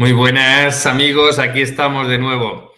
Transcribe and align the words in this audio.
Muy 0.00 0.12
buenas 0.12 0.86
amigos, 0.86 1.38
aquí 1.38 1.60
estamos 1.60 2.08
de 2.08 2.16
nuevo. 2.16 2.72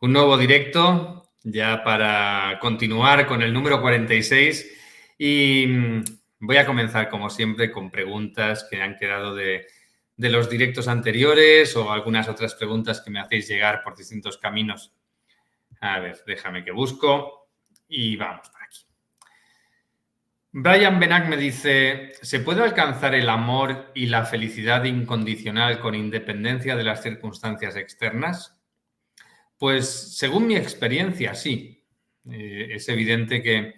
Un 0.00 0.12
nuevo 0.12 0.36
directo 0.36 1.22
ya 1.44 1.84
para 1.84 2.58
continuar 2.60 3.28
con 3.28 3.40
el 3.42 3.52
número 3.52 3.80
46 3.80 4.76
y 5.16 5.64
mm, 5.68 6.04
voy 6.40 6.56
a 6.56 6.66
comenzar 6.66 7.08
como 7.08 7.30
siempre 7.30 7.70
con 7.70 7.88
preguntas 7.88 8.66
que 8.68 8.82
han 8.82 8.96
quedado 8.96 9.32
de, 9.32 9.68
de 10.16 10.28
los 10.28 10.50
directos 10.50 10.88
anteriores 10.88 11.76
o 11.76 11.92
algunas 11.92 12.28
otras 12.28 12.56
preguntas 12.56 13.00
que 13.00 13.12
me 13.12 13.20
hacéis 13.20 13.46
llegar 13.46 13.84
por 13.84 13.96
distintos 13.96 14.36
caminos. 14.36 14.92
A 15.80 16.00
ver, 16.00 16.20
déjame 16.26 16.64
que 16.64 16.72
busco 16.72 17.48
y 17.86 18.16
vamos. 18.16 18.50
Brian 20.58 20.98
Benac 20.98 21.28
me 21.28 21.36
dice, 21.36 22.14
¿se 22.22 22.40
puede 22.40 22.62
alcanzar 22.62 23.14
el 23.14 23.28
amor 23.28 23.92
y 23.94 24.06
la 24.06 24.24
felicidad 24.24 24.84
incondicional 24.84 25.80
con 25.80 25.94
independencia 25.94 26.74
de 26.76 26.82
las 26.82 27.02
circunstancias 27.02 27.76
externas? 27.76 28.58
Pues 29.58 30.16
según 30.16 30.46
mi 30.46 30.56
experiencia, 30.56 31.34
sí. 31.34 31.84
Eh, 32.30 32.68
es 32.70 32.88
evidente 32.88 33.42
que 33.42 33.74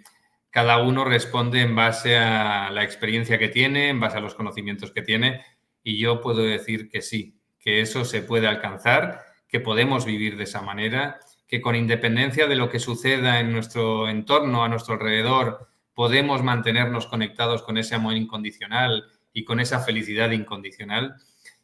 cada 0.51 0.80
uno 0.80 1.05
responde 1.05 1.62
en 1.62 1.75
base 1.75 2.16
a 2.16 2.71
la 2.71 2.85
experiencia 2.85 3.41
que 3.41 3.49
tiene, 3.49 3.88
en 3.88 3.99
base 3.99 4.19
a 4.19 4.21
los 4.21 4.37
conocimientos 4.37 4.93
que 4.93 5.02
tiene, 5.02 5.45
y 5.83 5.99
yo 5.99 6.21
puedo 6.21 6.45
decir 6.45 6.88
que 6.88 7.02
sí, 7.02 7.41
que 7.59 7.80
eso 7.80 8.05
se 8.05 8.23
puede 8.23 8.47
alcanzar, 8.47 9.24
que 9.49 9.59
podemos 9.59 10.07
vivir 10.07 10.37
de 10.37 10.45
esa 10.45 10.63
manera, 10.63 11.19
que 11.49 11.60
con 11.60 11.74
independencia 11.74 12.47
de 12.47 12.55
lo 12.55 12.71
que 12.71 12.79
suceda 12.79 13.41
en 13.41 13.51
nuestro 13.51 14.09
entorno, 14.09 14.63
a 14.63 14.69
nuestro 14.69 14.95
alrededor, 14.95 15.69
podemos 15.98 16.45
mantenernos 16.45 17.09
conectados 17.09 17.62
con 17.62 17.77
ese 17.77 17.97
amor 17.97 18.15
incondicional 18.15 19.11
y 19.33 19.43
con 19.43 19.59
esa 19.59 19.80
felicidad 19.80 20.30
incondicional 20.30 21.16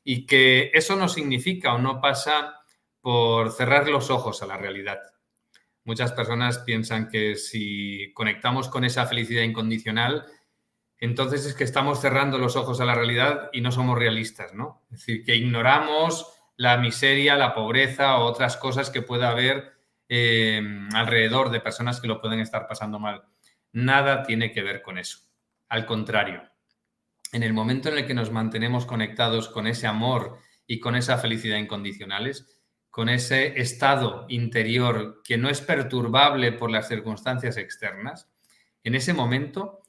y 0.02 0.26
que 0.26 0.72
eso 0.74 0.96
no 0.96 1.08
significa 1.08 1.72
o 1.72 1.78
no 1.78 2.00
pasa 2.00 2.56
por 3.00 3.52
cerrar 3.52 3.88
los 3.88 4.10
ojos 4.10 4.42
a 4.42 4.46
la 4.46 4.56
realidad. 4.56 4.98
Muchas 5.84 6.10
personas 6.10 6.58
piensan 6.58 7.08
que 7.08 7.36
si 7.36 8.12
conectamos 8.12 8.68
con 8.68 8.82
esa 8.84 9.06
felicidad 9.06 9.44
incondicional, 9.44 10.26
entonces 10.98 11.46
es 11.46 11.54
que 11.54 11.62
estamos 11.62 12.00
cerrando 12.00 12.36
los 12.36 12.56
ojos 12.56 12.80
a 12.80 12.84
la 12.84 12.96
realidad 12.96 13.50
y 13.52 13.60
no 13.60 13.70
somos 13.70 13.96
realistas, 13.96 14.52
¿no? 14.52 14.82
Es 14.90 14.98
decir, 14.98 15.24
que 15.24 15.36
ignoramos 15.36 16.26
la 16.56 16.76
miseria, 16.78 17.36
la 17.36 17.54
pobreza 17.54 18.18
o 18.18 18.24
otras 18.24 18.56
cosas 18.56 18.90
que 18.90 19.00
pueda 19.00 19.28
haber 19.30 19.74
eh, 20.08 20.60
alrededor 20.92 21.50
de 21.50 21.60
personas 21.60 22.00
que 22.00 22.08
lo 22.08 22.20
pueden 22.20 22.40
estar 22.40 22.66
pasando 22.66 22.98
mal. 22.98 23.22
Nada 23.74 24.22
tiene 24.22 24.52
que 24.52 24.62
ver 24.62 24.82
con 24.82 24.98
eso. 24.98 25.18
Al 25.68 25.84
contrario, 25.84 26.44
en 27.32 27.42
el 27.42 27.52
momento 27.52 27.88
en 27.88 27.98
el 27.98 28.06
que 28.06 28.14
nos 28.14 28.30
mantenemos 28.30 28.86
conectados 28.86 29.48
con 29.48 29.66
ese 29.66 29.88
amor 29.88 30.38
y 30.64 30.78
con 30.78 30.94
esa 30.94 31.18
felicidad 31.18 31.58
incondicionales, 31.58 32.62
con 32.88 33.08
ese 33.08 33.60
estado 33.60 34.26
interior 34.28 35.20
que 35.24 35.36
no 35.36 35.48
es 35.50 35.60
perturbable 35.60 36.52
por 36.52 36.70
las 36.70 36.86
circunstancias 36.86 37.56
externas, 37.56 38.30
en 38.84 38.94
ese 38.94 39.12
momento 39.12 39.82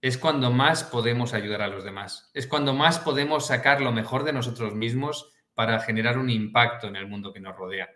es 0.00 0.18
cuando 0.18 0.50
más 0.50 0.82
podemos 0.82 1.32
ayudar 1.32 1.62
a 1.62 1.68
los 1.68 1.84
demás, 1.84 2.32
es 2.34 2.48
cuando 2.48 2.74
más 2.74 2.98
podemos 2.98 3.46
sacar 3.46 3.80
lo 3.80 3.92
mejor 3.92 4.24
de 4.24 4.32
nosotros 4.32 4.74
mismos 4.74 5.30
para 5.54 5.78
generar 5.78 6.18
un 6.18 6.28
impacto 6.28 6.88
en 6.88 6.96
el 6.96 7.06
mundo 7.06 7.32
que 7.32 7.38
nos 7.38 7.54
rodea. 7.54 7.88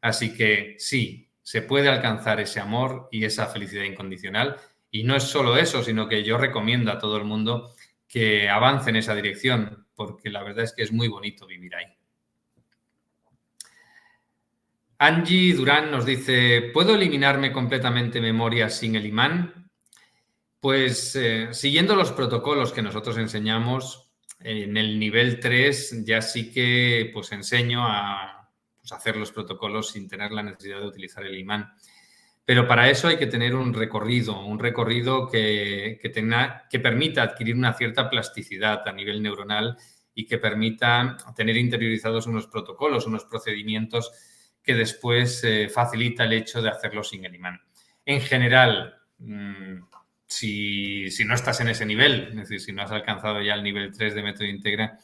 Así 0.00 0.34
que 0.34 0.76
sí, 0.78 1.30
se 1.42 1.60
puede 1.60 1.90
alcanzar 1.90 2.40
ese 2.40 2.60
amor 2.60 3.10
y 3.12 3.26
esa 3.26 3.44
felicidad 3.44 3.84
incondicional 3.84 4.56
y 5.00 5.04
no 5.04 5.14
es 5.16 5.24
solo 5.24 5.56
eso, 5.56 5.82
sino 5.82 6.08
que 6.08 6.22
yo 6.22 6.38
recomiendo 6.38 6.90
a 6.90 6.98
todo 6.98 7.16
el 7.16 7.24
mundo 7.24 7.74
que 8.08 8.48
avance 8.48 8.90
en 8.90 8.96
esa 8.96 9.14
dirección, 9.14 9.86
porque 9.94 10.30
la 10.30 10.42
verdad 10.42 10.64
es 10.64 10.72
que 10.72 10.82
es 10.82 10.92
muy 10.92 11.08
bonito 11.08 11.46
vivir 11.46 11.74
ahí. 11.74 11.86
Angie 14.98 15.54
Durán 15.54 15.90
nos 15.90 16.06
dice, 16.06 16.70
¿puedo 16.72 16.94
eliminarme 16.94 17.52
completamente 17.52 18.20
memoria 18.20 18.70
sin 18.70 18.96
el 18.96 19.04
imán? 19.04 19.70
Pues 20.60 21.14
eh, 21.16 21.48
siguiendo 21.52 21.94
los 21.94 22.12
protocolos 22.12 22.72
que 22.72 22.80
nosotros 22.80 23.18
enseñamos, 23.18 24.10
en 24.40 24.76
el 24.76 24.98
nivel 24.98 25.40
3 25.40 26.04
ya 26.04 26.22
sí 26.22 26.50
que 26.50 27.10
pues 27.12 27.32
enseño 27.32 27.86
a 27.86 28.48
pues, 28.78 28.92
hacer 28.92 29.16
los 29.16 29.32
protocolos 29.32 29.90
sin 29.90 30.08
tener 30.08 30.32
la 30.32 30.42
necesidad 30.42 30.80
de 30.80 30.86
utilizar 30.86 31.24
el 31.26 31.38
imán. 31.38 31.74
Pero 32.46 32.68
para 32.68 32.88
eso 32.88 33.08
hay 33.08 33.18
que 33.18 33.26
tener 33.26 33.56
un 33.56 33.74
recorrido, 33.74 34.40
un 34.46 34.60
recorrido 34.60 35.28
que, 35.28 35.98
tenga, 36.14 36.68
que 36.70 36.78
permita 36.78 37.24
adquirir 37.24 37.56
una 37.56 37.74
cierta 37.74 38.08
plasticidad 38.08 38.86
a 38.86 38.92
nivel 38.92 39.20
neuronal 39.20 39.76
y 40.14 40.26
que 40.26 40.38
permita 40.38 41.16
tener 41.34 41.56
interiorizados 41.56 42.28
unos 42.28 42.46
protocolos, 42.46 43.04
unos 43.06 43.24
procedimientos 43.24 44.12
que 44.62 44.76
después 44.76 45.42
eh, 45.42 45.68
facilita 45.68 46.22
el 46.22 46.34
hecho 46.34 46.62
de 46.62 46.70
hacerlo 46.70 47.02
sin 47.02 47.24
el 47.24 47.34
imán. 47.34 47.60
En 48.04 48.20
general, 48.20 48.94
mm, 49.18 49.78
si, 50.24 51.10
si, 51.10 51.24
no 51.24 51.34
estás 51.34 51.60
en 51.60 51.68
ese 51.68 51.84
nivel, 51.84 52.28
es 52.28 52.36
decir, 52.36 52.60
si 52.60 52.72
no 52.72 52.82
has 52.82 52.92
alcanzado 52.92 53.42
ya 53.42 53.54
el 53.54 53.64
nivel 53.64 53.90
3 53.90 54.14
de 54.14 54.22
método 54.22 54.46
integra, 54.46 54.98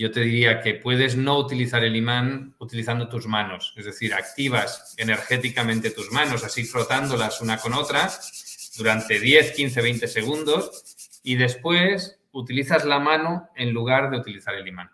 yo 0.00 0.10
te 0.10 0.20
diría 0.20 0.60
que 0.60 0.74
puedes 0.74 1.16
no 1.16 1.38
utilizar 1.38 1.82
el 1.82 1.96
imán 1.96 2.54
utilizando 2.58 3.08
tus 3.08 3.26
manos, 3.26 3.72
es 3.76 3.86
decir, 3.86 4.12
activas 4.12 4.94
energéticamente 4.98 5.90
tus 5.90 6.12
manos, 6.12 6.44
así 6.44 6.64
frotándolas 6.64 7.40
una 7.40 7.56
con 7.56 7.72
otra 7.72 8.10
durante 8.76 9.18
10, 9.18 9.52
15, 9.52 9.80
20 9.80 10.06
segundos 10.06 11.20
y 11.22 11.36
después 11.36 12.20
utilizas 12.32 12.84
la 12.84 12.98
mano 12.98 13.48
en 13.56 13.72
lugar 13.72 14.10
de 14.10 14.18
utilizar 14.18 14.54
el 14.54 14.68
imán. 14.68 14.90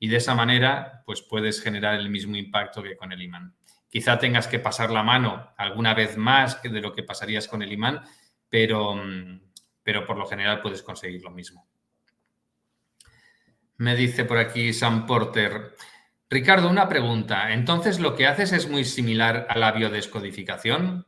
Y 0.00 0.08
de 0.08 0.16
esa 0.16 0.34
manera, 0.34 1.04
pues 1.06 1.22
puedes 1.22 1.62
generar 1.62 1.94
el 1.94 2.10
mismo 2.10 2.34
impacto 2.34 2.82
que 2.82 2.96
con 2.96 3.12
el 3.12 3.22
imán. 3.22 3.54
Quizá 3.88 4.18
tengas 4.18 4.48
que 4.48 4.58
pasar 4.58 4.90
la 4.90 5.04
mano 5.04 5.52
alguna 5.56 5.94
vez 5.94 6.16
más 6.16 6.56
que 6.56 6.68
de 6.68 6.80
lo 6.80 6.92
que 6.92 7.04
pasarías 7.04 7.46
con 7.46 7.62
el 7.62 7.72
imán, 7.72 8.02
pero, 8.48 8.96
mm, 8.96 9.40
pero 9.84 10.04
por 10.04 10.16
lo 10.16 10.26
general 10.26 10.60
puedes 10.60 10.82
conseguir 10.82 11.22
lo 11.22 11.30
mismo. 11.30 11.68
Me 13.82 13.96
dice 13.96 14.24
por 14.24 14.38
aquí 14.38 14.72
Sam 14.72 15.06
Porter. 15.06 15.74
Ricardo, 16.30 16.70
una 16.70 16.88
pregunta. 16.88 17.52
Entonces, 17.52 17.98
¿lo 17.98 18.14
que 18.14 18.28
haces 18.28 18.52
es 18.52 18.68
muy 18.68 18.84
similar 18.84 19.48
a 19.50 19.58
la 19.58 19.72
biodescodificación? 19.72 21.04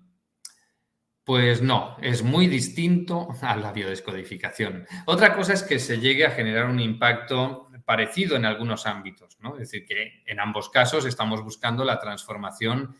Pues 1.22 1.62
no, 1.62 1.96
es 2.02 2.24
muy 2.24 2.48
distinto 2.48 3.28
a 3.42 3.54
la 3.54 3.70
biodescodificación. 3.70 4.88
Otra 5.06 5.36
cosa 5.36 5.52
es 5.52 5.62
que 5.62 5.78
se 5.78 6.00
llegue 6.00 6.26
a 6.26 6.32
generar 6.32 6.66
un 6.66 6.80
impacto 6.80 7.68
parecido 7.84 8.34
en 8.34 8.44
algunos 8.44 8.86
ámbitos, 8.86 9.38
¿no? 9.38 9.52
Es 9.52 9.70
decir, 9.70 9.86
que 9.86 10.24
en 10.26 10.40
ambos 10.40 10.68
casos 10.68 11.06
estamos 11.06 11.44
buscando 11.44 11.84
la 11.84 12.00
transformación 12.00 12.96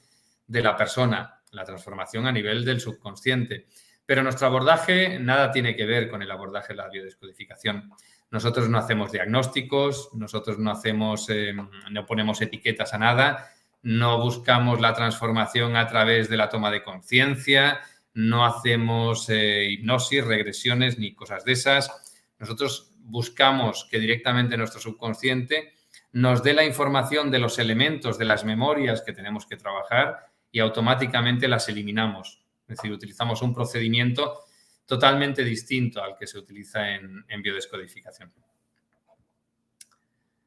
de 0.47 0.63
la 0.63 0.77
persona, 0.77 1.43
la 1.51 1.65
transformación 1.65 2.29
a 2.29 2.33
nivel 2.33 2.65
del 2.65 2.81
subconsciente. 2.81 3.67
Pero 4.07 4.23
nuestro 4.23 4.47
abordaje 4.47 5.19
nada 5.19 5.51
tiene 5.51 5.75
que 5.75 5.85
ver 5.85 6.09
con 6.09 6.23
el 6.23 6.31
abordaje 6.31 6.75
de 6.75 6.77
la 6.77 6.89
biodescodificación. 6.89 7.91
Nosotros 8.35 8.69
no 8.69 8.79
hacemos 8.79 9.13
diagnósticos, 9.13 10.11
nosotros 10.13 10.59
no 10.59 10.73
hacemos, 10.73 11.31
eh, 11.31 11.55
no 11.93 12.05
ponemos 12.05 12.43
etiquetas 12.43 12.93
a 12.93 12.99
nada, 12.99 13.53
no 13.85 14.21
buscamos 14.21 14.81
la 14.81 14.93
transformación 14.93 15.77
a 15.77 15.87
través 15.87 16.29
de 16.29 16.37
la 16.37 16.49
toma 16.49 16.73
de 16.73 16.83
conciencia, 16.83 17.83
no 18.13 18.45
hacemos 18.45 19.31
eh, 19.31 19.69
hipnosis, 19.71 20.25
regresiones 20.25 20.99
ni 20.99 21.15
cosas 21.15 21.45
de 21.45 21.53
esas. 21.53 22.17
Nosotros 22.41 22.91
buscamos 22.99 23.87
que 23.89 24.01
directamente 24.01 24.57
nuestro 24.57 24.81
subconsciente 24.81 25.73
nos 26.11 26.43
dé 26.43 26.55
la 26.55 26.65
información 26.65 27.31
de 27.31 27.39
los 27.39 27.61
elementos, 27.61 28.19
de 28.19 28.25
las 28.25 28.45
memorias 28.45 29.03
que 29.03 29.13
tenemos 29.13 29.47
que 29.47 29.59
trabajar 29.59 30.27
y 30.51 30.59
automáticamente 30.59 31.47
las 31.47 31.69
eliminamos. 31.69 32.43
Es 32.67 32.79
decir, 32.79 32.91
utilizamos 32.91 33.43
un 33.43 33.55
procedimiento 33.55 34.41
totalmente 34.87 35.43
distinto 35.45 36.03
al 36.03 36.17
que 36.17 36.27
se 36.27 36.39
utiliza 36.39 36.91
en, 36.91 37.25
biodescodificación. 37.43 38.33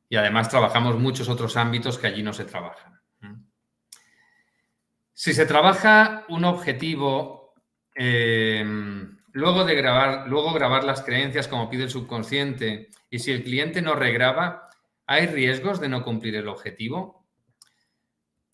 Y 0.10 0.16
además 0.16 0.50
trabajamos 0.50 0.98
muchos 0.98 1.28
otros 1.28 1.58
ámbitos 1.58 1.98
que 1.98 2.08
allí 2.08 2.24
no 2.24 2.34
se 2.34 2.46
trabajan. 2.46 3.00
Si 5.14 5.34
se 5.34 5.48
trabaja 5.48 6.26
un 6.30 6.46
objetivo, 6.46 7.56
em, 7.96 9.18
luego 9.32 9.66
de 9.66 9.74
grabar, 9.74 10.28
luego 10.28 10.54
grabar 10.54 10.84
las 10.84 11.02
creencias 11.02 11.48
como 11.48 11.70
pide 11.70 11.84
el 11.84 11.90
subconsciente, 11.90 12.90
y 13.10 13.20
si 13.20 13.32
el 13.32 13.44
cliente 13.44 13.82
no 13.82 13.96
regraba, 13.96 14.70
¿hay 15.08 15.26
riesgos 15.26 15.80
de 15.80 15.90
no 15.90 16.04
cumplir 16.04 16.36
el 16.36 16.48
objetivo? 16.48 17.26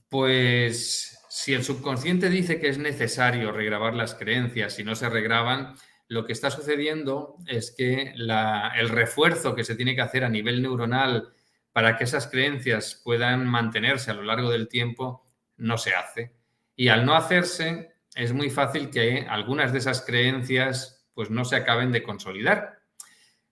Pues 0.07 1.22
si 1.35 1.55
el 1.55 1.63
subconsciente 1.63 2.29
dice 2.29 2.59
que 2.59 2.69
es 2.69 2.77
necesario 2.77 3.51
regrabar 3.51 3.95
las 3.95 4.13
creencias 4.13 4.77
y 4.77 4.83
no 4.83 4.93
se 4.93 5.09
regraban, 5.09 5.73
lo 6.07 6.27
que 6.27 6.31
está 6.31 6.51
sucediendo 6.51 7.37
es 7.47 7.73
que 7.75 8.13
el 8.13 8.89
refuerzo 8.89 9.55
que 9.55 9.63
se 9.63 9.75
tiene 9.75 9.95
que 9.95 10.01
hacer 10.01 10.23
a 10.23 10.29
nivel 10.29 10.61
neuronal 10.61 11.33
para 11.71 11.97
que 11.97 12.03
esas 12.03 12.27
creencias 12.27 13.01
puedan 13.03 13.47
mantenerse 13.47 14.11
a 14.11 14.13
lo 14.13 14.21
largo 14.21 14.51
del 14.51 14.67
tiempo 14.67 15.25
no 15.57 15.79
se 15.79 15.95
hace. 15.95 16.35
Y 16.75 16.89
al 16.89 17.03
no 17.03 17.15
hacerse, 17.15 17.95
es 18.13 18.31
muy 18.31 18.51
fácil 18.51 18.91
que 18.91 19.25
algunas 19.27 19.73
de 19.73 19.79
esas 19.79 20.05
creencias 20.05 21.03
pues 21.15 21.31
no 21.31 21.45
se 21.45 21.55
acaben 21.55 21.91
de 21.91 22.03
consolidar. 22.03 22.77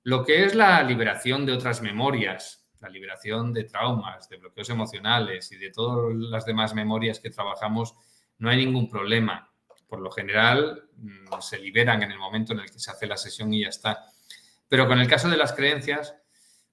Lo 0.03 0.23
que 0.23 0.45
es 0.45 0.53
la 0.53 0.83
liberación 0.83 1.47
de 1.47 1.53
otras 1.53 1.81
memorias 1.81 2.60
la 2.81 2.89
liberación 2.89 3.53
de 3.53 3.65
traumas, 3.65 4.27
de 4.29 4.37
bloqueos 4.37 4.69
emocionales 4.69 5.51
y 5.51 5.57
de 5.57 5.71
todas 5.71 6.15
las 6.15 6.45
demás 6.45 6.73
memorias 6.73 7.19
que 7.19 7.29
trabajamos, 7.29 7.95
no 8.39 8.49
hay 8.49 8.57
ningún 8.57 8.89
problema. 8.89 9.51
Por 9.87 10.01
lo 10.01 10.11
general, 10.11 10.89
mm, 10.97 11.39
se 11.41 11.59
liberan 11.59 12.01
en 12.03 12.11
el 12.11 12.19
momento 12.19 12.53
en 12.53 12.59
el 12.59 12.71
que 12.71 12.79
se 12.79 12.91
hace 12.91 13.07
la 13.07 13.17
sesión 13.17 13.53
y 13.53 13.61
ya 13.61 13.69
está. 13.69 14.05
Pero 14.67 14.87
con 14.87 14.99
el 14.99 15.07
caso 15.07 15.29
de 15.29 15.37
las 15.37 15.53
creencias, 15.53 16.15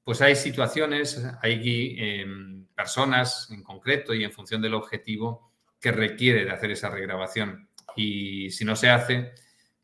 pues 0.05 0.23
hay 0.23 0.37
situaciones, 0.37 1.23
hay 1.43 1.97
em, 1.99 2.67
personas 2.75 3.51
en 3.51 3.63
concreto 3.63 4.15
y 4.15 4.25
en 4.25 4.33
función 4.33 4.63
del 4.63 4.75
objetivo 4.75 5.53
que 5.81 5.93
requiere 5.93 6.45
de 6.45 6.51
hacer 6.51 6.71
esa 6.71 6.89
regrabación. 6.89 7.69
Y 7.97 8.51
si 8.51 8.65
no 8.65 8.77
se 8.77 8.89
hace, 8.89 9.33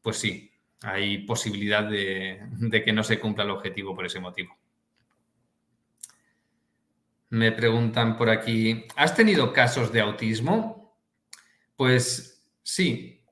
pues 0.01 0.17
sí, 0.17 0.51
hay 0.83 1.19
posibilidad 1.19 1.85
de, 1.85 2.41
que 2.85 2.93
no 2.93 3.03
se 3.03 3.19
cumpla 3.19 3.45
el 3.45 3.51
objetivo 3.51 3.95
por 3.95 4.07
ese 4.07 4.21
motivo. 4.21 4.57
Me 7.35 7.51
preguntan 7.51 8.17
por 8.17 8.31
aquí, 8.31 8.85
¿has 8.95 9.17
tenido 9.17 9.53
casos 9.53 9.91
de 9.91 10.01
autismo? 10.01 10.97
Pues 11.75 12.47
sí, 12.63 13.25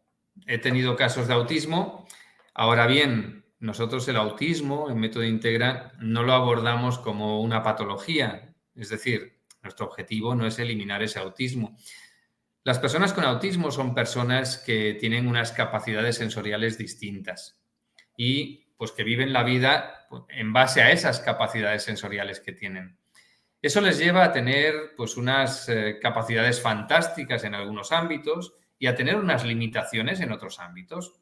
he 0.44 0.58
tenido 0.58 0.96
casos 0.96 1.28
de 1.28 1.34
autismo. 1.34 2.08
Ahora 2.52 2.88
bien, 2.88 3.44
nosotros 3.60 4.08
el 4.08 4.16
autismo 4.16 4.90
en 4.90 4.98
método 4.98 5.22
integra 5.22 5.92
no 6.00 6.24
lo 6.24 6.32
abordamos 6.32 6.98
como 6.98 7.40
una 7.42 7.62
patología, 7.62 8.52
es 8.74 8.88
decir, 8.88 9.38
nuestro 9.62 9.86
objetivo 9.86 10.34
no 10.34 10.48
es 10.48 10.58
eliminar 10.58 11.04
ese 11.04 11.20
autismo. 11.20 11.76
Las 12.64 12.80
personas 12.80 13.12
con 13.12 13.22
autismo 13.22 13.70
son 13.70 13.94
personas 13.94 14.58
que 14.58 14.94
tienen 14.94 15.28
unas 15.28 15.52
capacidades 15.52 16.16
sensoriales 16.16 16.76
distintas 16.76 17.62
y 18.16 18.74
pues 18.76 18.90
que 18.90 19.04
viven 19.04 19.32
la 19.32 19.44
vida 19.44 20.08
en 20.28 20.52
base 20.52 20.82
a 20.82 20.90
esas 20.90 21.20
capacidades 21.20 21.84
sensoriales 21.84 22.40
que 22.40 22.50
tienen. 22.50 22.98
Eso 23.62 23.80
les 23.80 23.96
lleva 23.96 24.24
a 24.24 24.32
tener 24.32 24.94
pues 24.96 25.16
unas 25.16 25.68
eh, 25.68 26.00
capacidades 26.02 26.60
fantásticas 26.60 27.44
en 27.44 27.54
algunos 27.54 27.92
ámbitos 27.92 28.54
y 28.76 28.88
a 28.88 28.96
tener 28.96 29.14
unas 29.14 29.44
limitaciones 29.44 30.18
en 30.18 30.32
otros 30.32 30.58
ámbitos. 30.58 31.14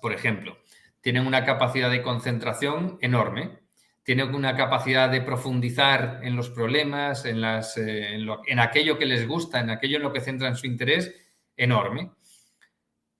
Por 0.00 0.12
ejemplo, 0.12 0.56
tienen 1.00 1.26
una 1.26 1.44
capacidad 1.44 1.90
de 1.90 2.00
concentración 2.00 2.96
enorme, 3.00 3.58
tienen 4.04 4.32
una 4.36 4.56
capacidad 4.56 5.10
de 5.10 5.20
profundizar 5.20 6.20
en 6.22 6.36
los 6.36 6.48
problemas, 6.48 7.24
en, 7.24 7.40
las, 7.40 7.76
eh, 7.76 8.14
en, 8.14 8.58
aquello 8.60 8.96
que 8.96 9.06
les 9.06 9.26
gusta, 9.26 9.58
en 9.58 9.70
aquello 9.70 9.96
en 9.96 10.04
lo 10.04 10.12
que 10.12 10.20
centran 10.20 10.54
su 10.54 10.66
interés, 10.66 11.12
enorme. 11.56 12.12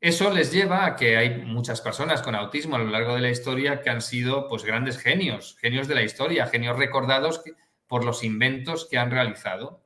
Eso 0.01 0.33
les 0.33 0.53
lleva 0.53 0.87
a 0.87 0.95
que 0.95 1.17
hay 1.17 1.39
muchas 1.43 1.81
personas 1.81 2.23
con 2.23 2.37
autismo 2.37 2.77
a 2.77 2.79
lo 2.79 2.87
largo 2.87 3.17
de 3.17 3.21
la 3.21 3.31
historia 3.31 3.81
que 3.81 3.91
han 3.91 4.01
sido 4.01 4.49
pues 4.49 4.65
grandes 4.65 4.99
genios, 4.99 5.57
genios 5.61 5.89
de 5.89 5.97
la 5.97 6.03
historia, 6.03 6.47
genios 6.47 6.77
recordados 6.77 7.43
por 7.93 8.07
los 8.07 8.25
inventos 8.25 8.89
que 8.91 8.97
han 8.97 9.11
realizado. 9.11 9.85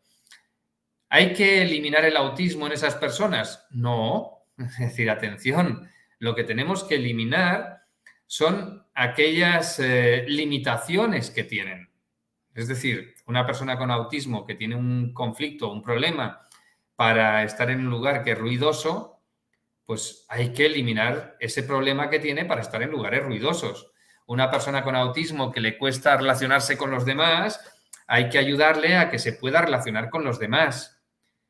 ¿Hay 1.08 1.32
que 1.35 1.62
eliminar 1.62 2.05
el 2.05 2.17
autismo 2.17 2.64
en 2.69 2.73
esas 2.73 2.94
personas? 2.94 3.67
No, 3.70 4.44
es 4.58 4.79
decir, 4.79 5.11
atención, 5.11 5.91
lo 6.20 6.37
que 6.37 6.44
tenemos 6.44 6.85
que 6.85 6.94
eliminar 6.94 7.82
son 8.25 8.87
aquellas 8.94 9.81
eh, 9.81 10.25
limitaciones 10.29 11.32
que 11.32 11.43
tienen. 11.43 11.91
Es 12.55 12.69
decir, 12.69 13.12
una 13.26 13.44
persona 13.44 13.76
con 13.76 13.91
autismo 13.91 14.47
que 14.47 14.55
tiene 14.55 14.76
un 14.76 15.12
conflicto, 15.12 15.73
un 15.73 15.82
problema 15.82 16.47
para 16.94 17.43
estar 17.43 17.73
en 17.73 17.81
un 17.81 17.91
lugar 17.91 18.23
que 18.23 18.31
es 18.31 18.38
ruidoso, 18.38 19.20
pues 19.85 20.26
hay 20.29 20.53
que 20.53 20.67
eliminar 20.67 21.37
ese 21.41 21.64
problema 21.64 22.08
que 22.08 22.20
tiene 22.20 22.44
para 22.44 22.61
estar 22.61 22.81
en 22.85 22.93
lugares 22.93 23.25
ruidosos. 23.25 23.91
Una 24.26 24.49
persona 24.49 24.85
con 24.85 24.94
autismo 24.94 25.50
que 25.50 25.61
le 25.61 25.76
cuesta 25.76 26.17
relacionarse 26.17 26.79
con 26.79 26.93
los 26.93 27.05
demás, 27.05 27.75
hay 28.06 28.29
que 28.29 28.38
ayudarle 28.38 28.97
a 28.97 29.11
que 29.11 29.19
se 29.19 29.32
pueda 29.32 29.62
relacionar 29.62 30.11
con 30.11 30.25
los 30.25 30.38
demás. 30.38 31.03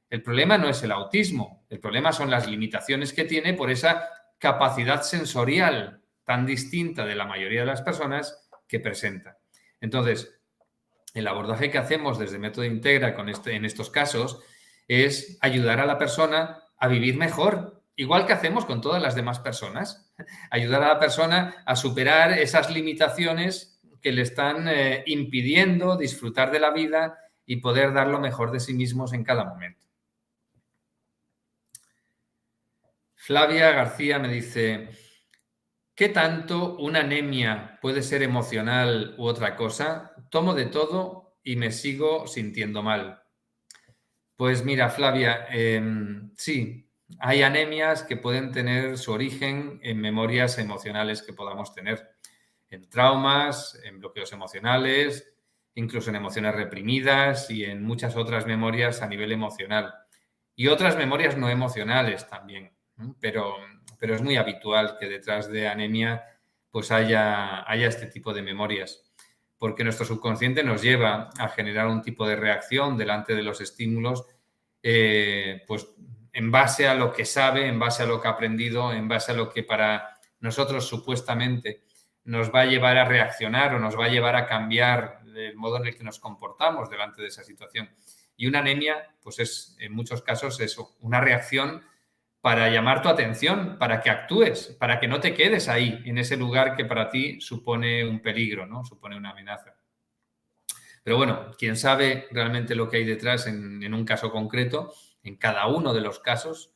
El 0.08 0.22
problema 0.22 0.56
no 0.58 0.68
es 0.68 0.82
el 0.82 0.92
autismo, 0.92 1.66
el 1.68 1.80
problema 1.80 2.12
son 2.12 2.30
las 2.30 2.46
limitaciones 2.46 3.12
que 3.12 3.24
tiene 3.24 3.54
por 3.54 3.70
esa 3.70 4.08
capacidad 4.38 5.02
sensorial 5.02 6.02
tan 6.24 6.46
distinta 6.46 7.04
de 7.04 7.14
la 7.14 7.26
mayoría 7.26 7.60
de 7.60 7.66
las 7.66 7.82
personas 7.82 8.48
que 8.68 8.80
presenta. 8.80 9.38
Entonces, 9.80 10.40
el 11.14 11.26
abordaje 11.28 11.70
que 11.70 11.78
hacemos 11.78 12.18
desde 12.18 12.38
Método 12.38 12.64
Integra 12.64 13.14
con 13.14 13.28
este, 13.28 13.54
en 13.54 13.64
estos 13.64 13.90
casos 13.90 14.42
es 14.88 15.38
ayudar 15.40 15.80
a 15.80 15.86
la 15.86 15.98
persona 15.98 16.62
a 16.78 16.88
vivir 16.88 17.16
mejor, 17.16 17.82
igual 17.96 18.26
que 18.26 18.32
hacemos 18.32 18.66
con 18.66 18.80
todas 18.80 19.02
las 19.02 19.14
demás 19.14 19.40
personas. 19.40 20.12
Ayudar 20.50 20.82
a 20.82 20.88
la 20.88 20.98
persona 20.98 21.62
a 21.64 21.76
superar 21.76 22.32
esas 22.32 22.70
limitaciones 22.70 23.75
que 24.06 24.12
le 24.12 24.22
están 24.22 24.68
eh, 24.68 25.02
impidiendo 25.06 25.96
disfrutar 25.96 26.52
de 26.52 26.60
la 26.60 26.70
vida 26.70 27.18
y 27.44 27.56
poder 27.56 27.92
dar 27.92 28.06
lo 28.06 28.20
mejor 28.20 28.52
de 28.52 28.60
sí 28.60 28.72
mismos 28.72 29.12
en 29.12 29.24
cada 29.24 29.44
momento. 29.44 29.84
Flavia 33.16 33.72
García 33.72 34.20
me 34.20 34.28
dice, 34.28 34.90
¿Qué 35.96 36.08
tanto 36.08 36.76
una 36.76 37.00
anemia 37.00 37.80
puede 37.82 38.00
ser 38.00 38.22
emocional 38.22 39.16
u 39.18 39.24
otra 39.24 39.56
cosa? 39.56 40.14
Tomo 40.30 40.54
de 40.54 40.66
todo 40.66 41.40
y 41.42 41.56
me 41.56 41.72
sigo 41.72 42.28
sintiendo 42.28 42.84
mal. 42.84 43.24
Pues 44.36 44.64
mira, 44.64 44.88
Flavia, 44.88 45.46
em, 45.50 46.30
sí, 46.36 46.92
hay 47.18 47.42
anemias 47.42 48.04
que 48.04 48.16
pueden 48.16 48.52
tener 48.52 48.98
su 48.98 49.10
origen 49.10 49.80
en 49.82 50.00
memorias 50.00 50.58
emocionales 50.58 51.22
que 51.22 51.32
podamos 51.32 51.74
tener, 51.74 52.15
en 52.70 52.88
traumas, 52.88 53.80
en 53.84 54.00
bloqueos 54.00 54.32
emocionales, 54.32 55.32
incluso 55.74 56.10
en 56.10 56.16
emociones 56.16 56.54
reprimidas 56.54 57.50
y 57.50 57.64
en 57.64 57.82
muchas 57.82 58.16
otras 58.16 58.46
memorias 58.46 59.02
a 59.02 59.08
nivel 59.08 59.32
emocional. 59.32 59.94
Y 60.54 60.68
otras 60.68 60.96
memorias 60.96 61.36
no 61.36 61.48
emocionales 61.50 62.28
también, 62.28 62.72
pero 63.20 63.56
pero 63.98 64.14
es 64.14 64.22
muy 64.22 64.36
habitual 64.36 64.96
que 64.98 65.08
detrás 65.08 65.50
de 65.50 65.68
anemia 65.68 66.24
pues 66.70 66.90
haya, 66.90 67.68
haya 67.70 67.88
este 67.88 68.06
tipo 68.06 68.34
de 68.34 68.42
memorias, 68.42 69.02
porque 69.56 69.84
nuestro 69.84 70.04
subconsciente 70.04 70.62
nos 70.62 70.82
lleva 70.82 71.30
a 71.38 71.48
generar 71.48 71.86
un 71.86 72.02
tipo 72.02 72.26
de 72.26 72.36
reacción 72.36 72.98
delante 72.98 73.34
de 73.34 73.42
los 73.42 73.60
estímulos, 73.60 74.26
eh, 74.82 75.62
pues 75.66 75.88
en 76.32 76.50
base 76.50 76.86
a 76.86 76.94
lo 76.94 77.12
que 77.12 77.24
sabe, 77.24 77.66
en 77.66 77.78
base 77.78 78.02
a 78.02 78.06
lo 78.06 78.20
que 78.20 78.28
ha 78.28 78.32
aprendido, 78.32 78.92
en 78.92 79.08
base 79.08 79.32
a 79.32 79.34
lo 79.34 79.48
que 79.48 79.62
para 79.62 80.18
nosotros 80.40 80.86
supuestamente 80.86 81.85
nos 82.26 82.54
va 82.54 82.62
a 82.62 82.66
llevar 82.66 82.98
a 82.98 83.04
reaccionar 83.04 83.74
o 83.74 83.78
nos 83.78 83.98
va 83.98 84.04
a 84.04 84.08
llevar 84.08 84.36
a 84.36 84.46
cambiar 84.46 85.20
el 85.34 85.56
modo 85.56 85.78
en 85.78 85.86
el 85.86 85.96
que 85.96 86.04
nos 86.04 86.18
comportamos 86.18 86.90
delante 86.90 87.22
de 87.22 87.28
esa 87.28 87.44
situación. 87.44 87.90
Y 88.36 88.46
una 88.46 88.58
anemia, 88.58 89.14
pues 89.22 89.38
es 89.38 89.76
en 89.80 89.92
muchos 89.92 90.22
casos 90.22 90.60
eso, 90.60 90.96
una 91.00 91.20
reacción 91.20 91.82
para 92.40 92.68
llamar 92.68 93.02
tu 93.02 93.08
atención, 93.08 93.76
para 93.78 94.00
que 94.00 94.10
actúes, 94.10 94.76
para 94.78 95.00
que 95.00 95.08
no 95.08 95.18
te 95.20 95.34
quedes 95.34 95.68
ahí, 95.68 96.00
en 96.04 96.18
ese 96.18 96.36
lugar 96.36 96.76
que 96.76 96.84
para 96.84 97.10
ti 97.10 97.40
supone 97.40 98.06
un 98.06 98.20
peligro, 98.20 98.66
¿no? 98.66 98.84
Supone 98.84 99.16
una 99.16 99.30
amenaza. 99.30 99.74
Pero 101.02 101.16
bueno, 101.16 101.52
quien 101.58 101.76
sabe 101.76 102.28
realmente 102.30 102.74
lo 102.74 102.88
que 102.88 102.98
hay 102.98 103.04
detrás 103.04 103.46
en, 103.46 103.92
un 103.92 104.04
caso 104.04 104.30
concreto, 104.30 104.92
en 105.22 105.36
cada 105.36 105.66
uno 105.66 105.94
de 105.94 106.00
los 106.00 106.20
casos, 106.20 106.72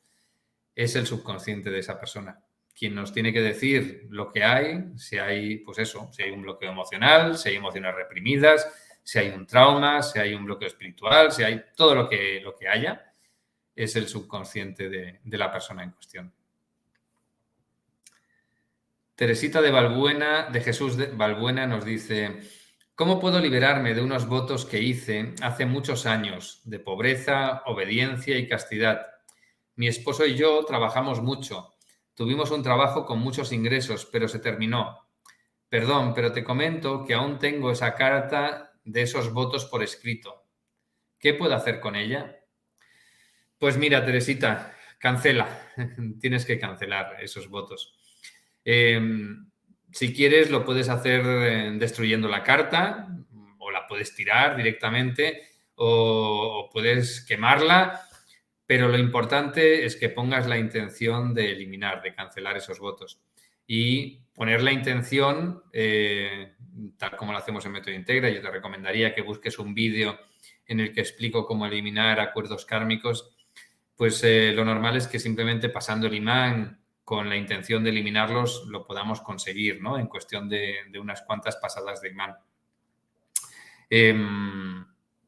es 0.75 0.95
el 0.95 1.05
subconsciente 1.05 1.69
de 1.69 1.79
esa 1.79 1.99
persona. 1.99 2.43
Quien 2.81 2.95
nos 2.95 3.13
tiene 3.13 3.31
que 3.31 3.41
decir 3.41 4.07
lo 4.09 4.31
que 4.31 4.43
hay, 4.43 4.97
si 4.97 5.19
hay, 5.19 5.57
pues 5.59 5.77
eso, 5.77 6.09
si 6.11 6.23
hay 6.23 6.31
un 6.31 6.41
bloqueo 6.41 6.71
emocional, 6.71 7.37
si 7.37 7.49
hay 7.49 7.57
emociones 7.57 7.93
reprimidas, 7.93 8.67
si 9.03 9.19
hay 9.19 9.29
un 9.29 9.45
trauma, 9.45 10.01
si 10.01 10.17
hay 10.17 10.33
un 10.33 10.45
bloqueo 10.45 10.67
espiritual, 10.67 11.31
si 11.31 11.43
hay 11.43 11.63
todo 11.75 11.93
lo 11.93 12.09
que, 12.09 12.41
lo 12.41 12.55
que 12.55 12.67
haya, 12.67 13.13
es 13.75 13.95
el 13.95 14.07
subconsciente 14.07 14.89
de, 14.89 15.19
la 15.25 15.51
persona 15.51 15.83
en 15.83 15.91
cuestión. 15.91 16.33
Teresita 19.13 19.61
de 19.61 19.69
Valbuena, 19.69 20.49
de 20.51 20.61
Jesús 20.61 20.97
de 20.97 21.05
Valbuena, 21.05 21.67
nos 21.67 21.85
dice, 21.85 22.39
¿cómo 22.95 23.19
puedo 23.19 23.39
liberarme 23.39 23.93
de 23.93 24.01
unos 24.01 24.25
votos 24.25 24.65
que 24.65 24.81
hice 24.81 25.35
hace 25.43 25.67
muchos 25.67 26.07
años 26.07 26.61
de 26.63 26.79
pobreza, 26.79 27.61
obediencia 27.67 28.39
y 28.39 28.47
castidad? 28.47 29.05
Mi 29.75 29.87
esposo 29.87 30.25
y 30.25 30.33
yo 30.33 30.65
trabajamos 30.65 31.21
mucho. 31.21 31.75
Tuvimos 32.13 32.51
un 32.51 32.63
trabajo 32.63 33.05
con 33.05 33.19
muchos 33.19 33.51
ingresos, 33.51 34.05
pero 34.05 34.27
se 34.27 34.39
terminó. 34.39 35.07
Perdón, 35.69 36.13
pero 36.13 36.31
te 36.31 36.43
comento 36.43 37.05
que 37.05 37.13
aún 37.13 37.39
tengo 37.39 37.71
esa 37.71 37.93
carta 37.95 38.73
de 38.83 39.03
esos 39.03 39.31
votos 39.31 39.65
por 39.65 39.83
escrito. 39.83 40.45
¿Qué 41.19 41.33
puedo 41.33 41.55
hacer 41.55 41.79
con 41.79 41.95
ella? 41.95 42.39
Pues 43.57 43.77
mira, 43.77 44.03
Teresita, 44.03 44.75
cancela. 44.97 45.71
Tienes 46.19 46.45
que 46.45 46.59
cancelar 46.59 47.17
esos 47.21 47.47
votos. 47.47 47.95
Em, 48.65 49.49
si 49.91 50.13
quieres, 50.13 50.49
lo 50.49 50.65
puedes 50.65 50.89
hacer 50.89 51.21
eh, 51.25 51.71
destruyendo 51.77 52.27
la 52.27 52.43
carta 52.43 53.07
o 53.59 53.71
la 53.71 53.87
puedes 53.87 54.15
tirar 54.15 54.55
directamente 54.55 55.43
o, 55.75 56.69
puedes 56.71 57.25
quemarla, 57.25 58.07
pero 58.71 58.87
lo 58.87 58.97
importante 58.97 59.83
es 59.83 59.97
que 59.97 60.07
pongas 60.07 60.47
la 60.47 60.57
intención 60.57 61.33
de 61.33 61.51
eliminar, 61.51 62.01
de 62.01 62.15
cancelar 62.15 62.55
esos 62.55 62.79
votos 62.79 63.19
y 63.67 64.21
poner 64.33 64.63
la 64.63 64.71
intención, 64.71 65.61
eh, 65.73 66.53
tal 66.95 67.17
como 67.17 67.33
lo 67.33 67.37
hacemos 67.37 67.65
en 67.65 67.73
Método 67.73 67.93
Integra. 67.93 68.29
Yo 68.29 68.41
te 68.41 68.49
recomendaría 68.49 69.13
que 69.13 69.23
busques 69.23 69.59
un 69.59 69.73
vídeo 69.73 70.17
en 70.65 70.79
el 70.79 70.93
que 70.93 71.01
explico 71.01 71.45
cómo 71.45 71.65
eliminar 71.65 72.21
acuerdos 72.21 72.63
kármicos. 72.63 73.35
Pues 73.93 74.23
eh, 74.23 74.53
lo 74.55 74.63
normal 74.63 74.95
es 74.95 75.05
que 75.05 75.19
simplemente 75.19 75.67
pasando 75.67 76.07
el 76.07 76.13
imán 76.13 76.81
con 77.03 77.27
la 77.27 77.35
intención 77.35 77.83
de 77.83 77.89
eliminarlos 77.89 78.67
lo 78.67 78.85
podamos 78.85 79.19
conseguir, 79.19 79.81
¿no? 79.81 79.99
En 79.99 80.07
cuestión 80.07 80.47
de, 80.47 80.77
unas 80.97 81.23
cuantas 81.23 81.57
pasadas 81.57 81.99
de 81.99 82.07
imán. 82.07 82.37
Em, 83.89 84.85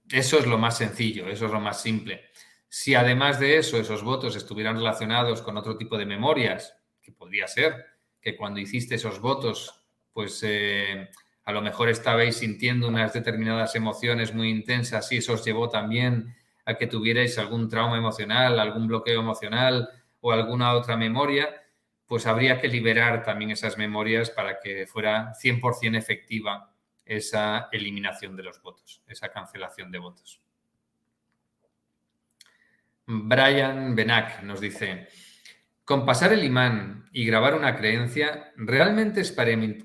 eso 0.10 0.40
es 0.40 0.48
lo 0.48 0.58
más 0.58 0.78
sencillo, 0.78 1.28
eso 1.28 1.48
es 1.48 1.52
lo 1.52 1.60
más 1.60 1.82
simple. 1.82 2.30
Si 2.76 2.96
además 2.96 3.40
de 3.40 3.60
eso 3.60 3.78
esos 3.78 4.02
votos 4.02 4.36
estuvieran 4.36 4.78
relacionados 4.78 5.44
con 5.44 5.56
otro 5.58 5.78
tipo 5.78 5.96
de 5.96 6.08
memorias, 6.08 6.76
que 7.04 7.12
podría 7.12 7.48
ser 7.48 7.86
que 8.20 8.36
cuando 8.36 8.60
hiciste 8.60 8.96
esos 8.96 9.22
votos, 9.22 9.86
pues 10.12 10.42
eh, 10.42 11.08
a 11.44 11.52
lo 11.52 11.62
mejor 11.62 11.90
estabais 11.90 12.38
sintiendo 12.38 12.88
unas 12.88 13.14
determinadas 13.14 13.76
emociones 13.76 14.34
muy 14.34 14.50
intensas 14.50 15.12
y 15.12 15.18
eso 15.18 15.34
os 15.34 15.46
llevó 15.46 15.70
también 15.70 16.36
a 16.66 16.74
que 16.74 16.88
tuvierais 16.88 17.38
algún 17.38 17.70
trauma 17.70 17.96
emocional, 17.96 18.60
algún 18.60 18.88
bloqueo 18.88 19.20
emocional 19.20 19.88
o 20.22 20.32
alguna 20.32 20.74
otra 20.74 20.98
memoria, 20.98 21.50
pues 22.08 22.26
habría 22.26 22.60
que 22.60 22.70
liberar 22.70 23.22
también 23.22 23.52
esas 23.52 23.78
memorias 23.78 24.32
para 24.32 24.60
que 24.60 24.88
fuera 24.88 25.32
100% 25.36 25.96
efectiva 25.96 26.74
esa 27.06 27.70
eliminación 27.72 28.36
de 28.36 28.42
los 28.42 28.60
votos, 28.64 29.04
esa 29.06 29.30
cancelación 29.30 29.92
de 29.92 30.00
votos. 30.00 30.42
Brian 33.06 33.96
Benak 33.96 34.44
nos 34.44 34.62
dice, 34.62 35.08
con 35.84 36.06
pasar 36.06 36.32
el 36.32 36.44
imán 36.44 37.10
y 37.12 37.26
grabar 37.26 37.56
una 37.56 37.76
creencia, 37.76 38.54
¿realmente 38.56 39.22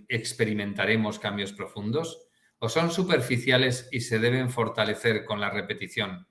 experimentaremos 0.08 1.18
cambios 1.18 1.52
profundos 1.52 2.28
o 2.60 2.68
son 2.68 2.92
superficiales 2.92 3.88
y 3.90 4.00
se 4.00 4.20
deben 4.20 4.50
fortalecer 4.50 5.24
con 5.24 5.40
la 5.40 5.50
repetición? 5.50 6.28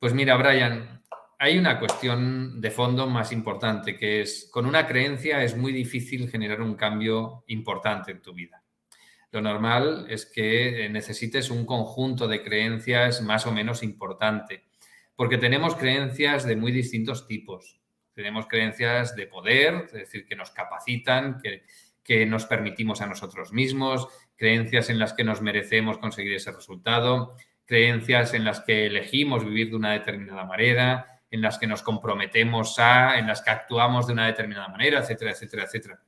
Pues 0.00 0.12
mira, 0.14 0.36
Brian, 0.36 1.04
hay 1.38 1.58
una 1.58 1.78
cuestión 1.78 2.60
de 2.60 2.70
fondo 2.72 3.06
más 3.06 3.30
importante, 3.30 3.96
que 3.96 4.22
es, 4.22 4.48
con 4.50 4.66
una 4.66 4.86
creencia 4.86 5.44
es 5.44 5.56
muy 5.56 5.72
difícil 5.72 6.28
generar 6.28 6.60
un 6.60 6.74
cambio 6.74 7.44
importante 7.46 8.10
en 8.10 8.20
tu 8.20 8.34
vida. 8.34 8.64
Lo 9.30 9.40
normal 9.40 10.06
es 10.08 10.26
que 10.26 10.88
necesites 10.90 11.50
un 11.50 11.64
conjunto 11.64 12.26
de 12.26 12.42
creencias 12.42 13.22
más 13.22 13.46
o 13.46 13.52
menos 13.52 13.84
importante, 13.84 14.64
porque 15.22 15.38
tenemos 15.38 15.76
creencias 15.76 16.44
de 16.44 16.56
muy 16.56 16.72
distintos 16.72 17.28
tipos. 17.28 17.80
Tenemos 18.12 18.48
creencias 18.48 19.14
de 19.14 19.28
poder, 19.28 19.84
es 19.86 19.92
decir, 19.92 20.26
que 20.26 20.34
nos 20.34 20.50
capacitan, 20.50 21.38
que, 21.40 21.62
que 22.02 22.26
nos 22.26 22.44
permitimos 22.44 23.00
a 23.02 23.06
nosotros 23.06 23.52
mismos, 23.52 24.08
creencias 24.34 24.90
en 24.90 24.98
las 24.98 25.12
que 25.12 25.22
nos 25.22 25.40
merecemos 25.40 25.98
conseguir 25.98 26.34
ese 26.34 26.50
resultado, 26.50 27.36
creencias 27.66 28.34
en 28.34 28.44
las 28.44 28.62
que 28.62 28.86
elegimos 28.86 29.44
vivir 29.44 29.70
de 29.70 29.76
una 29.76 29.92
determinada 29.92 30.44
manera, 30.44 31.20
en 31.30 31.40
las 31.40 31.56
que 31.56 31.68
nos 31.68 31.84
comprometemos 31.84 32.80
a, 32.80 33.16
en 33.16 33.28
las 33.28 33.42
que 33.42 33.50
actuamos 33.52 34.08
de 34.08 34.14
una 34.14 34.26
determinada 34.26 34.66
manera, 34.66 34.98
etcétera, 34.98 35.30
etcétera, 35.30 35.62
etcétera. 35.66 36.02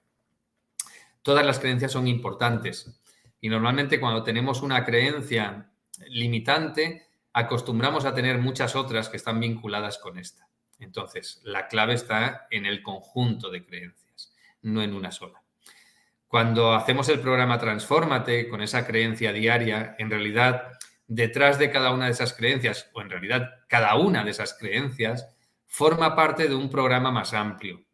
Todas 1.22 1.46
las 1.46 1.60
creencias 1.60 1.92
son 1.92 2.08
importantes 2.08 3.00
y 3.40 3.48
normalmente 3.48 4.00
cuando 4.00 4.24
tenemos 4.24 4.60
una 4.60 4.84
creencia 4.84 5.70
limitante, 6.08 7.03
acostumbramos 7.34 8.04
a 8.04 8.14
tener 8.14 8.38
muchas 8.38 8.76
otras 8.76 9.08
que 9.08 9.16
están 9.16 9.40
vinculadas 9.40 9.98
con 9.98 10.18
esta. 10.18 10.48
Entonces, 10.78 11.40
la 11.44 11.66
clave 11.68 11.94
está 11.94 12.46
en 12.50 12.64
el 12.64 12.82
conjunto 12.82 13.50
de 13.50 13.66
creencias, 13.66 14.32
no 14.62 14.82
en 14.82 14.94
una 14.94 15.10
sola. 15.10 15.42
Cuando 16.28 16.74
hacemos 16.74 17.08
el 17.08 17.20
programa 17.20 17.58
Transfórmate 17.58 18.48
con 18.48 18.62
esa 18.62 18.86
creencia 18.86 19.32
diaria, 19.32 19.94
en 19.98 20.10
realidad, 20.10 20.72
detrás 21.06 21.58
de 21.58 21.70
cada 21.70 21.90
una 21.90 22.06
de 22.06 22.12
esas 22.12 22.32
creencias, 22.32 22.90
o 22.94 23.02
en 23.02 23.10
realidad 23.10 23.50
cada 23.68 23.94
una 23.96 24.24
de 24.24 24.30
esas 24.30 24.54
creencias, 24.54 25.28
forma 25.66 26.14
parte 26.14 26.48
de 26.48 26.54
un 26.54 26.70
programa 26.70 27.10
más 27.10 27.34
amplio. 27.34 27.84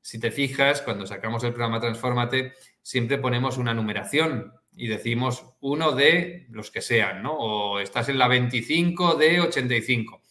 Si 0.00 0.18
te 0.20 0.30
fijas, 0.30 0.82
cuando 0.82 1.06
sacamos 1.06 1.44
el 1.44 1.52
programa 1.52 1.80
Transfórmate, 1.80 2.52
siempre 2.82 3.18
ponemos 3.18 3.56
una 3.56 3.72
numeración 3.72 4.52
y 4.74 4.88
decimos 4.88 5.44
uno 5.60 5.92
de 5.92 6.46
los 6.50 6.70
que 6.70 6.80
sean, 6.80 7.22
¿no? 7.22 7.34
O 7.34 7.78
estás 7.78 8.08
en 8.08 8.18
la 8.18 8.28
25 8.28 9.14
de 9.14 9.40
85. 9.40 10.22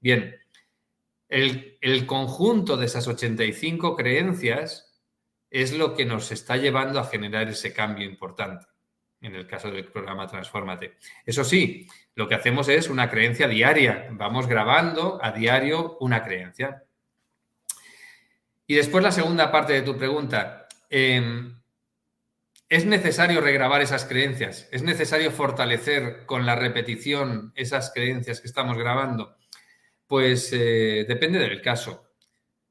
Bien, 0.00 0.36
el, 1.28 2.06
conjunto 2.06 2.76
de 2.76 2.86
esas 2.86 3.06
85 3.06 3.96
creencias 3.96 4.92
es 5.50 5.72
lo 5.72 5.94
que 5.94 6.04
nos 6.04 6.32
está 6.32 6.56
llevando 6.56 6.98
a 6.98 7.04
generar 7.04 7.48
ese 7.48 7.72
cambio 7.72 8.06
importante 8.06 8.66
en 9.20 9.34
el 9.34 9.46
caso 9.46 9.70
del 9.70 9.84
programa 9.84 10.26
Transformate. 10.26 10.96
Eso 11.26 11.44
sí, 11.44 11.86
lo 12.14 12.26
que 12.26 12.34
hacemos 12.34 12.68
es 12.68 12.88
una 12.88 13.10
creencia 13.10 13.46
diaria. 13.46 14.08
Vamos 14.12 14.46
grabando 14.46 15.18
a 15.22 15.30
diario 15.30 15.98
una 16.00 16.24
creencia. 16.24 16.84
Y 18.66 18.74
después 18.74 19.04
la 19.04 19.12
segunda 19.12 19.52
parte 19.52 19.74
de 19.74 19.82
tu 19.82 19.96
pregunta. 19.98 20.68
Em, 20.88 21.59
¿Es 22.70 22.86
necesario 22.86 23.40
regrabar 23.40 23.82
esas 23.82 24.04
creencias? 24.04 24.68
¿Es 24.70 24.84
necesario 24.84 25.32
fortalecer 25.32 26.24
con 26.24 26.46
la 26.46 26.54
repetición 26.54 27.52
esas 27.56 27.90
creencias 27.92 28.40
que 28.40 28.46
estamos 28.46 28.78
grabando? 28.78 29.36
Pues 30.06 30.52
eh, 30.52 31.04
depende 31.08 31.40
del 31.40 31.62
caso. 31.62 32.12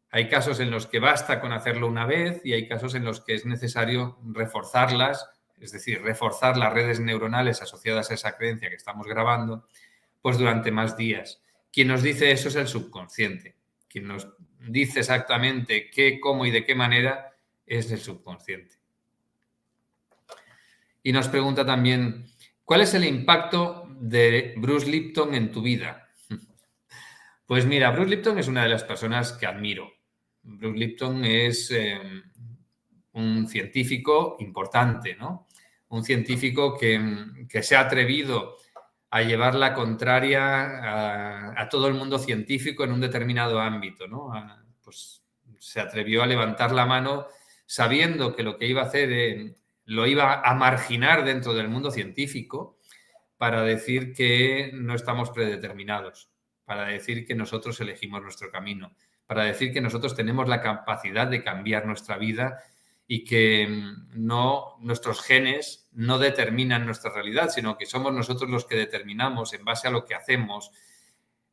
Hay 0.10 0.30
casos 0.30 0.62
en 0.62 0.72
los 0.72 0.88
que 0.88 1.00
basta 1.00 1.42
con 1.42 1.52
hacerlo 1.52 1.88
una 1.88 2.06
vez 2.06 2.40
y 2.46 2.54
hay 2.54 2.66
casos 2.66 2.96
en 2.96 3.04
los 3.04 3.20
que 3.20 3.36
es 3.36 3.46
necesario 3.46 4.18
reforzarlas, 4.24 5.30
es 5.60 5.74
decir, 5.74 6.02
reforzar 6.02 6.56
las 6.56 6.72
redes 6.72 7.02
neuronales 7.02 7.62
asociadas 7.62 8.10
a 8.10 8.14
esa 8.14 8.38
creencia 8.38 8.70
que 8.70 8.76
estamos 8.76 9.06
grabando, 9.06 9.68
pues 10.22 10.38
durante 10.38 10.72
más 10.72 10.96
días. 10.96 11.44
Quien 11.74 11.90
nos 11.90 12.04
dice 12.04 12.32
eso 12.32 12.48
es 12.48 12.56
el 12.56 12.70
subconsciente. 12.70 13.58
Quien 13.90 14.08
nos 14.08 14.30
dice 14.62 15.02
exactamente 15.02 15.90
qué, 15.90 16.22
cómo 16.22 16.46
y 16.46 16.52
de 16.52 16.64
qué 16.64 16.74
manera 16.74 17.34
es 17.66 17.92
el 17.92 18.00
subconsciente. 18.00 18.79
Y 21.04 21.12
nos 21.12 21.28
pregunta 21.28 21.66
también, 21.66 22.26
¿cuál 22.64 22.82
es 22.82 22.94
el 22.94 23.06
impacto 23.06 23.88
de 24.00 24.54
Bruce 24.58 24.90
Lipton 24.90 25.34
en 25.34 25.52
tu 25.52 25.62
vida? 25.62 26.08
Pues 27.46 27.66
mira, 27.66 27.90
Bruce 27.90 28.12
Lipton 28.12 28.38
es 28.38 28.48
una 28.48 28.62
de 28.62 28.70
las 28.70 28.84
personas 28.84 29.34
que 29.34 29.48
admiro. 29.48 29.92
Bruce 30.44 30.78
Lipton 30.78 31.26
es 31.26 31.72
em, 31.72 32.22
un 33.14 33.48
científico 33.48 34.38
importante, 34.40 35.16
¿no? 35.16 35.48
Un 35.88 36.04
científico 36.04 36.78
que, 36.78 37.00
se 37.64 37.76
ha 37.76 37.80
atrevido 37.80 38.58
a 39.10 39.24
llevar 39.24 39.56
la 39.56 39.74
contraria 39.74 41.60
a, 41.60 41.68
todo 41.70 41.88
el 41.88 41.96
mundo 41.96 42.20
científico 42.20 42.84
en 42.84 42.92
un 42.92 43.02
determinado 43.02 43.60
ámbito, 43.60 44.08
¿no? 44.08 44.32
pues 44.84 45.24
se 45.58 45.80
atrevió 45.80 46.22
a 46.22 46.28
levantar 46.28 46.72
la 46.72 46.86
mano 46.86 47.26
sabiendo 47.66 48.36
que 48.36 48.44
lo 48.44 48.58
que 48.58 48.68
iba 48.68 48.82
a 48.82 48.86
hacer 48.86 49.12
eh, 49.12 49.56
lo 49.90 50.08
iba 50.08 50.42
a 50.42 50.54
marginar 50.56 51.24
dentro 51.24 51.54
del 51.54 51.70
mundo 51.70 51.92
científico 51.92 52.78
para 53.38 53.64
decir 53.64 54.14
que 54.14 54.72
no 54.74 54.96
estamos 54.96 55.30
predeterminados 55.32 56.30
para 56.70 56.86
decir 56.86 57.26
que 57.26 57.34
nosotros 57.34 57.82
elegimos 57.82 58.22
nuestro 58.22 58.52
camino, 58.52 58.94
para 59.26 59.46
decir 59.46 59.74
que 59.74 59.82
nosotros 59.82 60.16
tenemos 60.16 60.48
la 60.48 60.62
capacidad 60.62 61.26
de 61.26 61.44
cambiar 61.44 61.88
nuestra 61.88 62.16
vida 62.20 62.62
y 63.08 63.24
que 63.24 63.68
mm, 63.68 64.24
no 64.24 64.78
nuestros 64.80 65.24
genes 65.24 65.90
no 65.94 66.20
determinan 66.20 66.86
nuestra 66.86 67.12
realidad, 67.12 67.50
sino 67.50 67.76
que 67.76 67.88
somos 67.88 68.14
nosotros 68.14 68.52
los 68.52 68.66
que 68.66 68.76
determinamos 68.76 69.52
en 69.54 69.66
base 69.66 69.88
a 69.88 69.92
lo 69.92 70.06
que 70.06 70.14
hacemos 70.14 70.70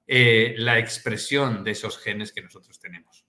eh, 0.07 0.55
la 0.59 0.79
expresión 0.79 1.65
de 1.65 1.71
esos 1.71 1.97
genes 1.97 2.31
que 2.31 2.43
nosotros 2.43 2.79
tenemos. 2.79 3.25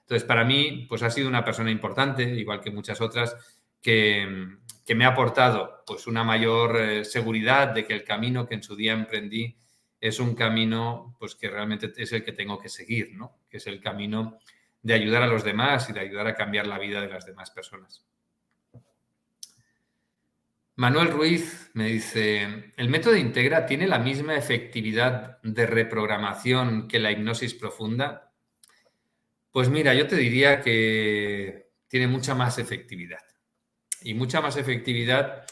Entonces, 0.00 0.26
para 0.26 0.44
mí, 0.44 0.86
pues 0.88 1.04
ha 1.04 1.10
sido 1.10 1.28
una 1.28 1.44
persona 1.44 1.70
importante, 1.70 2.24
igual 2.24 2.60
que 2.60 2.72
muchas 2.72 3.00
otras, 3.00 3.36
que, 3.80 4.58
me 4.94 5.04
ha 5.04 5.08
aportado 5.08 5.84
pues 5.86 6.08
una 6.08 6.24
mayor 6.24 6.80
eh, 6.80 7.04
seguridad 7.04 7.68
de 7.68 7.84
que 7.84 7.92
el 7.92 8.02
camino 8.02 8.46
que 8.48 8.54
en 8.56 8.62
su 8.62 8.74
día 8.74 8.92
emprendí 8.92 9.56
es 10.00 10.18
un 10.18 10.34
camino 10.34 11.14
pues, 11.18 11.36
que 11.36 11.48
realmente 11.48 11.92
es 11.96 12.12
el 12.12 12.24
que 12.24 12.32
tengo 12.32 12.58
que 12.58 12.68
seguir, 12.68 13.14
¿no? 13.14 13.38
que 13.48 13.58
es 13.58 13.66
el 13.68 13.80
camino 13.80 14.38
de 14.82 14.94
ayudar 14.94 15.22
a 15.22 15.26
los 15.28 15.44
demás 15.44 15.88
y 15.90 15.92
de 15.92 16.00
ayudar 16.00 16.26
a 16.26 16.34
cambiar 16.34 16.66
la 16.66 16.78
vida 16.78 17.00
de 17.00 17.08
las 17.08 17.24
demás 17.24 17.50
personas. 17.50 18.04
Manuel 20.76 21.08
Ruiz 21.08 21.70
me 21.74 21.88
dice, 21.88 22.72
¿el 22.76 22.88
método 22.88 23.14
Integra 23.14 23.66
tiene 23.66 23.86
la 23.86 23.98
misma 23.98 24.34
efectividad 24.34 25.38
de 25.42 25.66
reprogramación 25.66 26.88
que 26.88 26.98
la 26.98 27.12
hipnosis 27.12 27.52
profunda? 27.52 28.32
Pues 29.52 29.68
mira, 29.68 29.92
yo 29.92 30.06
te 30.06 30.16
diría 30.16 30.62
que 30.62 31.70
tiene 31.86 32.06
mucha 32.06 32.34
más 32.34 32.58
efectividad. 32.58 33.20
Y 34.02 34.14
mucha 34.14 34.40
más 34.40 34.56
efectividad 34.56 35.44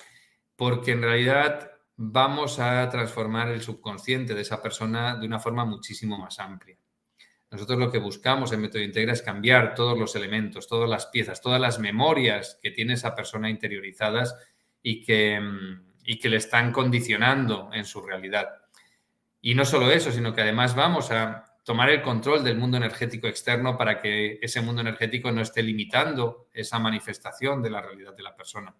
porque 0.57 0.93
en 0.93 1.03
realidad 1.03 1.71
vamos 1.97 2.59
a 2.59 2.89
transformar 2.89 3.49
el 3.49 3.61
subconsciente 3.61 4.35
de 4.35 4.43
esa 4.43 4.63
persona 4.63 5.17
de 5.17 5.27
una 5.27 5.39
forma 5.39 5.65
muchísimo 5.65 6.19
más 6.19 6.39
amplia. 6.39 6.79
Nosotros 7.51 7.79
lo 7.79 7.91
que 7.91 7.99
buscamos 7.99 8.53
en 8.53 8.61
Método 8.61 8.83
Integra 8.83 9.13
es 9.13 9.23
cambiar 9.23 9.75
todos 9.75 9.99
los 9.99 10.15
elementos, 10.15 10.69
todas 10.69 10.89
las 10.89 11.07
piezas, 11.07 11.41
todas 11.41 11.61
las 11.61 11.79
memorias 11.79 12.59
que 12.63 12.71
tiene 12.71 12.95
esa 12.95 13.15
persona 13.15 13.49
interiorizadas 13.49 14.37
y 14.83 15.03
que, 15.03 15.41
y 16.05 16.19
que 16.19 16.29
le 16.29 16.37
están 16.37 16.73
condicionando 16.73 17.71
en 17.73 17.85
su 17.85 18.03
realidad. 18.03 18.49
Y 19.41 19.55
no 19.55 19.65
solo 19.65 19.91
eso, 19.91 20.13
sino 20.13 20.35
que 20.35 20.43
además 20.43 20.75
vamos 20.75 21.11
a 21.11 21.48
tomar 21.69 21.91
el 21.91 22.01
control 22.01 22.43
del 22.43 22.57
mundo 22.57 22.79
energético 22.79 23.27
externo 23.27 23.77
para 23.77 24.01
que 24.01 24.39
ese 24.41 24.63
mundo 24.63 24.81
energético 24.81 25.31
no 25.31 25.43
esté 25.43 25.63
limitando 25.63 26.49
esa 26.51 26.79
manifestación 26.79 27.63
de 27.63 27.69
la 27.69 27.83
realidad 27.83 28.17
de 28.17 28.23
la 28.23 28.35
persona. 28.35 28.75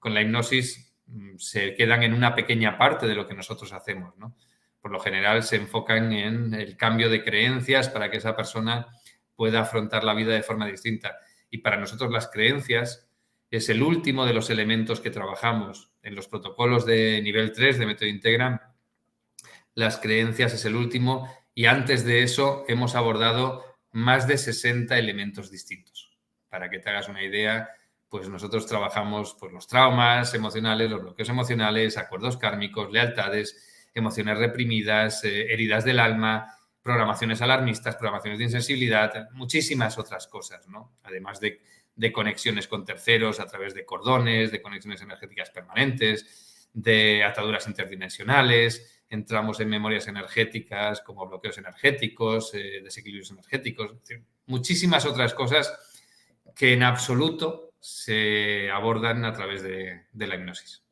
Con 0.00 0.14
la 0.14 0.20
hipnosis 0.20 0.96
mm, 1.06 1.36
se 1.36 1.74
quedan 1.74 2.02
en 2.02 2.12
una 2.12 2.34
pequeña 2.34 2.76
parte 2.76 3.06
de 3.06 3.14
lo 3.14 3.24
que 3.24 3.34
nosotros 3.34 3.72
hacemos, 3.72 4.16
¿no? 4.16 4.36
Por 4.80 4.90
lo 4.90 4.98
general 4.98 5.44
se 5.44 5.56
enfocan 5.58 6.12
en 6.12 6.54
el 6.54 6.76
cambio 6.76 7.08
de 7.08 7.22
creencias 7.22 7.88
para 7.88 8.10
que 8.10 8.16
esa 8.16 8.34
persona 8.34 8.88
pueda 9.36 9.60
afrontar 9.60 10.02
la 10.02 10.14
vida 10.14 10.32
de 10.34 10.42
forma 10.42 10.66
distinta. 10.66 11.18
Y 11.50 11.58
para 11.58 11.76
nosotros 11.76 12.10
las 12.10 12.26
creencias 12.26 13.08
es 13.48 13.68
el 13.68 13.80
último 13.80 14.26
de 14.26 14.34
los 14.34 14.50
elementos 14.50 14.98
que 14.98 15.10
trabajamos 15.10 15.92
en 16.02 16.16
los 16.16 16.26
protocolos 16.26 16.84
de 16.84 17.22
nivel 17.22 17.52
3 17.52 17.78
de 17.78 17.86
método 17.86 18.08
Integram. 18.08 18.58
Las 19.74 19.98
creencias 19.98 20.52
es 20.52 20.64
el 20.64 20.74
último 20.74 21.28
y 21.58 21.66
antes 21.66 22.04
de 22.04 22.22
eso 22.22 22.64
hemos 22.68 22.94
abordado 22.94 23.64
más 23.90 24.28
de 24.28 24.38
60 24.38 24.96
elementos 24.96 25.50
distintos. 25.50 26.16
Para 26.48 26.70
que 26.70 26.78
te 26.78 26.88
hagas 26.88 27.08
una 27.08 27.24
idea, 27.24 27.70
pues 28.08 28.28
nosotros 28.28 28.64
trabajamos 28.64 29.34
por 29.34 29.52
los 29.52 29.66
traumas 29.66 30.32
emocionales, 30.34 30.88
los 30.88 31.02
bloqueos 31.02 31.28
emocionales, 31.28 31.98
acuerdos 31.98 32.36
kármicos, 32.36 32.92
lealtades, 32.92 33.88
emociones 33.92 34.38
reprimidas, 34.38 35.24
eh, 35.24 35.52
heridas 35.52 35.84
del 35.84 35.98
alma, 35.98 36.46
programaciones 36.80 37.42
alarmistas, 37.42 37.96
programaciones 37.96 38.38
de 38.38 38.44
insensibilidad, 38.44 39.28
muchísimas 39.32 39.98
otras 39.98 40.28
cosas, 40.28 40.68
¿no? 40.68 40.92
Además 41.02 41.40
de, 41.40 41.60
de 41.96 42.12
conexiones 42.12 42.68
con 42.68 42.84
terceros 42.84 43.40
a 43.40 43.46
través 43.46 43.74
de 43.74 43.84
cordones, 43.84 44.52
de 44.52 44.62
conexiones 44.62 45.02
energéticas 45.02 45.50
permanentes, 45.50 46.68
de 46.72 47.24
ataduras 47.24 47.66
interdimensionales, 47.66 48.97
entramos 49.10 49.60
en 49.60 49.68
memorias 49.68 50.06
energéticas 50.08 51.00
como 51.00 51.26
bloqueos 51.26 51.58
energéticos, 51.58 52.52
eh, 52.54 52.80
desequilibrios 52.82 53.30
energéticos, 53.30 53.94
muchísimas 54.46 55.06
otras 55.06 55.34
cosas 55.34 55.72
que 56.54 56.72
en 56.72 56.82
absoluto 56.82 57.72
se 57.80 58.70
abordan 58.70 59.24
a 59.24 59.32
través 59.32 59.62
de, 59.62 60.06
la 60.12 60.34
hipnosis. 60.34 60.82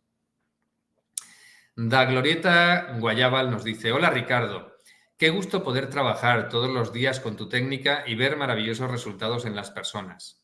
Da 1.75 2.05
Glorieta 2.05 2.97
Guayabal 2.99 3.51
nos 3.51 3.65
dice, 3.65 3.93
hola 3.93 4.11
Ricardo, 4.11 4.77
qué 5.19 5.31
gusto 5.31 5.63
poder 5.63 5.91
trabajar 5.91 6.49
todos 6.49 6.71
los 6.71 6.93
días 6.93 7.21
con 7.21 7.37
tu 7.37 7.49
técnica 7.49 8.05
y 8.07 8.15
ver 8.15 8.37
maravillosos 8.37 8.91
resultados 8.91 9.45
en 9.45 9.57
las 9.57 9.71
personas. 9.71 10.43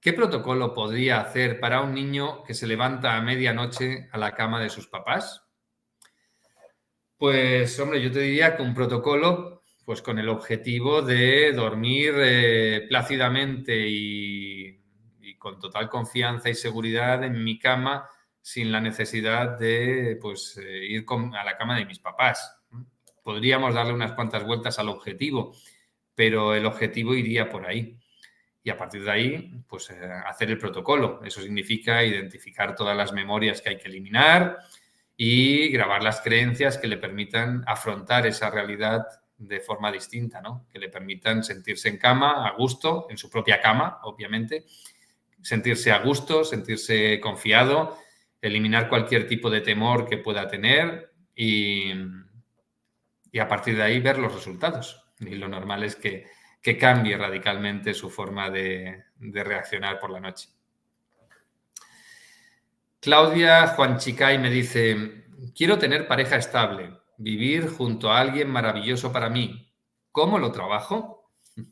¿Qué 0.00 0.12
protocolo 0.12 0.74
podría 0.74 1.20
hacer 1.20 1.58
para 1.58 1.80
un 1.80 1.94
niño 1.94 2.44
que 2.44 2.54
se 2.54 2.66
levanta 2.66 3.16
a 3.16 3.22
medianoche 3.22 4.08
a 4.12 4.18
la 4.18 4.34
cama 4.34 4.60
de 4.60 4.70
sus 4.70 4.88
papás? 4.88 5.47
Pues, 7.18 7.80
hombre, 7.80 8.00
yo 8.00 8.12
te 8.12 8.20
diría 8.20 8.56
que 8.56 8.62
un 8.62 8.74
protocolo, 8.74 9.62
pues 9.84 10.02
con 10.02 10.20
el 10.20 10.28
objetivo 10.28 11.02
de 11.02 11.52
dormir 11.52 12.14
eh, 12.16 12.86
plácidamente 12.88 13.74
y, 13.88 14.78
con 15.36 15.58
total 15.58 15.88
confianza 15.88 16.48
y 16.48 16.54
seguridad 16.54 17.24
en 17.24 17.42
mi 17.42 17.58
cama 17.58 18.08
sin 18.40 18.70
la 18.70 18.80
necesidad 18.80 19.58
de 19.58 20.16
pues, 20.20 20.58
eh, 20.58 20.86
ir 20.86 21.04
a 21.08 21.44
la 21.44 21.56
cama 21.56 21.76
de 21.76 21.86
mis 21.86 21.98
papás. 21.98 22.56
Podríamos 23.24 23.74
darle 23.74 23.94
unas 23.94 24.12
cuantas 24.12 24.44
vueltas 24.44 24.78
al 24.78 24.88
objetivo, 24.88 25.52
pero 26.14 26.54
el 26.54 26.66
objetivo 26.66 27.14
iría 27.14 27.48
por 27.48 27.66
ahí. 27.66 27.98
Y 28.62 28.70
a 28.70 28.76
partir 28.76 29.02
de 29.02 29.10
ahí, 29.10 29.64
pues 29.68 29.90
eh, 29.90 29.98
hacer 30.24 30.50
el 30.50 30.58
protocolo. 30.58 31.20
Eso 31.24 31.40
significa 31.40 32.04
identificar 32.04 32.76
todas 32.76 32.96
las 32.96 33.12
memorias 33.12 33.60
que 33.60 33.70
hay 33.70 33.78
que 33.78 33.88
eliminar, 33.88 34.58
y 35.20 35.68
grabar 35.70 36.04
las 36.04 36.20
creencias 36.20 36.78
que 36.78 36.86
le 36.86 36.96
permitan 36.96 37.64
afrontar 37.66 38.24
esa 38.24 38.50
realidad 38.50 39.04
de 39.36 39.58
forma 39.58 39.90
distinta, 39.90 40.40
¿no? 40.40 40.68
Que 40.70 40.78
le 40.78 40.88
permitan 40.88 41.42
sentirse 41.42 41.88
en 41.88 41.98
cama, 41.98 42.46
a 42.46 42.52
gusto, 42.52 43.08
en 43.10 43.18
su 43.18 43.28
propia 43.28 43.60
cama, 43.60 43.98
obviamente, 44.04 44.64
sentirse 45.42 45.90
a 45.90 45.98
gusto, 45.98 46.44
sentirse 46.44 47.18
confiado, 47.18 47.98
eliminar 48.40 48.88
cualquier 48.88 49.26
tipo 49.26 49.50
de 49.50 49.60
temor 49.60 50.08
que 50.08 50.18
pueda 50.18 50.46
tener 50.46 51.12
y, 51.34 51.92
y 53.32 53.38
a 53.40 53.48
partir 53.48 53.76
de 53.76 53.82
ahí 53.82 53.98
ver 53.98 54.18
los 54.18 54.32
resultados. 54.32 55.04
Y 55.18 55.34
lo 55.34 55.48
normal 55.48 55.82
es 55.82 55.96
que, 55.96 56.26
que 56.62 56.78
cambie 56.78 57.16
radicalmente 57.16 57.92
su 57.92 58.08
forma 58.08 58.50
de, 58.50 59.02
de 59.16 59.42
reaccionar 59.42 59.98
por 59.98 60.10
la 60.10 60.20
noche. 60.20 60.48
Claudia 63.00 63.68
Juan 63.68 63.98
Chicay 63.98 64.38
me 64.38 64.50
dice, 64.50 65.26
quiero 65.54 65.78
tener 65.78 66.08
pareja 66.08 66.36
estable, 66.36 66.98
vivir 67.16 67.68
junto 67.68 68.10
a 68.10 68.18
alguien 68.18 68.50
maravilloso 68.50 69.12
para 69.12 69.30
mí. 69.30 69.72
¿Cómo 70.12 70.38
lo 70.38 70.52
trabajo? 70.52 71.32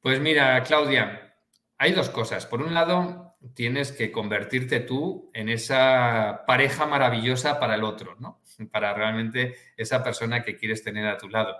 Pues 0.00 0.20
mira, 0.20 0.62
Claudia, 0.62 1.34
hay 1.78 1.90
dos 1.90 2.10
cosas. 2.10 2.46
Por 2.46 2.62
un 2.62 2.72
lado, 2.72 3.36
tienes 3.54 3.90
que 3.90 4.12
convertirte 4.12 4.78
tú 4.78 5.32
en 5.34 5.48
esa 5.48 6.44
pareja 6.46 6.86
maravillosa 6.86 7.58
para 7.58 7.74
el 7.74 7.82
otro, 7.82 8.14
¿no? 8.20 8.40
Para 8.70 8.94
realmente 8.94 9.56
esa 9.76 10.04
persona 10.04 10.44
que 10.44 10.56
quieres 10.56 10.84
tener 10.84 11.08
a 11.08 11.18
tu 11.18 11.28
lado. 11.28 11.56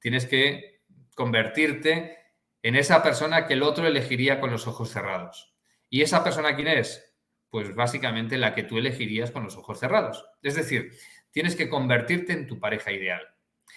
Tienes 0.00 0.26
que 0.26 0.82
convertirte 1.14 2.18
en 2.62 2.74
esa 2.74 3.00
persona 3.00 3.46
que 3.46 3.54
el 3.54 3.62
otro 3.62 3.86
elegiría 3.86 4.40
con 4.40 4.50
los 4.50 4.66
ojos 4.66 4.90
cerrados. 4.90 5.54
¿Y 5.88 6.02
esa 6.02 6.24
persona 6.24 6.56
quién 6.56 6.66
es? 6.66 7.13
Pues 7.54 7.72
básicamente 7.72 8.36
la 8.36 8.52
que 8.52 8.64
tú 8.64 8.78
elegirías 8.78 9.30
con 9.30 9.44
los 9.44 9.56
ojos 9.56 9.78
cerrados. 9.78 10.26
Es 10.42 10.56
decir, 10.56 10.90
tienes 11.30 11.54
que 11.54 11.68
convertirte 11.68 12.32
en 12.32 12.48
tu 12.48 12.58
pareja 12.58 12.90
ideal. 12.90 13.22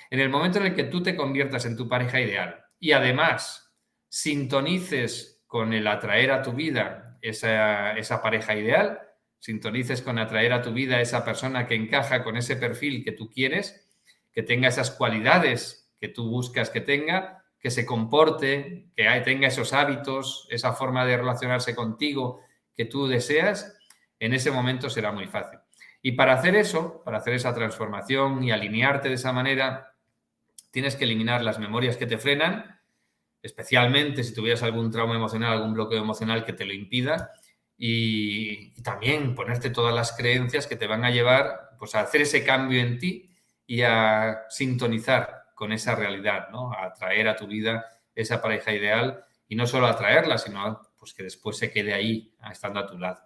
En 0.09 0.19
el 0.19 0.29
momento 0.29 0.57
en 0.57 0.65
el 0.65 0.73
que 0.73 0.85
tú 0.85 1.03
te 1.03 1.15
conviertas 1.15 1.63
en 1.67 1.77
tu 1.77 1.87
pareja 1.87 2.19
ideal 2.19 2.65
y 2.79 2.93
además 2.93 3.71
sintonices 4.09 5.43
con 5.45 5.73
el 5.73 5.85
atraer 5.85 6.31
a 6.31 6.41
tu 6.41 6.53
vida 6.53 7.19
esa, 7.21 7.95
esa 7.95 8.19
pareja 8.19 8.55
ideal, 8.55 8.99
sintonices 9.37 10.01
con 10.01 10.17
atraer 10.17 10.53
a 10.53 10.63
tu 10.63 10.73
vida 10.73 10.99
esa 10.99 11.23
persona 11.23 11.67
que 11.67 11.75
encaja 11.75 12.23
con 12.23 12.35
ese 12.35 12.55
perfil 12.55 13.03
que 13.03 13.11
tú 13.11 13.29
quieres, 13.29 13.87
que 14.33 14.41
tenga 14.41 14.69
esas 14.69 14.89
cualidades 14.89 15.93
que 15.99 16.07
tú 16.07 16.31
buscas 16.31 16.71
que 16.71 16.81
tenga, 16.81 17.45
que 17.59 17.69
se 17.69 17.85
comporte, 17.85 18.87
que 18.95 19.21
tenga 19.23 19.49
esos 19.49 19.71
hábitos, 19.71 20.47
esa 20.49 20.73
forma 20.73 21.05
de 21.05 21.17
relacionarse 21.17 21.75
contigo 21.75 22.41
que 22.77 22.85
tú 22.85 23.07
deseas, 23.07 23.77
en 24.19 24.33
ese 24.33 24.51
momento 24.51 24.89
será 24.89 25.11
muy 25.11 25.25
fácil. 25.25 25.59
Y 26.01 26.13
para 26.13 26.33
hacer 26.33 26.55
eso, 26.55 27.01
para 27.03 27.17
hacer 27.17 27.33
esa 27.33 27.53
transformación 27.53 28.43
y 28.43 28.51
alinearte 28.51 29.09
de 29.09 29.15
esa 29.15 29.33
manera, 29.33 29.93
tienes 30.71 30.95
que 30.95 31.05
eliminar 31.05 31.43
las 31.43 31.59
memorias 31.59 31.97
que 31.97 32.05
te 32.05 32.17
frenan, 32.19 32.79
especialmente 33.41 34.23
si 34.23 34.33
tuvieras 34.33 34.63
algún 34.63 34.91
trauma 34.91 35.15
emocional, 35.15 35.53
algún 35.53 35.73
bloqueo 35.73 36.01
emocional 36.01 36.45
que 36.45 36.53
te 36.53 36.65
lo 36.65 36.73
impida, 36.73 37.31
y, 37.77 38.71
también 38.81 39.35
ponerte 39.35 39.69
todas 39.69 39.93
las 39.93 40.13
creencias 40.13 40.65
que 40.65 40.75
te 40.75 40.87
van 40.87 41.05
a 41.05 41.11
llevar 41.11 41.71
pues, 41.77 41.93
a 41.95 42.01
hacer 42.01 42.21
ese 42.21 42.43
cambio 42.43 42.81
en 42.81 42.97
ti 42.97 43.35
y 43.65 43.81
a 43.81 44.45
sintonizar 44.49 45.45
con 45.53 45.71
esa 45.71 45.95
realidad, 45.95 46.49
¿no? 46.49 46.71
a 46.71 46.85
atraer 46.85 47.27
a 47.27 47.35
tu 47.35 47.47
vida 47.47 47.85
esa 48.15 48.41
pareja 48.41 48.71
ideal 48.71 49.25
y 49.47 49.55
no 49.55 49.67
solo 49.67 49.87
atraerla, 49.87 50.37
sino 50.37 50.65
a 50.65 50.81
pues 50.97 51.13
que 51.13 51.23
después 51.23 51.57
se 51.57 51.71
quede 51.71 51.93
ahí, 51.93 52.33
estando 52.51 52.79
a 52.79 52.87
tu 52.87 52.97
lado. 52.97 53.21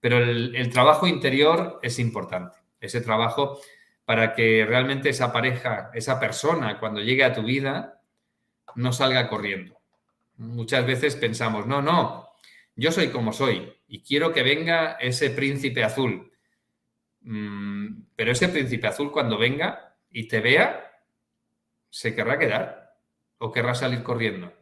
Pero 0.00 0.18
el, 0.18 0.70
trabajo 0.70 1.06
interior 1.06 1.78
es 1.82 1.98
importante, 1.98 2.58
ese 2.80 3.00
trabajo 3.00 3.60
para 4.04 4.34
que 4.34 4.64
realmente 4.66 5.10
esa 5.10 5.32
pareja, 5.32 5.90
esa 5.94 6.18
persona, 6.18 6.78
cuando 6.80 7.00
llegue 7.00 7.24
a 7.24 7.34
tu 7.34 7.42
vida, 7.42 8.02
no 8.74 8.92
salga 8.92 9.28
corriendo. 9.28 9.78
Muchas 10.38 10.86
veces 10.86 11.16
pensamos, 11.16 11.66
no, 11.66 11.82
no, 11.82 12.28
yo 12.74 12.90
soy 12.92 13.08
como 13.08 13.32
soy 13.32 13.72
y 13.88 14.02
quiero 14.02 14.32
que 14.32 14.42
venga 14.42 14.92
ese 14.92 15.30
príncipe 15.30 15.84
azul. 15.84 16.32
Mm, 17.20 18.04
pero 18.16 18.32
ese 18.32 18.48
príncipe 18.48 18.86
azul 18.86 19.12
cuando 19.12 19.36
venga 19.36 19.96
y 20.10 20.26
te 20.26 20.40
vea, 20.40 20.90
se 21.90 22.14
querrá 22.14 22.38
quedar 22.38 22.96
o 23.38 23.52
querrá 23.52 23.74
salir 23.74 24.02
corriendo. 24.02 24.52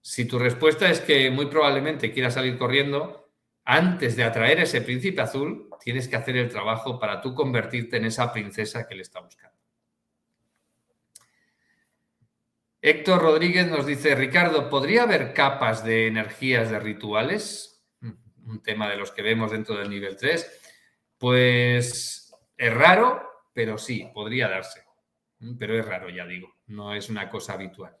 Si 0.00 0.24
tu 0.24 0.38
respuesta 0.38 0.90
es 0.90 1.00
que 1.00 1.30
muy 1.30 1.46
probablemente 1.46 2.12
quieras 2.12 2.34
salir 2.34 2.56
corriendo, 2.56 3.30
antes 3.64 4.16
de 4.16 4.24
atraer 4.24 4.60
ese 4.60 4.80
príncipe 4.80 5.20
azul, 5.20 5.68
tienes 5.80 6.08
que 6.08 6.16
hacer 6.16 6.36
el 6.36 6.48
trabajo 6.48 6.98
para 6.98 7.20
tú 7.20 7.34
convertirte 7.34 7.98
en 7.98 8.06
esa 8.06 8.32
princesa 8.32 8.86
que 8.86 8.94
le 8.94 9.02
está 9.02 9.20
buscando. 9.20 9.56
Héctor 12.82 13.20
Rodríguez 13.20 13.68
nos 13.68 13.84
dice, 13.84 14.14
Ricardo, 14.14 14.70
¿podría 14.70 15.02
haber 15.02 15.34
capas 15.34 15.84
de 15.84 16.06
energías 16.06 16.70
de 16.70 16.80
rituales? 16.80 17.84
Un 18.00 18.62
tema 18.62 18.88
de 18.88 18.96
los 18.96 19.12
que 19.12 19.20
vemos 19.20 19.50
dentro 19.50 19.76
del 19.76 19.90
nivel 19.90 20.16
3. 20.16 20.60
Pues 21.18 22.34
es 22.56 22.74
raro, 22.74 23.22
pero 23.52 23.76
sí, 23.76 24.10
podría 24.14 24.48
darse. 24.48 24.82
Pero 25.58 25.78
es 25.78 25.84
raro, 25.84 26.08
ya 26.08 26.26
digo, 26.26 26.56
no 26.68 26.94
es 26.94 27.10
una 27.10 27.28
cosa 27.28 27.52
habitual. 27.52 27.99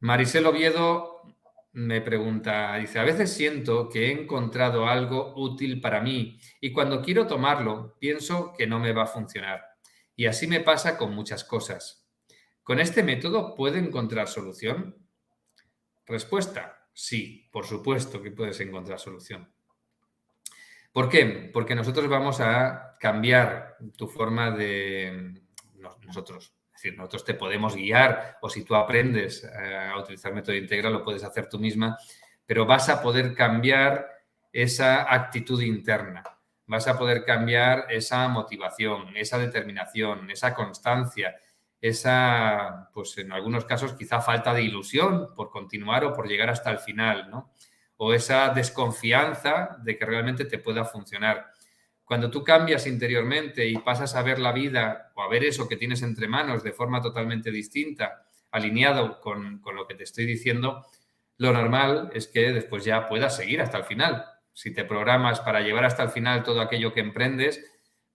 Marisel 0.00 0.46
Oviedo 0.46 1.22
me 1.72 2.00
pregunta, 2.00 2.76
dice, 2.76 2.98
a 2.98 3.04
veces 3.04 3.32
siento 3.32 3.88
que 3.88 4.06
he 4.06 4.12
encontrado 4.12 4.86
algo 4.86 5.34
útil 5.36 5.80
para 5.80 6.00
mí 6.00 6.38
y 6.60 6.72
cuando 6.72 7.02
quiero 7.02 7.26
tomarlo 7.26 7.96
pienso 7.98 8.52
que 8.56 8.66
no 8.66 8.78
me 8.78 8.92
va 8.92 9.04
a 9.04 9.06
funcionar. 9.06 9.64
Y 10.16 10.26
así 10.26 10.46
me 10.46 10.60
pasa 10.60 10.96
con 10.96 11.14
muchas 11.14 11.44
cosas. 11.44 12.08
¿Con 12.62 12.80
este 12.80 13.02
método 13.02 13.54
puedo 13.54 13.76
encontrar 13.76 14.28
solución? 14.28 14.96
Respuesta, 16.06 16.88
sí, 16.92 17.48
por 17.52 17.66
supuesto 17.66 18.22
que 18.22 18.30
puedes 18.30 18.58
encontrar 18.60 18.98
solución. 18.98 19.52
¿Por 20.92 21.08
qué? 21.08 21.50
Porque 21.52 21.74
nosotros 21.74 22.08
vamos 22.08 22.40
a 22.40 22.96
cambiar 22.98 23.76
tu 23.96 24.08
forma 24.08 24.50
de... 24.50 25.40
Nosotros, 26.04 26.57
es 26.78 26.82
decir, 26.82 26.96
nosotros 26.96 27.24
te 27.24 27.34
podemos 27.34 27.74
guiar 27.74 28.38
o 28.40 28.48
si 28.48 28.62
tú 28.62 28.76
aprendes 28.76 29.42
eh, 29.42 29.90
a 29.92 29.98
utilizar 29.98 30.32
método 30.32 30.54
integral 30.54 30.92
lo 30.92 31.02
puedes 31.02 31.24
hacer 31.24 31.48
tú 31.48 31.58
misma, 31.58 31.98
pero 32.46 32.66
vas 32.66 32.88
a 32.88 33.02
poder 33.02 33.34
cambiar 33.34 34.08
esa 34.52 35.12
actitud 35.12 35.60
interna, 35.60 36.22
vas 36.66 36.86
a 36.86 36.96
poder 36.96 37.24
cambiar 37.24 37.86
esa 37.88 38.28
motivación, 38.28 39.16
esa 39.16 39.38
determinación, 39.38 40.30
esa 40.30 40.54
constancia, 40.54 41.34
esa, 41.80 42.88
pues 42.94 43.18
en 43.18 43.32
algunos 43.32 43.64
casos 43.64 43.94
quizá 43.94 44.20
falta 44.20 44.54
de 44.54 44.62
ilusión 44.62 45.34
por 45.34 45.50
continuar 45.50 46.04
o 46.04 46.14
por 46.14 46.28
llegar 46.28 46.48
hasta 46.48 46.70
el 46.70 46.78
final, 46.78 47.28
¿no? 47.28 47.50
O 47.96 48.14
esa 48.14 48.50
desconfianza 48.50 49.78
de 49.82 49.98
que 49.98 50.06
realmente 50.06 50.44
te 50.44 50.58
pueda 50.58 50.84
funcionar. 50.84 51.50
Cuando 52.08 52.30
tú 52.30 52.42
cambias 52.42 52.86
interiormente 52.86 53.66
y 53.68 53.76
pasas 53.76 54.14
a 54.14 54.22
ver 54.22 54.38
la 54.38 54.52
vida 54.52 55.12
o 55.14 55.20
a 55.20 55.28
ver 55.28 55.44
eso 55.44 55.68
que 55.68 55.76
tienes 55.76 56.00
entre 56.00 56.26
manos 56.26 56.62
de 56.62 56.72
forma 56.72 57.02
totalmente 57.02 57.50
distinta, 57.50 58.24
alineado 58.50 59.20
con, 59.20 59.60
lo 59.62 59.86
que 59.86 59.94
te 59.94 60.04
estoy 60.04 60.24
diciendo, 60.24 60.86
lo 61.36 61.52
normal 61.52 62.10
es 62.14 62.26
que 62.26 62.50
después 62.54 62.82
ya 62.82 63.06
puedas 63.08 63.36
seguir 63.36 63.60
hasta 63.60 63.76
el 63.76 63.84
final. 63.84 64.24
Si 64.54 64.72
te 64.72 64.86
programas 64.86 65.40
para 65.40 65.60
llevar 65.60 65.84
hasta 65.84 66.02
el 66.02 66.08
final 66.08 66.44
todo 66.44 66.62
aquello 66.62 66.94
que 66.94 67.00
emprendes, 67.00 67.62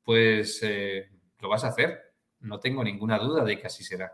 pues 0.02 0.62
eh, 0.64 1.12
lo 1.38 1.50
vas 1.50 1.64
a 1.64 1.68
hacer. 1.68 2.16
No 2.40 2.60
tengo 2.60 2.84
ninguna 2.84 3.20
duda 3.20 3.44
de 3.44 3.60
que 3.60 3.68
así 3.68 3.84
será. 3.84 4.12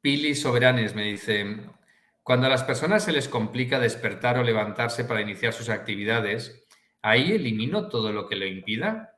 Pili 0.00 0.34
Soberanes 0.34 0.96
me 0.96 1.04
dice, 1.04 1.56
cuando 2.24 2.48
a 2.48 2.50
las 2.50 2.64
personas 2.64 3.04
se 3.04 3.12
les 3.12 3.28
complica 3.28 3.78
despertar 3.78 4.38
o 4.38 4.42
levantarse 4.42 5.04
para 5.04 5.20
iniciar 5.20 5.52
sus 5.52 5.68
actividades, 5.68 6.65
¿ahí 7.06 7.32
elimino 7.32 7.88
todo 7.88 8.12
lo 8.12 8.26
que 8.26 8.34
lo 8.34 8.44
impida? 8.44 9.16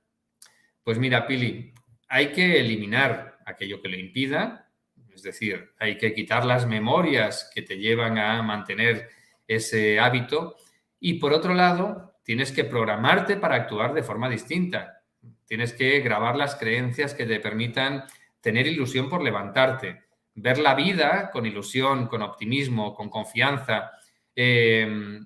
Pues 0.84 0.98
mira, 0.98 1.26
Pili, 1.26 1.72
hay 2.06 2.32
que 2.32 2.60
eliminar 2.60 3.38
aquello 3.46 3.80
que 3.80 3.88
lo 3.88 3.96
impida, 3.96 4.70
es 5.14 5.22
decir, 5.22 5.72
hay 5.78 5.96
que 5.96 6.12
quitar 6.12 6.44
las 6.44 6.66
memorias 6.66 7.50
que 7.54 7.62
te 7.62 7.78
llevan 7.78 8.18
a 8.18 8.42
mantener 8.42 9.08
ese 9.46 9.98
hábito 9.98 10.56
y 11.00 11.14
por 11.14 11.32
otro 11.32 11.54
lado, 11.54 12.20
tienes 12.24 12.52
que 12.52 12.64
programarte 12.64 13.36
para 13.36 13.54
actuar 13.54 13.94
de 13.94 14.02
forma 14.02 14.28
distinta. 14.28 15.02
Tienes 15.46 15.72
que 15.72 16.00
grabar 16.00 16.36
las 16.36 16.56
creencias 16.56 17.14
que 17.14 17.24
te 17.24 17.40
permitan 17.40 18.04
tener 18.42 18.66
ilusión 18.66 19.08
por 19.08 19.22
levantarte, 19.22 20.02
ver 20.34 20.58
la 20.58 20.74
vida 20.74 21.30
con 21.30 21.46
ilusión, 21.46 22.06
con 22.06 22.20
optimismo, 22.20 22.94
con 22.94 23.08
confianza, 23.08 23.92
eh, 24.36 25.20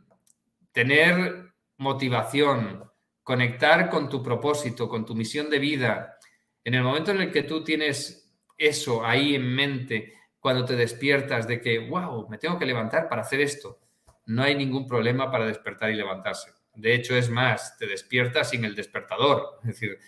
tener 0.71 1.52
motivación, 1.83 2.85
conectar 3.23 3.91
con 3.91 4.09
tu 4.09 4.23
propósito, 4.23 4.89
con 4.89 5.05
tu 5.05 5.15
misión 5.15 5.51
de 5.51 5.59
vida. 5.59 6.19
En 6.65 6.75
el 6.75 6.83
momento 6.83 7.11
en 7.11 7.21
el 7.21 7.33
que 7.33 7.43
tú 7.43 7.63
tienes 7.63 8.33
eso 8.57 9.05
ahí 9.05 9.35
en 9.35 9.55
mente, 9.55 10.15
cuando 10.39 10.65
te 10.65 10.77
despiertas 10.77 11.47
de 11.47 11.61
que, 11.61 11.79
wow, 11.79 12.29
me 12.29 12.39
tengo 12.39 12.59
que 12.59 12.67
levantar 12.67 13.09
para 13.09 13.23
hacer 13.23 13.41
esto, 13.41 13.81
no 14.27 14.43
hay 14.43 14.55
ningún 14.55 14.87
problema 14.87 15.31
para 15.31 15.47
despertar 15.47 15.91
y 15.91 15.97
levantarse. 15.97 16.51
De 16.75 16.95
hecho, 16.95 17.17
es 17.17 17.29
más, 17.29 17.77
te 17.77 17.87
despiertas 17.87 18.51
sin 18.51 18.65
el 18.65 18.75
despertador. 18.75 19.59
Es 19.63 19.69
decir, 19.69 19.99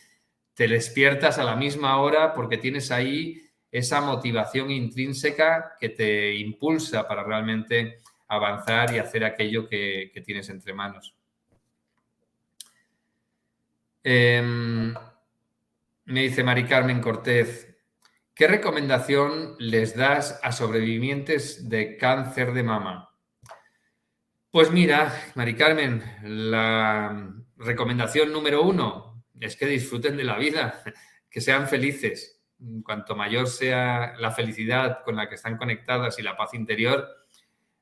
te 0.55 0.69
despiertas 0.69 1.39
a 1.39 1.45
la 1.45 1.57
misma 1.57 2.01
hora 2.01 2.33
porque 2.33 2.59
tienes 2.59 2.91
ahí 2.91 3.43
esa 3.71 4.01
motivación 4.01 4.71
intrínseca 4.71 5.77
que 5.81 5.89
te 5.89 6.35
impulsa 6.35 7.07
para 7.09 7.25
realmente 7.25 8.01
avanzar 8.29 8.95
y 8.95 8.99
hacer 8.99 9.25
aquello 9.25 9.69
que, 9.69 10.11
que 10.15 10.21
tienes 10.21 10.49
entre 10.49 10.73
manos. 10.73 11.15
Em, 14.07 14.93
me 16.05 16.21
dice 16.21 16.45
Mari 16.45 16.67
Carmen 16.67 17.01
Cortés, 17.01 17.75
¿qué 18.35 18.47
recomendación 18.47 19.57
les 19.59 19.97
das 19.97 20.39
a 20.43 20.53
sobrevivientes 20.53 21.71
de 21.71 21.97
cáncer 21.97 22.53
de 22.53 22.63
mama? 22.63 23.09
Pues 24.51 24.71
mira, 24.71 25.11
Mari 25.37 25.57
Carmen, 25.57 26.05
la 26.23 27.33
recomendación 27.57 28.31
número 28.31 28.63
uno 28.63 29.25
es 29.41 29.57
que 29.57 29.65
disfruten 29.65 30.19
de 30.19 30.25
la 30.25 30.37
vida, 30.37 30.83
que 31.31 31.41
sean 31.41 31.67
felices. 31.67 32.43
Cuanto 32.85 33.17
mayor 33.17 33.47
sea 33.47 34.17
la 34.19 34.33
felicidad 34.33 35.03
con 35.03 35.17
la 35.17 35.31
que 35.31 35.37
están 35.37 35.57
conectadas 35.57 36.19
y 36.19 36.23
la 36.23 36.37
paz 36.37 36.53
interior, 36.53 37.09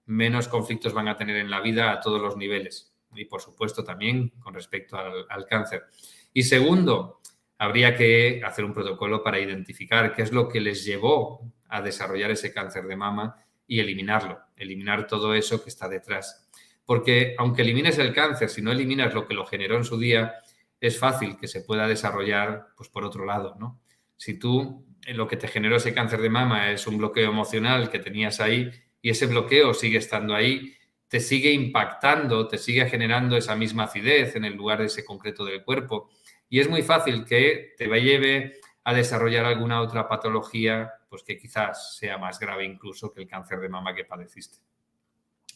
menos 0.06 0.46
conflictos 0.46 0.94
van 0.94 1.08
a 1.08 1.16
tener 1.16 1.36
en 1.36 1.50
la 1.50 1.60
vida 1.60 1.90
a 1.90 2.00
todos 2.00 2.22
los 2.22 2.36
niveles 2.36 2.91
y 3.14 3.24
por 3.24 3.40
supuesto 3.40 3.84
también 3.84 4.30
con 4.40 4.54
respecto 4.54 4.96
al, 4.96 5.46
cáncer. 5.46 5.84
Y 6.32 6.42
segundo, 6.42 7.20
habría 7.58 7.94
que 7.94 8.42
hacer 8.44 8.64
un 8.64 8.72
protocolo 8.72 9.22
para 9.22 9.40
identificar 9.40 10.14
qué 10.14 10.22
es 10.22 10.32
lo 10.32 10.48
que 10.48 10.60
les 10.60 10.84
llevó 10.84 11.52
a 11.68 11.82
desarrollar 11.82 12.30
ese 12.30 12.52
cáncer 12.52 12.84
de 12.84 12.96
mama 12.96 13.36
y 13.66 13.80
eliminarlo, 13.80 14.38
eliminar 14.56 15.06
todo 15.06 15.34
eso 15.34 15.62
que 15.62 15.70
está 15.70 15.88
detrás. 15.88 16.48
Porque 16.84 17.34
aunque 17.38 17.62
elimines 17.62 17.98
el 17.98 18.12
cáncer, 18.12 18.48
si 18.48 18.60
no 18.60 18.72
eliminas 18.72 19.14
lo 19.14 19.26
que 19.26 19.34
lo 19.34 19.46
generó 19.46 19.76
en 19.76 19.84
su 19.84 19.98
día, 19.98 20.34
es 20.80 20.98
fácil 20.98 21.36
que 21.36 21.48
se 21.48 21.62
pueda 21.62 21.86
desarrollar 21.86 22.66
pues 22.76 22.88
por 22.88 23.04
otro 23.04 23.24
lado, 23.24 23.54
¿no? 23.58 23.80
Si 24.16 24.38
tú 24.38 24.84
eh, 25.06 25.14
lo 25.14 25.28
que 25.28 25.36
te 25.36 25.48
generó 25.48 25.76
ese 25.76 25.94
cáncer 25.94 26.20
de 26.20 26.30
mama 26.30 26.70
es 26.70 26.86
un 26.86 26.98
bloqueo 26.98 27.30
emocional 27.30 27.90
que 27.90 27.98
tenías 27.98 28.40
ahí 28.40 28.70
y 29.00 29.10
ese 29.10 29.26
bloqueo 29.26 29.74
sigue 29.74 29.98
estando 29.98 30.34
ahí, 30.34 30.74
te 31.12 31.20
sigue 31.20 31.52
impactando, 31.52 32.48
te 32.48 32.56
sigue 32.56 32.88
generando 32.88 33.36
esa 33.36 33.54
misma 33.54 33.84
acidez 33.84 34.34
en 34.34 34.46
el 34.46 34.54
lugar 34.54 34.78
de 34.78 34.86
ese 34.86 35.04
concreto 35.04 35.44
del 35.44 35.62
cuerpo. 35.62 36.08
Y 36.48 36.58
es 36.58 36.70
muy 36.70 36.80
fácil 36.80 37.26
que 37.26 37.74
te 37.76 37.86
lleve 38.00 38.54
a 38.82 38.94
desarrollar 38.94 39.44
alguna 39.44 39.82
otra 39.82 40.08
patología, 40.08 40.90
pues 41.10 41.22
que 41.22 41.36
quizás 41.36 41.98
sea 41.98 42.16
más 42.16 42.38
grave 42.38 42.64
incluso 42.64 43.12
que 43.12 43.20
el 43.20 43.28
cáncer 43.28 43.60
de 43.60 43.68
mama 43.68 43.94
que 43.94 44.06
padeciste. 44.06 44.56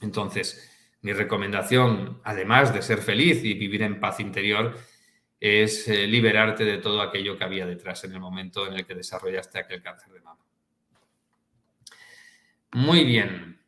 Entonces, 0.03 0.71
mi 1.01 1.14
recomendación, 1.14 2.21
además 2.23 2.75
de 2.75 2.83
ser 2.83 2.99
feliz 2.99 3.42
y 3.42 3.55
vivir 3.55 3.81
en 3.81 3.99
paz 3.99 4.21
interior, 4.21 4.77
es 5.40 5.88
eh, 5.88 6.07
liberarte 6.07 6.66
de 6.66 6.77
todo 6.77 7.01
aquello 7.01 7.38
que 7.38 7.45
había 7.45 7.64
detrás 7.64 8.05
en 8.05 8.12
el 8.12 8.21
momento 8.21 8.66
en 8.66 8.75
el 8.75 8.85
que 8.85 8.95
desarrollaste 8.95 9.59
aquel 9.59 9.81
cáncer 9.81 10.12
de 10.12 10.21
mama. 10.21 10.45
Muy 12.73 13.07
bien, 13.07 13.59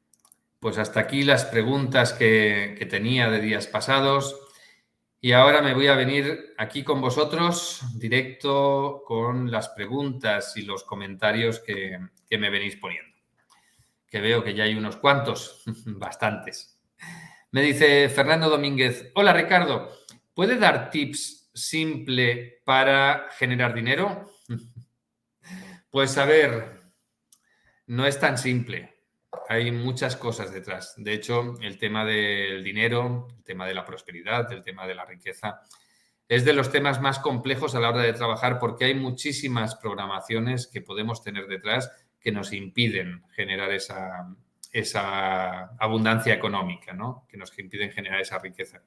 pues 0.60 0.78
hasta 0.78 1.00
aquí 1.00 1.22
las 1.22 1.44
preguntas 1.44 2.12
que, 2.12 2.86
tenía 2.90 3.30
de 3.30 3.40
días 3.40 3.66
pasados. 3.66 4.40
Y 5.20 5.32
ahora 5.32 5.62
me 5.62 5.74
voy 5.74 5.88
a 5.88 5.96
venir 5.96 6.54
aquí 6.58 6.84
con 6.84 7.00
vosotros, 7.00 7.82
directo 7.96 9.02
con 9.04 9.50
las 9.50 9.68
preguntas 9.70 10.56
y 10.56 10.62
los 10.62 10.84
comentarios 10.84 11.58
que, 11.60 11.98
que, 12.28 12.38
me 12.38 12.50
venís 12.50 12.76
poniendo. 12.76 13.16
Que 14.06 14.20
veo 14.20 14.44
que 14.44 14.54
ya 14.54 14.64
hay 14.64 14.74
unos 14.74 14.96
cuantos, 14.96 15.62
bastantes. 15.86 16.80
Me 17.50 17.62
dice 17.62 18.08
Fernando 18.08 18.48
Domínguez, 18.48 19.10
hola 19.14 19.32
Ricardo, 19.32 19.90
¿puede 20.34 20.56
dar 20.56 20.90
tips 20.90 21.50
simple 21.54 22.60
para 22.64 23.28
generar 23.38 23.74
dinero? 23.74 24.30
Pues 25.90 26.18
a 26.18 26.26
ver, 26.26 26.82
no 27.86 28.06
es 28.06 28.20
tan 28.20 28.36
simple. 28.36 28.97
Hay 29.48 29.70
muchas 29.70 30.16
cosas 30.16 30.52
detrás. 30.52 30.94
De 30.96 31.12
hecho, 31.12 31.54
el 31.60 31.78
tema 31.78 32.04
del 32.04 32.62
dinero, 32.62 33.28
el 33.36 33.44
tema 33.44 33.66
de 33.66 33.74
la 33.74 33.84
prosperidad, 33.84 34.50
el 34.52 34.62
tema 34.62 34.86
de 34.86 34.94
la 34.94 35.04
riqueza, 35.04 35.62
es 36.28 36.44
de 36.44 36.52
los 36.52 36.70
temas 36.70 37.00
más 37.00 37.18
complejos 37.18 37.74
a 37.74 37.80
la 37.80 37.88
hora 37.88 38.02
de 38.02 38.12
trabajar 38.12 38.58
porque 38.58 38.84
hay 38.84 38.94
muchísimas 38.94 39.76
programaciones 39.76 40.66
que 40.66 40.82
podemos 40.82 41.22
tener 41.22 41.46
detrás 41.46 41.90
que 42.20 42.32
nos 42.32 42.52
impiden 42.52 43.22
generar 43.34 43.72
esa, 43.72 44.28
esa 44.72 45.76
abundancia 45.78 46.34
económica, 46.34 46.92
¿no? 46.92 47.26
que 47.28 47.36
nos 47.38 47.58
impiden 47.58 47.90
generar 47.90 48.20
esa 48.20 48.38
riqueza. 48.38 48.82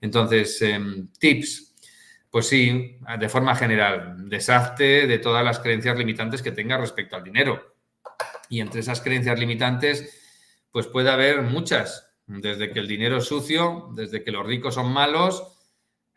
Entonces, 0.00 0.60
em, 0.62 1.08
tips. 1.18 1.74
Pues 2.30 2.48
sí, 2.48 2.98
de 3.18 3.28
forma 3.28 3.54
general, 3.56 4.28
deshazte 4.28 5.06
de 5.06 5.18
todas 5.18 5.44
las 5.44 5.58
creencias 5.58 5.96
limitantes 5.96 6.42
que 6.42 6.52
tengas 6.52 6.80
respecto 6.80 7.16
al 7.16 7.24
dinero 7.24 7.75
y 8.48 8.60
entre 8.60 8.80
esas 8.80 9.00
creencias 9.00 9.38
limitantes, 9.38 10.22
pues 10.70 10.86
puede 10.86 11.10
haber 11.10 11.42
muchas, 11.42 12.08
desde 12.26 12.70
que 12.70 12.80
el 12.80 12.88
dinero 12.88 13.18
es 13.18 13.24
sucio, 13.24 13.90
desde 13.94 14.22
que 14.22 14.32
los 14.32 14.46
ricos 14.46 14.74
son 14.74 14.92
malos, 14.92 15.56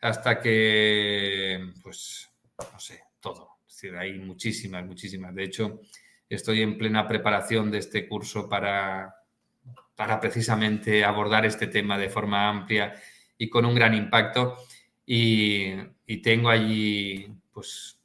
hasta 0.00 0.40
que, 0.40 1.72
pues, 1.82 2.28
no 2.72 2.78
sé, 2.78 3.02
todo. 3.20 3.58
Es 3.68 3.74
decir, 3.74 3.96
hay 3.96 4.18
muchísimas, 4.18 4.84
muchísimas. 4.84 5.34
De 5.34 5.44
hecho, 5.44 5.80
estoy 6.28 6.62
en 6.62 6.78
plena 6.78 7.06
preparación 7.06 7.70
de 7.70 7.78
este 7.78 8.08
curso 8.08 8.48
para, 8.48 9.14
para 9.94 10.18
precisamente 10.20 11.04
abordar 11.04 11.44
este 11.44 11.66
tema 11.66 11.98
de 11.98 12.08
forma 12.08 12.48
amplia 12.48 12.94
y 13.36 13.48
con 13.48 13.64
un 13.64 13.74
gran 13.74 13.94
impacto. 13.94 14.58
Y, 15.04 15.74
tengo 16.22 16.50
allí, 16.50 17.26
pues, 17.52 17.99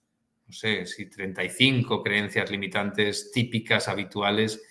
sé, 0.55 0.85
si 0.87 1.09
35 1.09 2.01
creencias 2.01 2.49
limitantes 2.49 3.31
típicas, 3.31 3.87
habituales, 3.87 4.63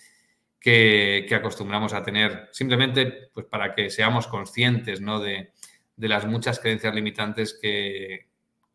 que, 0.59 1.27
acostumbramos 1.31 1.93
a 1.93 2.03
tener, 2.03 2.49
simplemente 2.51 3.29
pues, 3.33 3.45
para 3.45 3.73
que 3.73 3.89
seamos 3.89 4.27
conscientes 4.27 4.99
¿no? 4.99 5.19
de, 5.19 5.53
de 5.95 6.07
las 6.07 6.25
muchas 6.25 6.59
creencias 6.59 6.93
limitantes 6.93 7.57
que, 7.61 8.27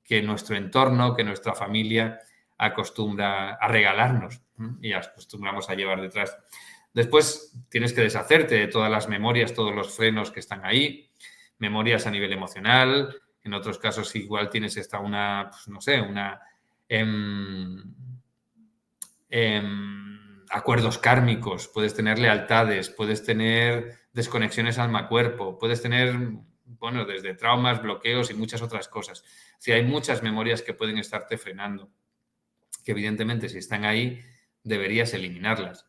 que 0.05 0.23
nuestro 0.23 0.57
entorno, 0.57 1.14
que 1.14 1.25
nuestra 1.25 1.55
familia 1.55 2.18
acostumbra 2.59 3.55
a 3.55 3.68
regalarnos 3.68 4.42
y 4.81 4.92
acostumbramos 4.92 5.70
a 5.70 5.75
llevar 5.75 6.01
detrás. 6.01 6.37
Después 6.92 7.57
tienes 7.68 7.92
que 7.92 8.03
deshacerte 8.03 8.57
de 8.57 8.66
todas 8.66 8.90
las 8.90 9.09
memorias, 9.09 9.55
todos 9.55 9.75
los 9.75 9.94
frenos 9.96 10.31
que 10.31 10.40
están 10.40 10.64
ahí, 10.64 11.09
memorias 11.59 12.07
a 12.07 12.11
nivel 12.11 12.33
emocional, 12.33 13.23
en 13.42 13.55
otros 13.55 13.79
casos 13.79 14.14
igual 14.16 14.51
tienes 14.51 14.77
esta 14.77 14.99
una, 14.99 15.49
pues, 15.51 15.68
no 15.68 15.81
sé, 15.81 16.01
una... 16.01 16.40
Em, 16.92 17.85
em, 19.29 20.44
acuerdos 20.50 20.98
kármicos, 20.98 21.68
puedes 21.68 21.94
tener 21.94 22.18
lealtades, 22.18 22.90
puedes 22.90 23.22
tener 23.24 23.96
desconexiones 24.12 24.76
alma-cuerpo, 24.76 25.57
puedes 25.57 25.81
tener, 25.83 26.18
bueno, 26.64 27.05
desde 27.05 27.35
traumas, 27.35 27.81
bloqueos 27.81 28.33
y 28.33 28.35
muchas 28.35 28.61
otras 28.61 28.88
cosas. 28.88 29.22
Si 29.59 29.70
hay 29.70 29.85
muchas 29.85 30.24
memorias 30.24 30.62
que 30.62 30.74
pueden 30.74 30.98
estarte 30.98 31.38
frenando, 31.38 31.92
que 32.85 32.90
evidentemente 32.90 33.48
si 33.48 33.59
están 33.59 33.85
ahí 33.85 34.20
deberías 34.64 35.14
eliminarlas. 35.14 35.87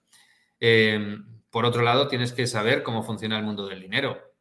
Em, 0.59 1.41
por 1.49 1.65
otro 1.65 1.81
lado, 1.81 2.07
tienes 2.07 2.31
que 2.31 2.45
saber 2.45 2.83
cómo 2.83 3.01
funciona 3.01 3.39
el 3.39 3.43
mundo 3.43 3.65
del 3.65 3.81
dinero. 3.81 4.35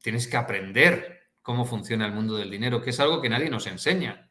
Tienes 0.00 0.28
que 0.28 0.36
aprender 0.36 1.32
cómo 1.42 1.64
funciona 1.64 2.06
el 2.06 2.12
mundo 2.12 2.36
del 2.36 2.48
dinero, 2.48 2.80
que 2.80 2.90
es 2.90 3.00
algo 3.00 3.20
que 3.20 3.28
nadie 3.28 3.50
nos 3.50 3.66
enseña. 3.66 4.29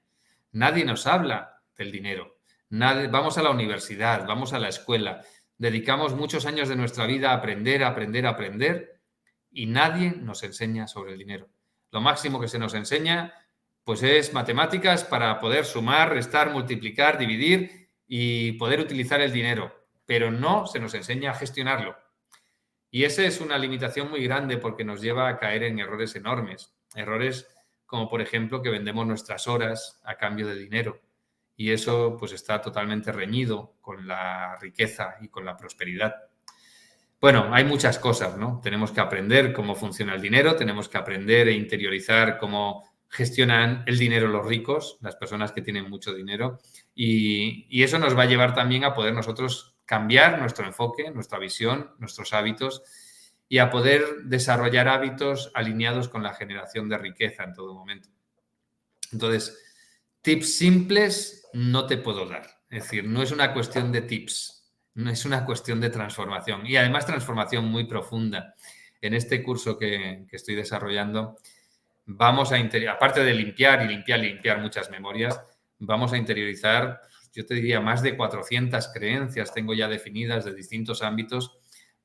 Nadie 0.52 0.86
nos 0.86 1.08
habla 1.08 1.62
del 1.78 1.92
dinero. 1.92 2.38
vamos 2.70 3.38
a 3.38 3.44
la 3.44 3.52
universidad, 3.52 4.26
vamos 4.28 4.54
a 4.54 4.60
la 4.60 4.70
escuela, 4.70 5.22
dedicamos 5.58 6.16
muchos 6.16 6.46
años 6.46 6.70
de 6.70 6.76
nuestra 6.76 7.06
vida 7.06 7.32
a 7.32 7.36
aprender, 7.36 7.84
aprender, 7.84 8.26
aprender 8.26 9.02
y 9.52 9.66
nadie 9.66 10.12
nos 10.12 10.44
enseña 10.44 10.88
sobre 10.88 11.14
el 11.14 11.20
dinero. 11.20 11.50
Lo 11.92 12.02
máximo 12.02 12.40
que 12.40 12.48
se 12.48 12.60
nos 12.60 12.74
enseña 12.74 13.34
pues 13.84 14.04
es 14.04 14.34
matemáticas 14.34 15.04
para 15.04 15.40
poder 15.40 15.66
sumar, 15.66 16.14
restar, 16.14 16.52
multiplicar, 16.52 17.18
dividir 17.18 17.90
y 18.08 18.52
poder 18.54 18.80
utilizar 18.80 19.22
el 19.22 19.32
dinero 19.32 19.80
pero 20.10 20.32
no 20.32 20.66
se 20.66 20.80
nos 20.80 20.96
enseña 20.96 21.30
a 21.30 21.36
gestionarlo. 21.36 21.96
Y 22.90 23.04
esa 23.04 23.22
es 23.26 23.42
una 23.42 23.60
limitación 23.60 24.10
muy 24.10 24.24
grande 24.24 24.58
porque 24.58 24.84
nos 24.84 25.02
lleva 25.02 25.30
a 25.30 25.38
caer 25.38 25.62
en 25.62 25.78
errores 25.78 26.16
enormes. 26.16 26.74
Errores 26.96 27.46
como, 27.89 28.08
por 28.08 28.21
ejemplo, 28.21 28.62
que 28.62 28.69
vendemos 28.69 29.08
nuestras 29.08 29.47
horas 29.47 29.99
a 30.06 30.15
cambio 30.15 30.47
de 30.47 30.56
dinero. 30.56 31.02
Y 31.58 31.71
eso 31.71 32.15
pues 32.19 32.34
está 32.34 32.62
totalmente 32.62 33.12
reñido 33.12 33.73
con 33.82 34.08
la 34.08 34.56
riqueza 34.62 35.15
y 35.21 35.28
con 35.28 35.43
la 35.43 35.58
prosperidad. 35.58 36.13
Bueno, 37.19 37.49
hay 37.52 37.65
muchas 37.65 37.97
cosas, 37.97 38.38
¿no? 38.38 38.62
Tenemos 38.63 38.91
que 38.91 39.02
aprender 39.02 39.54
cómo 39.54 39.73
funciona 39.73 40.13
el 40.13 40.21
dinero, 40.21 40.56
tenemos 40.56 40.88
que 40.88 40.99
aprender 40.99 41.47
e 41.47 41.54
interiorizar 41.54 42.38
cómo 42.38 42.88
gestionan 43.10 43.84
el 43.88 43.97
dinero 43.97 44.28
los 44.28 44.45
ricos, 44.45 44.99
las 45.02 45.15
personas 45.15 45.52
que 45.52 45.63
tienen 45.63 45.89
mucho 45.89 46.13
dinero, 46.13 46.60
y, 46.93 47.65
y, 47.69 47.82
eso 47.82 47.97
nos 47.97 48.15
va 48.15 48.23
a 48.23 48.28
llevar 48.28 48.54
también 48.54 48.84
a 48.84 48.93
poder 48.93 49.15
nosotros 49.15 49.75
cambiar 49.86 50.39
nuestro 50.39 50.67
enfoque, 50.67 51.10
nuestra 51.10 51.39
visión, 51.39 51.89
nuestros 51.97 52.34
hábitos 52.34 52.84
y 53.50 53.58
a 53.58 53.72
poder 53.72 54.06
desarrollar 54.26 54.88
hábitos 54.88 55.52
alineados 55.56 56.08
con 56.08 56.22
la 56.24 56.34
generación 56.34 56.88
de 56.88 57.00
riqueza 57.00 57.44
en 57.44 57.54
todo 57.54 57.74
momento. 57.74 58.10
Entonces, 59.12 59.60
tips 60.22 60.56
simples 60.56 61.50
no 61.54 61.88
te 61.88 61.98
puedo 61.98 62.28
dar. 62.28 62.46
Es 62.70 62.84
decir, 62.84 63.06
no 63.06 63.24
es 63.24 63.32
una 63.32 63.52
cuestión 63.52 63.92
de 63.92 64.04
tips, 64.04 64.72
no 64.94 65.10
es 65.10 65.26
una 65.26 65.46
cuestión 65.46 65.82
de 65.82 65.90
transformación. 65.90 66.68
Y 66.68 66.78
además 66.78 67.08
transformación 67.08 67.66
muy 67.66 67.86
profunda. 67.86 68.54
En 69.02 69.16
este 69.16 69.42
curso 69.42 69.78
que, 69.78 70.28
estoy 70.32 70.54
desarrollando, 70.54 71.38
vamos 72.06 72.52
a, 72.52 72.58
aparte 72.92 73.24
de 73.24 73.34
limpiar 73.34 73.84
y 73.84 73.88
limpiar 73.88 74.20
limpiar 74.20 74.62
muchas 74.62 74.92
memorias, 74.92 75.42
vamos 75.80 76.14
a 76.14 76.18
interiorizar 76.18 77.02
yo 77.34 77.46
te 77.46 77.54
diría, 77.54 77.80
más 77.80 78.02
de 78.02 78.18
400 78.18 78.88
creencias 78.94 79.54
tengo 79.54 79.74
ya 79.74 79.88
definidas 79.88 80.46
de 80.46 80.54
distintos 80.54 81.04
ámbitos 81.04 81.59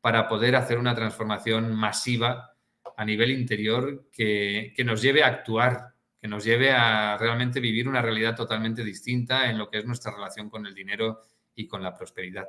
para 0.05 0.29
poder 0.29 0.55
hacer 0.55 0.79
una 0.79 0.95
transformación 0.95 1.75
masiva 1.75 2.55
a 2.95 3.05
nivel 3.07 3.31
interior 3.31 4.11
que, 4.13 4.75
nos 4.85 5.01
lleve 5.01 5.23
a 5.23 5.29
actuar, 5.29 5.95
que 6.21 6.29
nos 6.29 6.45
lleve 6.45 6.73
a 6.73 7.17
realmente 7.17 7.59
vivir 7.59 7.89
una 7.89 8.03
realidad 8.03 8.37
totalmente 8.37 8.85
distinta 8.85 9.49
en 9.49 9.57
lo 9.57 9.71
que 9.71 9.79
es 9.79 9.87
nuestra 9.87 10.13
relación 10.13 10.51
con 10.51 10.67
el 10.67 10.75
dinero 10.75 11.23
y 11.55 11.67
con 11.67 11.83
la 11.83 11.95
prosperidad. 11.95 12.47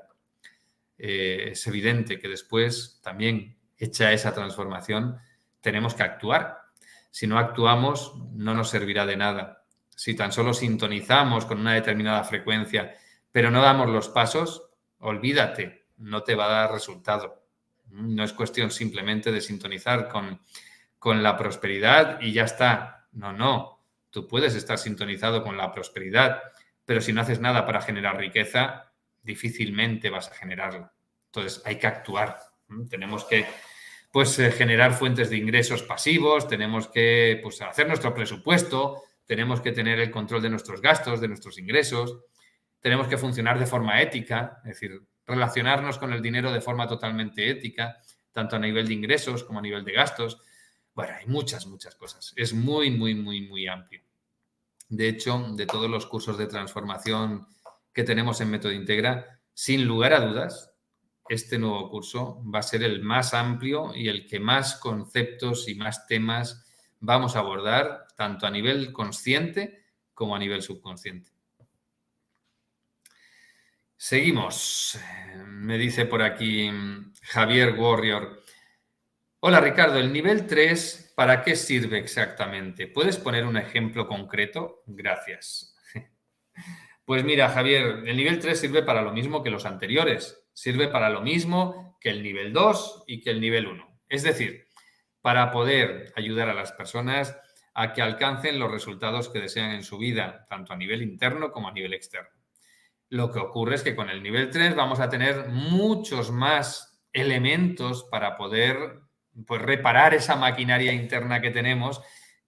Eh, 0.98 1.52
es 1.52 1.66
evidente 1.68 2.20
que 2.20 2.28
después, 2.28 3.00
también 3.02 3.56
hecha 3.78 4.12
esa 4.12 4.34
transformación, 4.34 5.18
tenemos 5.62 5.94
que 5.94 6.04
actuar. 6.04 6.58
Si 7.10 7.26
no 7.26 7.40
actuamos, 7.40 8.16
no 8.34 8.54
nos 8.54 8.70
servirá 8.70 9.06
de 9.06 9.16
nada 9.16 9.64
si 9.96 10.14
tan 10.14 10.34
solo 10.34 10.54
sintonizamos 10.54 11.46
con 11.46 11.62
una 11.62 11.74
determinada 11.74 12.26
frecuencia, 12.26 12.98
pero 13.32 13.50
no 13.50 13.62
damos 13.62 13.88
los 13.88 14.10
pasos, 14.10 14.72
olvídate, 15.00 15.86
no 16.00 16.22
te 16.22 16.36
va 16.36 16.48
a 16.48 16.62
dar 16.64 16.74
resultado. 16.74 17.45
No 17.96 18.24
es 18.24 18.34
cuestión 18.34 18.72
simplemente 18.72 19.32
de 19.32 19.42
sintonizar 19.42 20.08
con, 20.10 20.40
con 21.00 21.24
la 21.24 21.38
prosperidad 21.38 22.20
y 22.22 22.34
ya 22.34 22.44
está. 22.44 23.08
No, 23.14 23.32
no. 23.32 23.84
Tú 24.10 24.28
puedes 24.28 24.56
estar 24.56 24.78
sintonizado 24.78 25.44
con 25.44 25.58
la 25.58 25.72
prosperidad, 25.72 26.42
pero 26.84 27.02
si 27.02 27.14
no 27.14 27.22
haces 27.22 27.40
nada 27.40 27.66
para 27.66 27.82
generar 27.82 28.18
riqueza, 28.18 28.92
difícilmente 29.24 30.10
vas 30.10 30.30
a 30.30 30.36
generarla. 30.36 30.94
Entonces 31.28 31.62
hay 31.66 31.78
que 31.78 31.88
actuar. 31.88 32.38
Tenemos 32.90 33.26
que 33.26 33.46
pues, 34.12 34.40
eh, 34.40 34.52
generar 34.52 34.94
fuentes 34.94 35.30
de 35.30 35.38
ingresos 35.38 35.84
pasivos, 35.84 36.48
tenemos 36.48 36.88
que 36.88 37.40
pues, 37.44 37.62
hacer 37.62 37.88
nuestro 37.88 38.14
presupuesto, 38.14 39.04
tenemos 39.26 39.62
que 39.62 39.72
tener 39.72 40.00
el 40.00 40.12
control 40.12 40.42
de 40.42 40.50
nuestros 40.50 40.82
gastos, 40.82 41.20
de 41.20 41.28
nuestros 41.28 41.58
ingresos, 41.58 42.20
tenemos 42.80 43.08
que 43.08 43.18
funcionar 43.18 43.60
de 43.60 43.66
forma 43.66 44.02
ética, 44.02 44.60
es 44.64 44.80
decir, 44.80 45.02
relacionarnos 45.26 45.98
con 45.98 46.14
el 46.14 46.22
dinero 46.22 46.52
de 46.52 46.62
forma 46.62 46.88
totalmente 46.88 47.50
ética, 47.50 48.02
tanto 48.32 48.56
a 48.56 48.60
nivel 48.60 48.88
de 48.88 48.94
ingresos 48.94 49.44
como 49.44 49.60
a 49.60 49.62
nivel 49.62 49.84
de 49.84 49.94
gastos. 49.94 50.42
Bueno, 50.94 51.14
hay 51.20 51.26
muchas, 51.28 51.66
muchas 51.68 51.96
cosas. 51.96 52.34
Es 52.36 52.54
muy, 52.54 52.92
muy, 52.92 53.16
muy, 53.16 53.42
muy 53.42 53.68
amplio. 53.68 54.02
De 54.90 55.10
hecho, 55.10 55.40
de 55.56 55.66
todos 55.66 55.90
los 55.90 56.06
cursos 56.06 56.38
de 56.38 56.48
transformación 56.48 57.48
que 57.92 58.04
tenemos 58.04 58.40
en 58.42 58.52
Método 58.52 58.72
Integra, 58.72 59.40
sin 59.54 59.86
lugar 59.86 60.14
a 60.14 60.20
dudas, 60.20 60.76
este 61.28 61.58
nuevo 61.58 61.90
curso 61.90 62.44
va 62.54 62.60
a 62.60 62.64
ser 62.64 62.84
el 62.84 63.02
más 63.02 63.34
amplio 63.34 63.96
y 63.96 64.10
el 64.10 64.28
que 64.28 64.40
más 64.40 64.76
conceptos 64.76 65.68
y 65.68 65.76
más 65.76 66.06
temas 66.06 66.66
vamos 67.00 67.36
a 67.36 67.40
abordar 67.40 68.06
tanto 68.16 68.46
a 68.46 68.52
nivel 68.52 68.92
consciente 68.92 69.86
como 70.14 70.36
a 70.36 70.40
nivel 70.40 70.62
subconsciente. 70.62 71.35
Seguimos. 73.98 75.00
Me 75.48 75.78
dice 75.78 76.06
por 76.06 76.22
aquí 76.22 76.70
Javier 77.24 77.76
Warrior. 77.78 78.42
Hola 79.40 79.62
Ricardo, 79.62 80.00
el 80.00 80.12
nivel 80.12 80.48
3, 80.48 81.14
¿para 81.16 81.42
qué 81.44 81.56
sirve 81.56 82.00
exactamente? 82.00 82.88
¿Puedes 82.88 83.18
poner 83.18 83.46
un 83.46 83.58
ejemplo 83.58 84.08
concreto? 84.08 84.84
Gracias. 84.86 85.76
Pues 87.06 87.24
mira, 87.24 87.50
Javier, 87.50 88.02
el 88.08 88.18
nivel 88.18 88.40
3 88.40 88.60
sirve 88.60 88.82
para 88.82 89.04
lo 89.04 89.14
mismo 89.14 89.44
que 89.44 89.52
los 89.52 89.68
anteriores. 89.68 90.44
Sirve 90.54 90.88
para 90.88 91.12
lo 91.12 91.22
mismo 91.22 92.00
que 92.02 92.10
el 92.10 92.24
nivel 92.24 92.52
2 92.52 93.04
y 93.06 93.22
que 93.22 93.30
el 93.30 93.40
nivel 93.40 93.68
1. 93.68 94.00
Es 94.10 94.24
decir, 94.24 94.66
para 95.22 95.52
poder 95.52 96.12
ayudar 96.16 96.50
a 96.50 96.56
las 96.56 96.72
personas 96.72 97.38
a 97.76 97.94
que 97.94 98.02
alcancen 98.02 98.58
los 98.58 98.72
resultados 98.72 99.30
que 99.30 99.40
desean 99.40 99.70
en 99.70 99.84
su 99.84 100.00
vida, 100.00 100.48
tanto 100.50 100.74
a 100.74 100.78
nivel 100.78 101.04
interno 101.04 101.52
como 101.52 101.68
a 101.68 101.74
nivel 101.74 101.94
externo. 101.94 102.35
Lo 103.16 103.32
que 103.32 103.40
ocurre 103.40 103.76
es 103.76 103.82
que 103.82 103.96
con 103.96 104.10
el 104.10 104.22
nivel 104.22 104.50
3 104.50 104.76
vamos 104.76 105.00
a 105.00 105.10
tener 105.10 105.48
muchos 105.48 106.32
más 106.32 107.02
elementos 107.14 108.04
para 108.12 108.36
poder 108.36 109.00
pues, 109.48 109.62
reparar 109.62 110.14
esa 110.14 110.36
maquinaria 110.36 110.92
interna 110.92 111.40
que 111.40 111.52
tenemos 111.52 112.02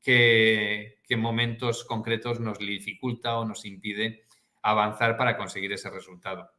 que, 0.04 1.00
en 1.08 1.20
momentos 1.22 1.86
concretos 1.86 2.42
nos 2.42 2.60
dificulta 2.60 3.40
o 3.40 3.46
nos 3.46 3.64
impide 3.64 4.26
avanzar 4.62 5.16
para 5.16 5.38
conseguir 5.38 5.72
ese 5.72 5.90
resultado. 5.90 6.52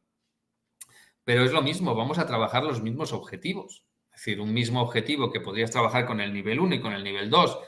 Pero 1.23 1.43
es 1.43 1.51
lo 1.51 1.61
mismo, 1.61 1.93
vamos 1.93 2.17
a 2.17 2.25
trabajar 2.25 2.63
los 2.63 2.81
mismos 2.81 3.13
objetivos. 3.13 3.85
Es 4.11 4.21
decir, 4.21 4.41
un 4.41 4.51
mismo 4.51 4.81
objetivo 4.81 5.31
que 5.31 5.39
podrías 5.39 5.69
trabajar 5.69 6.07
con 6.07 6.19
el 6.19 6.33
nivel 6.33 6.59
1 6.59 6.73
y 6.73 6.81
con 6.81 6.93
el 6.93 7.03
nivel 7.03 7.29
2, 7.29 7.59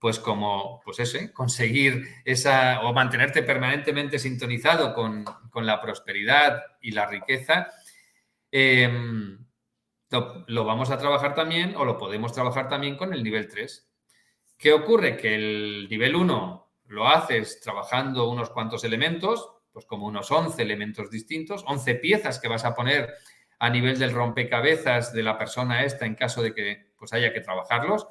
pues 0.00 0.18
como, 0.18 0.80
pues 0.82 0.98
ese, 0.98 1.30
conseguir 1.30 2.08
esa 2.24 2.80
o 2.80 2.92
mantenerte 2.94 3.42
permanentemente 3.42 4.18
sintonizado 4.18 4.94
con, 4.94 5.24
la 5.54 5.80
prosperidad 5.80 6.62
y 6.80 6.92
la 6.92 7.06
riqueza, 7.06 7.68
em, 8.50 9.46
lo 10.46 10.64
vamos 10.64 10.90
a 10.90 10.98
trabajar 10.98 11.34
también 11.34 11.74
o 11.76 11.84
lo 11.84 11.98
podemos 11.98 12.32
trabajar 12.32 12.66
también 12.66 12.96
con 12.96 13.12
el 13.12 13.22
nivel 13.22 13.46
3. 13.46 13.88
¿Qué 14.56 14.72
ocurre? 14.72 15.18
Que 15.18 15.34
el 15.34 15.88
nivel 15.90 16.16
1 16.16 16.72
lo 16.86 17.06
haces 17.06 17.60
trabajando 17.60 18.30
unos 18.30 18.48
cuantos 18.50 18.84
elementos, 18.84 19.52
pues 19.70 19.84
como 19.84 20.06
unos 20.06 20.30
11 20.30 20.62
elementos 20.62 21.10
distintos, 21.10 21.62
11 21.66 21.96
piezas 21.96 22.40
que 22.40 22.48
vas 22.48 22.64
a 22.64 22.74
poner 22.74 23.12
a 23.58 23.68
nivel 23.68 23.98
del 23.98 24.12
rompecabezas 24.12 25.12
de 25.12 25.22
la 25.22 25.36
persona 25.36 25.84
esta 25.84 26.06
en 26.06 26.14
caso 26.14 26.42
de 26.42 26.54
que 26.54 26.92
pues 26.96 27.12
haya 27.12 27.34
que 27.34 27.40
trabajarlos, 27.40 28.08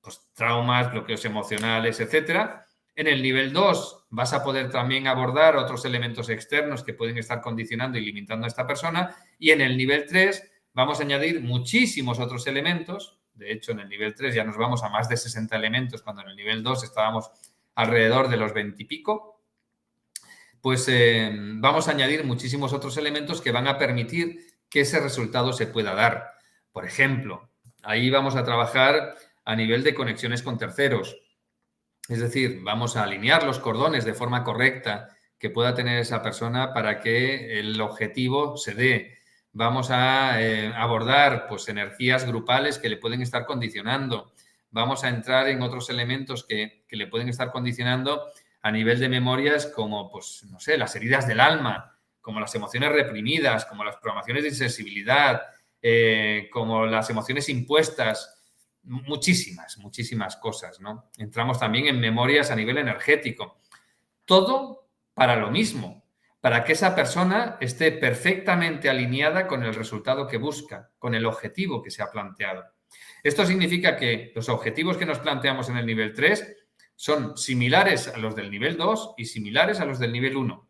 pues 0.00 0.20
traumas, 0.34 0.90
bloqueos 0.90 1.24
emocionales, 1.24 2.00
etcétera. 2.00 2.66
En 2.94 3.06
el 3.06 3.22
nivel 3.22 3.52
2 3.52 4.06
vas 4.10 4.32
a 4.32 4.42
poder 4.42 4.70
también 4.70 5.06
abordar 5.06 5.56
otros 5.56 5.84
elementos 5.84 6.28
externos 6.28 6.82
que 6.82 6.94
pueden 6.94 7.18
estar 7.18 7.40
condicionando 7.40 7.98
y 7.98 8.04
limitando 8.04 8.44
a 8.44 8.48
esta 8.48 8.66
persona. 8.66 9.14
Y 9.38 9.50
en 9.50 9.60
el 9.60 9.76
nivel 9.76 10.06
3 10.06 10.50
vamos 10.74 11.00
a 11.00 11.04
añadir 11.04 11.40
muchísimos 11.40 12.18
otros 12.18 12.46
elementos. 12.46 13.18
De 13.34 13.52
hecho, 13.52 13.72
en 13.72 13.80
el 13.80 13.88
nivel 13.88 14.14
3 14.14 14.34
ya 14.34 14.44
nos 14.44 14.56
vamos 14.56 14.82
a 14.82 14.88
más 14.88 15.08
de 15.08 15.16
60 15.16 15.56
elementos, 15.56 16.02
cuando 16.02 16.22
en 16.22 16.28
el 16.28 16.36
nivel 16.36 16.62
2 16.62 16.84
estábamos 16.84 17.30
alrededor 17.74 18.28
de 18.28 18.36
los 18.36 18.52
20 18.52 18.82
y 18.82 18.86
pico. 18.86 19.40
Pues 20.60 20.86
eh, 20.88 21.30
vamos 21.32 21.88
a 21.88 21.92
añadir 21.92 22.24
muchísimos 22.24 22.74
otros 22.74 22.98
elementos 22.98 23.40
que 23.40 23.50
van 23.50 23.66
a 23.66 23.78
permitir 23.78 24.40
que 24.68 24.80
ese 24.80 25.00
resultado 25.00 25.52
se 25.52 25.66
pueda 25.66 25.94
dar. 25.94 26.32
Por 26.70 26.84
ejemplo, 26.84 27.48
ahí 27.82 28.10
vamos 28.10 28.36
a 28.36 28.44
trabajar 28.44 29.16
a 29.50 29.56
nivel 29.56 29.82
de 29.82 29.96
conexiones 29.96 30.44
con 30.44 30.58
terceros. 30.58 31.16
Es 32.08 32.20
decir, 32.20 32.60
vamos 32.62 32.96
a 32.96 33.02
alinear 33.02 33.42
los 33.42 33.58
cordones 33.58 34.04
de 34.04 34.14
forma 34.14 34.44
correcta 34.44 35.08
que 35.40 35.50
pueda 35.50 35.74
tener 35.74 35.98
esa 35.98 36.22
persona 36.22 36.72
para 36.72 37.00
que 37.00 37.58
el 37.58 37.80
objetivo 37.80 38.56
se 38.56 38.74
dé. 38.74 39.18
Vamos 39.52 39.90
a 39.90 40.40
eh, 40.40 40.72
abordar 40.76 41.48
pues, 41.48 41.68
energías 41.68 42.24
grupales 42.28 42.78
que 42.78 42.88
le 42.88 42.98
pueden 42.98 43.22
estar 43.22 43.44
condicionando. 43.44 44.32
Vamos 44.70 45.02
a 45.02 45.08
entrar 45.08 45.48
en 45.48 45.62
otros 45.62 45.90
elementos 45.90 46.44
que, 46.44 46.84
que 46.86 46.96
le 46.96 47.08
pueden 47.08 47.28
estar 47.28 47.50
condicionando 47.50 48.26
a 48.62 48.70
nivel 48.70 49.00
de 49.00 49.08
memorias 49.08 49.66
como, 49.66 50.12
pues, 50.12 50.44
no 50.48 50.60
sé, 50.60 50.78
las 50.78 50.94
heridas 50.94 51.26
del 51.26 51.40
alma, 51.40 51.98
como 52.20 52.38
las 52.38 52.54
emociones 52.54 52.92
reprimidas, 52.92 53.66
como 53.66 53.82
las 53.82 53.96
programaciones 53.96 54.44
de 54.44 54.50
insensibilidad, 54.50 55.42
eh, 55.82 56.48
como 56.52 56.86
las 56.86 57.10
emociones 57.10 57.48
impuestas, 57.48 58.39
muchísimas, 58.82 59.78
muchísimas 59.78 60.36
cosas, 60.36 60.80
¿no? 60.80 61.10
Entramos 61.18 61.58
también 61.58 61.86
en 61.86 62.00
memorias 62.00 62.50
a 62.50 62.56
nivel 62.56 62.78
energético. 62.78 63.60
Todo 64.24 64.88
para 65.14 65.36
lo 65.36 65.50
mismo, 65.50 66.04
para 66.40 66.64
que 66.64 66.72
esa 66.72 66.94
persona 66.94 67.58
esté 67.60 67.92
perfectamente 67.92 68.88
alineada 68.88 69.46
con 69.46 69.62
el 69.62 69.74
resultado 69.74 70.26
que 70.26 70.38
busca, 70.38 70.90
con 70.98 71.14
el 71.14 71.26
objetivo 71.26 71.82
que 71.82 71.90
se 71.90 72.02
ha 72.02 72.10
planteado. 72.10 72.64
Esto 73.22 73.44
significa 73.44 73.96
que 73.96 74.32
los 74.34 74.48
objetivos 74.48 74.96
que 74.96 75.06
nos 75.06 75.18
planteamos 75.18 75.68
en 75.68 75.76
el 75.76 75.86
nivel 75.86 76.14
3 76.14 76.56
son 76.96 77.36
similares 77.36 78.08
a 78.08 78.16
los 78.16 78.34
del 78.34 78.50
nivel 78.50 78.76
2 78.76 79.14
y 79.18 79.26
similares 79.26 79.80
a 79.80 79.84
los 79.84 79.98
del 79.98 80.12
nivel 80.12 80.36
1. 80.36 80.68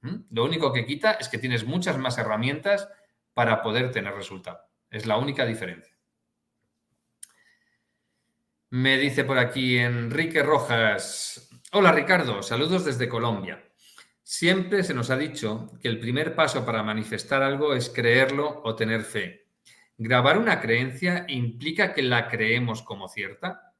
¿Mm? 0.00 0.16
Lo 0.30 0.44
único 0.44 0.72
que 0.72 0.86
quita 0.86 1.12
es 1.12 1.28
que 1.28 1.38
tienes 1.38 1.64
muchas 1.64 1.98
más 1.98 2.16
herramientas 2.18 2.88
para 3.34 3.62
poder 3.62 3.90
tener 3.90 4.14
resultado. 4.14 4.60
Es 4.90 5.06
la 5.06 5.18
única 5.18 5.44
diferencia. 5.44 5.97
Me 8.70 8.98
dice 8.98 9.24
por 9.24 9.38
aquí 9.38 9.78
Enrique 9.78 10.42
Rojas. 10.42 11.48
Hola 11.72 11.90
Ricardo, 11.90 12.42
saludos 12.42 12.84
desde 12.84 13.08
Colombia. 13.08 13.64
Siempre 14.22 14.84
se 14.84 14.92
nos 14.92 15.08
ha 15.08 15.16
dicho 15.16 15.72
que 15.80 15.88
el 15.88 15.98
primer 15.98 16.34
paso 16.34 16.66
para 16.66 16.82
manifestar 16.82 17.42
algo 17.42 17.72
es 17.72 17.88
creerlo 17.88 18.60
o 18.62 18.76
tener 18.76 19.04
fe. 19.04 19.46
¿Grabar 19.96 20.36
una 20.36 20.60
creencia 20.60 21.24
implica 21.28 21.94
que 21.94 22.02
la 22.02 22.28
creemos 22.28 22.82
como 22.82 23.08
cierta? 23.08 23.72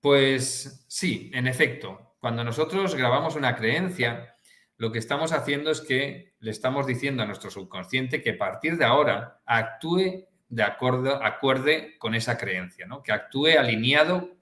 Pues 0.00 0.86
sí, 0.88 1.30
en 1.34 1.46
efecto. 1.46 2.16
Cuando 2.18 2.44
nosotros 2.44 2.94
grabamos 2.94 3.36
una 3.36 3.56
creencia, 3.56 4.36
lo 4.78 4.90
que 4.90 5.00
estamos 5.00 5.32
haciendo 5.32 5.70
es 5.70 5.82
que 5.82 6.32
le 6.38 6.50
estamos 6.50 6.86
diciendo 6.86 7.22
a 7.22 7.26
nuestro 7.26 7.50
subconsciente 7.50 8.22
que 8.22 8.30
a 8.30 8.38
partir 8.38 8.78
de 8.78 8.86
ahora 8.86 9.42
actúe 9.44 10.26
de 10.48 10.62
acuerdo, 10.62 11.22
acuerde 11.22 11.96
con 11.98 12.14
esa 12.14 12.38
creencia, 12.38 12.86
¿no? 12.86 13.02
que 13.02 13.12
actúe 13.12 13.58
alineado 13.58 14.36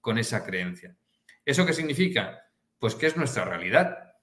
con 0.00 0.18
esa 0.18 0.44
creencia. 0.44 0.96
¿Eso 1.44 1.66
qué 1.66 1.72
significa? 1.72 2.42
Pues 2.78 2.94
que 2.94 3.06
es 3.06 3.16
nuestra 3.16 3.44
realidad. 3.44 4.14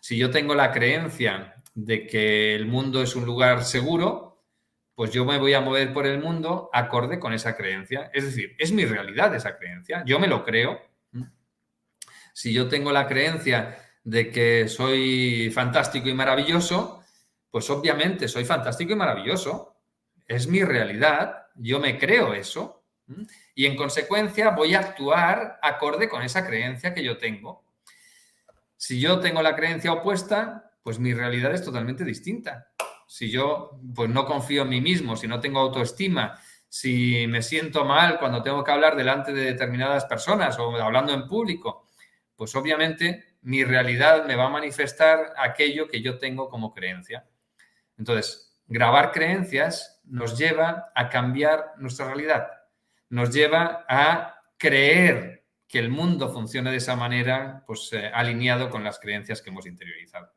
Si 0.00 0.16
yo 0.16 0.30
tengo 0.30 0.54
la 0.54 0.72
creencia 0.72 1.54
de 1.74 2.06
que 2.06 2.54
el 2.54 2.66
mundo 2.66 3.02
es 3.02 3.16
un 3.16 3.24
lugar 3.24 3.64
seguro, 3.64 4.44
pues 4.94 5.10
yo 5.10 5.24
me 5.24 5.38
voy 5.38 5.54
a 5.54 5.60
mover 5.60 5.92
por 5.92 6.06
el 6.06 6.20
mundo 6.20 6.70
acorde 6.72 7.18
con 7.18 7.32
esa 7.32 7.56
creencia. 7.56 8.10
Es 8.12 8.24
decir, 8.24 8.54
es 8.58 8.70
mi 8.72 8.84
realidad 8.84 9.34
esa 9.34 9.56
creencia. 9.58 10.04
Yo 10.06 10.20
me 10.20 10.28
lo 10.28 10.44
creo. 10.44 10.80
Si 12.32 12.52
yo 12.52 12.68
tengo 12.68 12.92
la 12.92 13.06
creencia 13.06 13.76
de 14.04 14.30
que 14.30 14.68
soy 14.68 15.50
fantástico 15.52 16.08
y 16.08 16.14
maravilloso, 16.14 17.02
pues 17.50 17.68
obviamente 17.70 18.28
soy 18.28 18.44
fantástico 18.44 18.92
y 18.92 18.96
maravilloso. 18.96 19.73
Es 20.26 20.46
mi 20.46 20.62
realidad, 20.64 21.46
yo 21.54 21.80
me 21.80 21.98
creo 21.98 22.34
eso 22.34 22.84
y 23.54 23.66
en 23.66 23.76
consecuencia 23.76 24.50
voy 24.50 24.74
a 24.74 24.80
actuar 24.80 25.58
acorde 25.62 26.08
con 26.08 26.22
esa 26.22 26.46
creencia 26.46 26.94
que 26.94 27.04
yo 27.04 27.18
tengo. 27.18 27.64
Si 28.76 29.00
yo 29.00 29.20
tengo 29.20 29.42
la 29.42 29.54
creencia 29.54 29.92
opuesta, 29.92 30.72
pues 30.82 30.98
mi 30.98 31.14
realidad 31.14 31.52
es 31.54 31.64
totalmente 31.64 32.04
distinta. 32.04 32.68
Si 33.06 33.30
yo 33.30 33.78
pues 33.94 34.10
no 34.10 34.24
confío 34.24 34.62
en 34.62 34.70
mí 34.70 34.80
mismo, 34.80 35.16
si 35.16 35.28
no 35.28 35.40
tengo 35.40 35.60
autoestima, 35.60 36.38
si 36.68 37.26
me 37.28 37.42
siento 37.42 37.84
mal 37.84 38.18
cuando 38.18 38.42
tengo 38.42 38.64
que 38.64 38.72
hablar 38.72 38.96
delante 38.96 39.32
de 39.32 39.44
determinadas 39.44 40.06
personas 40.06 40.58
o 40.58 40.74
hablando 40.76 41.12
en 41.12 41.28
público, 41.28 41.88
pues 42.34 42.54
obviamente 42.56 43.36
mi 43.42 43.62
realidad 43.62 44.26
me 44.26 44.36
va 44.36 44.46
a 44.46 44.50
manifestar 44.50 45.34
aquello 45.36 45.86
que 45.86 46.00
yo 46.00 46.18
tengo 46.18 46.48
como 46.48 46.72
creencia. 46.72 47.26
Entonces, 47.96 48.58
grabar 48.66 49.12
creencias 49.12 49.93
nos 50.04 50.38
lleva 50.38 50.92
a 50.94 51.08
cambiar 51.08 51.72
nuestra 51.78 52.06
realidad, 52.06 52.48
nos 53.08 53.32
lleva 53.32 53.84
a 53.88 54.42
creer 54.56 55.44
que 55.66 55.78
el 55.78 55.88
mundo 55.88 56.32
funcione 56.32 56.70
de 56.70 56.76
esa 56.76 56.96
manera, 56.96 57.64
pues 57.66 57.92
eh, 57.92 58.10
alineado 58.12 58.70
con 58.70 58.84
las 58.84 58.98
creencias 58.98 59.42
que 59.42 59.50
hemos 59.50 59.66
interiorizado. 59.66 60.32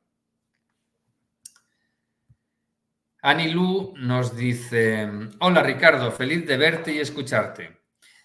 Lu 3.51 3.93
nos 3.97 4.35
dice, 4.35 5.09
hola 5.39 5.61
Ricardo, 5.61 6.11
feliz 6.11 6.45
de 6.47 6.57
verte 6.57 6.93
y 6.93 6.99
escucharte. 6.99 7.81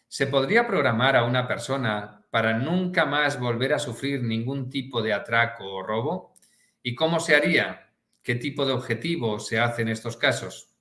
¿Se 0.06 0.26
podría 0.26 0.66
programar 0.66 1.16
a 1.16 1.24
una 1.24 1.48
persona 1.48 2.24
para 2.30 2.52
nunca 2.58 3.04
más 3.04 3.40
volver 3.40 3.72
a 3.72 3.78
sufrir 3.78 4.22
ningún 4.22 4.70
tipo 4.70 5.02
de 5.02 5.12
atraco 5.12 5.64
o 5.64 5.82
robo? 5.82 6.34
¿Y 6.82 6.94
cómo 6.94 7.18
se 7.18 7.34
haría? 7.34 7.90
¿Qué 8.22 8.36
tipo 8.36 8.64
de 8.64 8.72
objetivo 8.72 9.40
se 9.40 9.58
hace 9.58 9.82
en 9.82 9.88
estos 9.88 10.16
casos? 10.16 10.71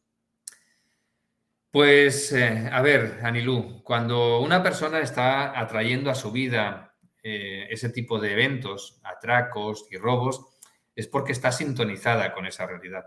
Pues, 1.71 2.33
eh, 2.33 2.69
a 2.71 2.81
ver, 2.81 3.19
Anilú, 3.23 3.81
cuando 3.83 4.41
una 4.41 4.61
persona 4.61 4.99
está 4.99 5.57
atrayendo 5.57 6.11
a 6.11 6.15
su 6.15 6.31
vida 6.31 6.95
eh, 7.23 7.67
ese 7.69 7.89
tipo 7.89 8.19
de 8.19 8.33
eventos, 8.33 8.99
atracos 9.03 9.87
y 9.89 9.97
robos, 9.97 10.57
es 10.95 11.07
porque 11.07 11.31
está 11.31 11.51
sintonizada 11.51 12.33
con 12.33 12.45
esa 12.45 12.67
realidad. 12.67 13.05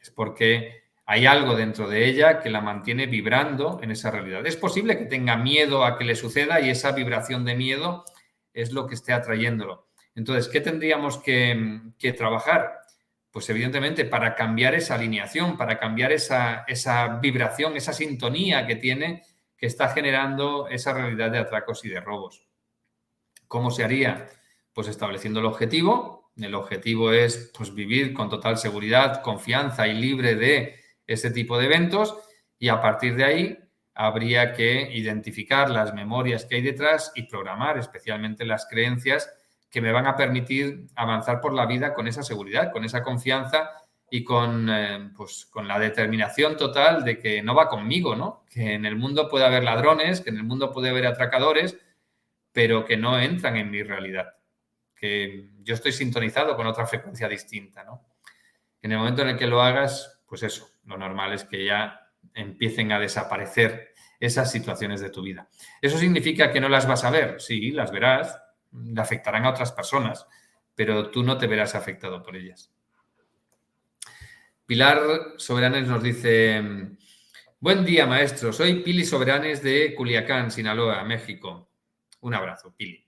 Es 0.00 0.10
porque 0.10 0.84
hay 1.04 1.26
algo 1.26 1.56
dentro 1.56 1.88
de 1.88 2.06
ella 2.06 2.40
que 2.40 2.50
la 2.50 2.60
mantiene 2.60 3.06
vibrando 3.06 3.80
en 3.82 3.90
esa 3.90 4.10
realidad. 4.10 4.46
Es 4.46 4.56
posible 4.56 4.96
que 4.96 5.06
tenga 5.06 5.36
miedo 5.36 5.84
a 5.84 5.98
que 5.98 6.04
le 6.04 6.14
suceda 6.14 6.60
y 6.60 6.70
esa 6.70 6.92
vibración 6.92 7.44
de 7.44 7.56
miedo 7.56 8.04
es 8.54 8.72
lo 8.72 8.86
que 8.86 8.94
esté 8.94 9.12
atrayéndolo. 9.12 9.88
Entonces, 10.14 10.48
¿qué 10.48 10.60
tendríamos 10.60 11.18
que, 11.18 12.14
trabajar? 12.16 12.79
Pues 13.30 13.48
evidentemente 13.48 14.04
para 14.04 14.34
cambiar 14.34 14.74
esa 14.74 14.94
alineación, 14.94 15.56
para 15.56 15.78
cambiar 15.78 16.12
esa, 16.12 16.64
esa 16.66 17.18
vibración, 17.20 17.76
esa 17.76 17.92
sintonía 17.92 18.66
que 18.66 18.76
tiene, 18.76 19.22
que 19.56 19.66
está 19.66 19.88
generando 19.88 20.68
esa 20.68 20.92
realidad 20.92 21.30
de 21.30 21.38
atracos 21.38 21.84
y 21.84 21.88
de 21.88 22.00
robos. 22.00 22.48
¿Cómo 23.46 23.70
se 23.70 23.84
haría? 23.84 24.28
Pues 24.72 24.88
estableciendo 24.88 25.40
el 25.40 25.46
objetivo. 25.46 26.30
El 26.36 26.54
objetivo 26.54 27.12
es 27.12 27.52
pues, 27.56 27.74
vivir 27.74 28.14
con 28.14 28.28
total 28.28 28.56
seguridad, 28.56 29.22
confianza 29.22 29.86
y 29.86 29.94
libre 29.94 30.34
de 30.34 30.80
ese 31.06 31.30
tipo 31.30 31.58
de 31.58 31.66
eventos 31.66 32.16
y 32.58 32.68
a 32.68 32.80
partir 32.80 33.16
de 33.16 33.24
ahí 33.24 33.58
habría 33.94 34.52
que 34.52 34.90
identificar 34.92 35.68
las 35.70 35.92
memorias 35.92 36.44
que 36.44 36.56
hay 36.56 36.62
detrás 36.62 37.12
y 37.14 37.24
programar 37.24 37.78
especialmente 37.78 38.44
las 38.44 38.66
creencias 38.66 39.30
que 39.70 39.80
me 39.80 39.92
van 39.92 40.06
a 40.06 40.16
permitir 40.16 40.86
avanzar 40.96 41.40
por 41.40 41.54
la 41.54 41.66
vida 41.66 41.94
con 41.94 42.08
esa 42.08 42.22
seguridad, 42.22 42.72
con 42.72 42.84
esa 42.84 43.02
confianza 43.02 43.70
y 44.10 44.24
con, 44.24 44.68
eh, 44.68 45.10
pues, 45.16 45.46
con 45.46 45.68
la 45.68 45.78
determinación 45.78 46.56
total 46.56 47.04
de 47.04 47.18
que 47.18 47.42
no 47.42 47.54
va 47.54 47.68
conmigo, 47.68 48.16
¿no? 48.16 48.44
Que 48.50 48.74
en 48.74 48.84
el 48.84 48.96
mundo 48.96 49.28
puede 49.28 49.44
haber 49.44 49.62
ladrones, 49.62 50.20
que 50.20 50.30
en 50.30 50.38
el 50.38 50.44
mundo 50.44 50.72
puede 50.72 50.90
haber 50.90 51.06
atracadores, 51.06 51.78
pero 52.52 52.84
que 52.84 52.96
no 52.96 53.18
entran 53.20 53.56
en 53.56 53.70
mi 53.70 53.84
realidad, 53.84 54.34
que 54.96 55.50
yo 55.62 55.74
estoy 55.74 55.92
sintonizado 55.92 56.56
con 56.56 56.66
otra 56.66 56.86
frecuencia 56.86 57.28
distinta, 57.28 57.84
¿no? 57.84 58.04
En 58.82 58.90
el 58.90 58.98
momento 58.98 59.22
en 59.22 59.28
el 59.28 59.36
que 59.36 59.46
lo 59.46 59.62
hagas, 59.62 60.20
pues 60.26 60.42
eso, 60.42 60.68
lo 60.84 60.98
normal 60.98 61.32
es 61.32 61.44
que 61.44 61.64
ya 61.64 62.08
empiecen 62.34 62.90
a 62.90 62.98
desaparecer 62.98 63.94
esas 64.18 64.50
situaciones 64.50 65.00
de 65.00 65.10
tu 65.10 65.22
vida. 65.22 65.48
¿Eso 65.80 65.98
significa 65.98 66.50
que 66.50 66.60
no 66.60 66.68
las 66.68 66.88
vas 66.88 67.04
a 67.04 67.10
ver? 67.10 67.40
Sí, 67.40 67.70
las 67.70 67.92
verás, 67.92 68.38
le 68.72 69.00
afectarán 69.00 69.44
a 69.44 69.50
otras 69.50 69.72
personas, 69.72 70.26
pero 70.74 71.10
tú 71.10 71.22
no 71.22 71.36
te 71.38 71.46
verás 71.46 71.74
afectado 71.74 72.22
por 72.22 72.36
ellas. 72.36 72.72
Pilar 74.66 75.00
Soberanes 75.36 75.88
nos 75.88 76.02
dice, 76.02 76.62
buen 77.58 77.84
día 77.84 78.06
maestro, 78.06 78.52
soy 78.52 78.82
Pili 78.82 79.04
Soberanes 79.04 79.62
de 79.62 79.94
Culiacán, 79.94 80.50
Sinaloa, 80.50 81.02
México. 81.04 81.70
Un 82.20 82.34
abrazo, 82.34 82.72
Pili. 82.76 83.04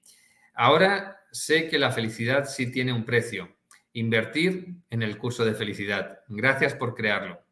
Ahora 0.54 1.20
sé 1.30 1.68
que 1.68 1.78
la 1.78 1.90
felicidad 1.90 2.46
sí 2.46 2.70
tiene 2.70 2.92
un 2.92 3.04
precio. 3.04 3.56
Invertir 3.92 4.74
en 4.90 5.02
el 5.02 5.18
curso 5.18 5.44
de 5.44 5.54
felicidad. 5.54 6.20
Gracias 6.28 6.74
por 6.74 6.94
crearlo. 6.94 7.42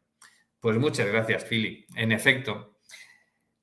Pues 0.59 0.77
muchas 0.77 1.07
gracias, 1.07 1.45
Pili. 1.45 1.85
En 1.95 2.11
efecto, 2.11 2.79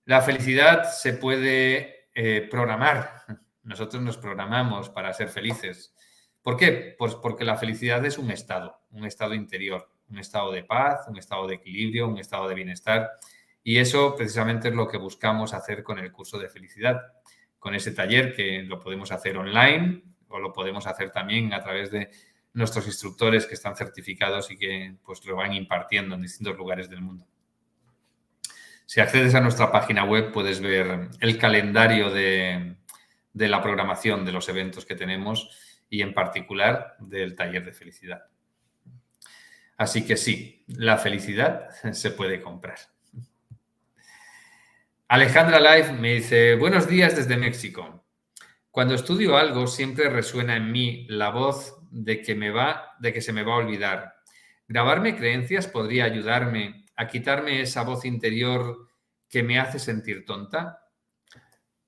la 0.05 0.23
felicidad 0.23 0.91
se 0.91 1.13
puede 1.13 2.09
eh, 2.15 2.49
programar. 2.51 3.25
Nosotros 3.69 4.03
nos 4.03 4.17
programamos 4.17 4.91
para 4.91 5.13
ser 5.13 5.29
felices. 5.29 5.95
¿Por 6.43 6.57
qué? 6.57 6.97
Pues 6.99 7.15
porque 7.15 7.45
la 7.45 7.57
felicidad 7.57 8.05
es 8.05 8.19
un 8.19 8.31
estado, 8.31 8.81
un 8.91 9.05
estado 9.05 9.35
interior 9.35 9.89
un 10.11 10.19
estado 10.19 10.53
de 10.53 10.65
paz, 10.65 11.07
un 11.09 11.19
estado 11.19 11.47
de 11.47 11.57
equilibrio, 11.57 12.09
un 12.09 12.19
estado 12.19 12.49
de 12.49 12.55
bienestar. 12.55 13.11
Y 13.63 13.79
eso 13.79 14.15
precisamente 14.17 14.69
es 14.69 14.75
lo 14.75 14.89
que 14.89 14.99
buscamos 14.99 15.55
hacer 15.55 15.83
con 15.83 15.99
el 15.99 16.11
curso 16.11 16.39
de 16.39 16.49
felicidad, 16.49 17.01
con 17.59 17.75
ese 17.75 17.93
taller 17.93 18.35
que 18.35 18.63
lo 18.63 18.81
podemos 18.81 19.13
hacer 19.13 19.37
online 19.37 20.03
o 20.29 20.39
lo 20.39 20.53
podemos 20.53 20.87
hacer 20.87 21.11
también 21.11 21.53
a 21.53 21.63
través 21.63 21.91
de 21.91 22.11
nuestros 22.55 22.87
instructores 22.87 23.47
que 23.47 23.55
están 23.55 23.77
certificados 23.77 24.51
y 24.51 24.57
que 24.57 24.95
pues 25.05 25.25
lo 25.27 25.37
van 25.37 25.53
impartiendo 25.53 26.15
en 26.15 26.23
distintos 26.23 26.57
lugares 26.57 26.89
del 26.89 27.03
mundo. 27.03 27.27
Si 28.87 29.01
accedes 29.01 29.35
a 29.35 29.41
nuestra 29.41 29.71
página 29.71 30.05
web 30.05 30.33
puedes 30.33 30.61
ver 30.61 31.11
el 31.21 31.39
calendario 31.39 32.11
de, 32.11 32.78
de 33.33 33.49
la 33.49 33.63
programación 33.63 34.25
de 34.25 34.33
los 34.33 34.49
eventos 34.49 34.87
que 34.87 34.97
tenemos 34.97 35.51
y 35.89 36.03
en 36.03 36.15
particular 36.15 36.97
del 36.99 37.35
taller 37.35 37.65
de 37.65 37.73
felicidad. 37.73 38.25
Así 39.77 40.05
que 40.05 40.17
sí, 40.17 40.65
la 40.67 40.99
felicidad 40.99 41.71
se 41.93 42.11
puede 42.11 42.41
comprar. 42.41 42.79
Alejandra 45.07 45.61
Life 45.61 45.93
me 45.93 46.15
dice, 46.15 46.57
buenos 46.57 46.89
días 46.89 47.17
desde 47.17 47.37
México. 47.37 48.05
Cuando 48.71 48.95
estudio 48.95 49.37
algo 49.37 49.67
siempre 49.67 50.11
resuena 50.11 50.57
en 50.57 50.71
mí 50.71 51.07
la 51.09 51.31
voz 51.31 51.79
de 51.91 52.21
que 52.21 52.35
me 52.35 52.51
va, 52.51 52.95
de 52.99 53.13
que 53.13 53.21
se 53.21 53.33
me 53.33 53.43
va 53.43 53.55
a 53.55 53.59
olvidar. 53.59 54.15
Grabarme 54.67 55.17
creencias 55.17 55.67
podría 55.67 56.05
ayudarme 56.05 56.85
a 56.95 57.09
quitarme 57.09 57.63
esa 57.63 57.83
voz 57.85 58.05
interior 58.05 58.89
que 59.29 59.43
me 59.43 59.59
hace 59.59 59.79
sentir 59.79 60.25
tonta. 60.27 60.88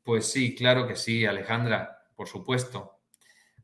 Pues 0.03 0.31
sí, 0.31 0.55
claro 0.55 0.87
que 0.87 0.97
sí, 0.97 1.27
Alejandra, 1.27 2.05
por 2.17 2.29
supuesto. 2.29 3.01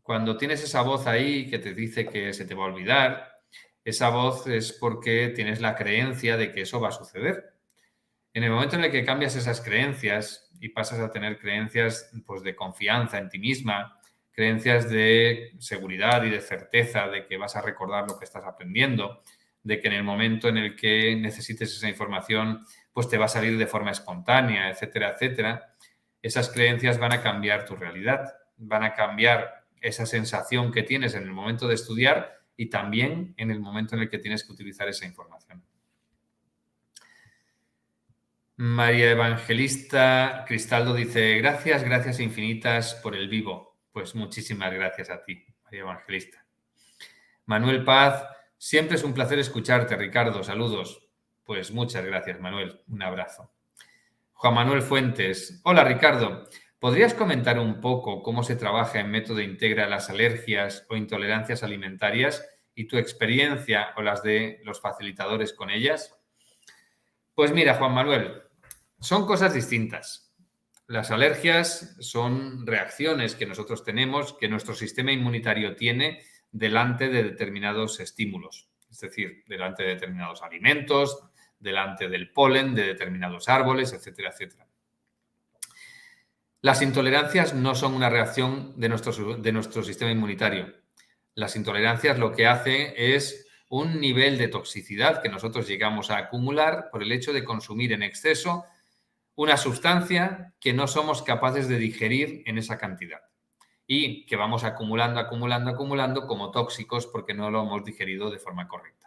Cuando 0.03 0.37
tienes 0.37 0.63
esa 0.63 0.83
voz 0.83 1.07
ahí 1.07 1.49
que 1.49 1.59
te 1.59 1.75
dice 1.75 2.07
que 2.07 2.33
se 2.33 2.45
te 2.45 2.55
va 2.55 2.65
a 2.65 2.69
olvidar, 2.69 3.41
esa 3.85 4.09
voz 4.09 4.47
es 4.47 4.73
porque 4.73 5.29
tienes 5.29 5.61
la 5.61 5.75
creencia 5.75 6.37
de 6.37 6.53
que 6.53 6.63
eso 6.63 6.81
va 6.81 6.89
a 6.89 6.93
suceder. 6.93 7.55
En 8.35 8.45
el 8.45 8.51
momento 8.51 8.77
en 8.77 8.85
el 8.85 8.91
que 8.91 9.05
cambias 9.05 9.37
esas 9.37 9.61
creencias 9.61 10.51
y 10.61 10.69
pasas 10.69 11.01
a 11.01 11.11
tener 11.11 11.39
creencias 11.39 12.11
pues, 12.27 12.43
de 12.43 12.55
confianza 12.55 13.19
en 13.19 13.29
ti 13.29 13.39
misma, 13.39 13.99
creencias 14.31 14.91
de 14.91 15.53
seguridad 15.59 16.23
y 16.25 16.31
de 16.31 16.41
certeza 16.41 17.09
de 17.09 17.27
que 17.27 17.37
vas 17.37 17.57
a 17.57 17.63
recordar 17.63 18.07
lo 18.09 18.19
que 18.19 18.27
estás 18.27 18.45
aprendiendo, 18.45 19.23
de 19.63 19.81
que 19.81 19.89
en 19.89 19.95
el 19.95 20.05
momento 20.05 20.49
en 20.49 20.59
el 20.59 20.77
que 20.77 21.17
necesites 21.17 21.75
esa 21.75 21.89
información, 21.89 22.65
pues 22.93 23.09
te 23.09 23.19
va 23.19 23.25
a 23.25 23.29
salir 23.29 23.57
de 23.57 23.67
forma 23.67 23.91
espontánea, 23.91 24.69
etcétera, 24.69 25.11
etcétera, 25.11 25.76
esas 26.27 26.51
creencias 26.51 26.99
van 26.99 27.13
a 27.13 27.23
cambiar 27.23 27.65
tu 27.65 27.77
realidad, 27.77 28.35
van 28.57 28.83
a 28.83 28.95
cambiar 28.95 29.67
esa 29.81 30.07
sensación 30.07 30.73
que 30.73 30.83
tienes 30.83 31.15
en 31.15 31.23
el 31.23 31.33
momento 31.33 31.69
de 31.69 31.75
estudiar 31.75 32.41
y 32.57 32.67
también 32.67 33.35
en 33.37 33.51
el 33.51 33.61
momento 33.61 33.95
en 33.95 34.03
el 34.03 34.11
que 34.11 34.19
tienes 34.19 34.45
que 34.45 34.53
utilizar 34.53 34.89
esa 34.89 35.07
información. 35.07 35.63
María 38.57 39.11
Evangelista 39.11 40.45
Cristaldo 40.49 40.95
dice, 40.95 41.37
gracias, 41.37 41.85
gracias 41.85 42.21
infinitas 42.21 42.95
por 42.95 43.15
el 43.15 43.29
vivo. 43.29 43.79
Pues 43.93 44.15
muchísimas 44.15 44.73
gracias 44.73 45.11
a 45.11 45.23
ti, 45.23 45.45
María 45.65 45.81
Evangelista. 45.81 46.45
Manuel 47.45 47.85
Paz, 47.85 48.25
siempre 48.57 48.97
es 48.97 49.05
un 49.05 49.15
placer 49.15 49.39
escucharte, 49.39 49.95
Ricardo. 49.97 50.43
Saludos. 50.43 51.07
Pues 51.45 51.71
muchas 51.71 52.05
gracias, 52.05 52.41
Manuel. 52.41 52.81
Un 52.89 53.03
abrazo. 53.03 53.56
Juan 54.39 54.53
Manuel 54.53 54.83
Fuentes, 54.83 55.63
hola 55.65 55.83
Ricardo. 55.83 56.47
¿Podrías 56.79 57.15
comentar 57.15 57.59
un 57.59 57.81
poco 57.81 58.23
cómo 58.23 58.43
se 58.43 58.55
trabaja 58.55 59.01
en 59.01 59.11
método 59.11 59.41
integra 59.41 59.89
las 59.89 60.11
alergias 60.11 60.85
o 60.91 60.97
intolerancias 60.97 61.63
alimentarias 61.63 62.47
y 62.75 62.87
tu 62.87 62.99
experiencia 62.99 63.95
o 63.97 64.03
las 64.03 64.23
de 64.23 64.61
los 64.63 64.79
facilitadores 64.83 65.55
con 65.55 65.71
ellas? 65.71 66.15
Pues 67.35 67.51
mira, 67.53 67.77
Juan 67.77 67.95
Manuel, 67.95 68.43
son 69.01 69.25
cosas 69.27 69.55
distintas. 69.55 70.37
Las 70.87 71.11
alergias 71.11 71.97
son 72.01 72.67
reacciones 72.67 73.37
que 73.37 73.47
nosotros 73.47 73.85
tenemos, 73.85 74.35
que 74.35 74.51
nuestro 74.51 74.75
sistema 74.75 75.13
inmunitario 75.13 75.77
tiene 75.77 76.21
delante 76.53 77.09
de 77.09 77.23
determinados 77.23 78.01
estímulos, 78.01 78.69
es 78.91 79.01
decir, 79.01 79.45
delante 79.49 79.83
de 79.83 79.95
determinados 79.95 80.43
alimentos, 80.43 81.23
delante 81.59 82.09
del 82.09 82.33
polen 82.33 82.75
de 82.75 82.83
determinados 82.83 83.49
árboles, 83.49 83.93
etcétera, 83.93 84.31
etcétera. 84.31 84.67
Las 86.61 86.83
intolerancias 86.83 87.55
no 87.55 87.75
son 87.75 87.95
una 87.95 88.11
reacción 88.11 88.75
de 88.77 88.89
nuestro, 88.89 89.37
de 89.37 89.53
nuestro 89.53 89.83
sistema 89.83 90.11
inmunitario. 90.11 90.75
Las 91.35 91.55
intolerancias 91.55 92.19
lo 92.19 92.33
que 92.33 92.47
hacen 92.47 92.93
es 92.97 93.47
un 93.69 94.01
nivel 94.01 94.39
de 94.39 94.49
toxicidad 94.49 95.23
que 95.23 95.29
nosotros 95.29 95.67
llegamos 95.67 96.11
a 96.11 96.19
acumular 96.19 96.89
por 96.91 97.03
el 97.03 97.13
hecho 97.13 97.33
de 97.33 97.45
consumir 97.45 97.93
en 97.93 98.03
exceso 98.03 98.65
una 99.35 99.57
sustancia 99.57 100.55
que 100.61 100.73
no 100.73 100.87
somos 100.87 101.23
capaces 101.23 101.69
de 101.69 101.79
digerir 101.79 102.43
en 102.47 102.59
esa 102.59 102.79
cantidad 102.79 103.21
y 103.87 104.27
que 104.27 104.37
vamos 104.37 104.65
acumulando, 104.65 105.21
acumulando, 105.21 105.71
acumulando 105.71 106.27
como 106.27 106.51
tóxicos 106.51 107.07
porque 107.07 107.35
no 107.35 107.51
lo 107.51 107.63
hemos 107.63 107.85
digerido 107.85 108.31
de 108.31 108.39
forma 108.39 108.67
correcta. 108.67 109.06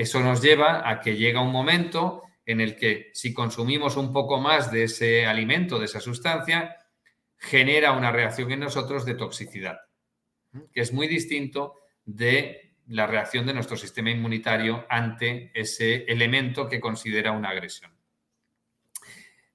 Eso 0.00 0.20
nos 0.20 0.40
lleva 0.40 0.88
a 0.88 0.98
que 1.02 1.14
llega 1.14 1.42
un 1.42 1.52
momento 1.52 2.22
en 2.46 2.62
el 2.62 2.74
que 2.74 3.10
si 3.12 3.34
consumimos 3.34 3.98
un 3.98 4.14
poco 4.14 4.40
más 4.40 4.72
de 4.72 4.84
ese 4.84 5.26
alimento, 5.26 5.78
de 5.78 5.84
esa 5.84 6.00
sustancia, 6.00 6.74
genera 7.36 7.92
una 7.92 8.10
reacción 8.10 8.50
en 8.50 8.60
nosotros 8.60 9.04
de 9.04 9.12
toxicidad, 9.12 9.78
que 10.72 10.80
es 10.80 10.94
muy 10.94 11.06
distinto 11.06 11.74
de 12.06 12.76
la 12.86 13.06
reacción 13.06 13.44
de 13.44 13.52
nuestro 13.52 13.76
sistema 13.76 14.10
inmunitario 14.10 14.86
ante 14.88 15.50
ese 15.52 16.04
elemento 16.04 16.66
que 16.66 16.80
considera 16.80 17.32
una 17.32 17.50
agresión. 17.50 17.92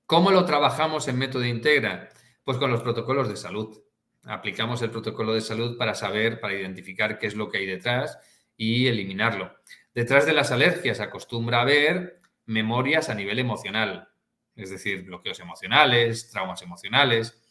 ¿Cómo 0.06 0.30
lo 0.30 0.46
trabajamos 0.46 1.08
en 1.08 1.18
método 1.18 1.44
integra? 1.44 2.10
Pues 2.44 2.60
con 2.60 2.70
los 2.70 2.84
protocolos 2.84 3.30
de 3.30 3.36
salud. 3.36 3.82
Aplicamos 4.22 4.80
el 4.84 4.92
protocolo 4.92 5.34
de 5.34 5.42
salud 5.42 5.76
para 5.76 5.96
saber, 5.96 6.40
para 6.40 6.54
identificar 6.54 7.18
qué 7.18 7.26
es 7.26 7.34
lo 7.34 7.50
que 7.50 7.58
hay 7.58 7.66
detrás 7.66 8.20
y 8.56 8.86
eliminarlo. 8.86 9.52
Detrás 9.96 10.26
de 10.26 10.34
las 10.34 10.52
alergias 10.52 11.00
acostumbra 11.00 11.62
haber 11.62 12.20
memorias 12.46 13.10
a 13.10 13.16
nivel 13.16 13.40
emocional, 13.40 14.10
es 14.58 14.70
decir, 14.70 15.04
bloqueos 15.04 15.40
emocionales, 15.40 16.30
traumas 16.30 16.62
emocionales. 16.62 17.42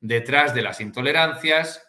Detrás 0.00 0.52
de 0.52 0.62
las 0.62 0.80
intolerancias 0.80 1.86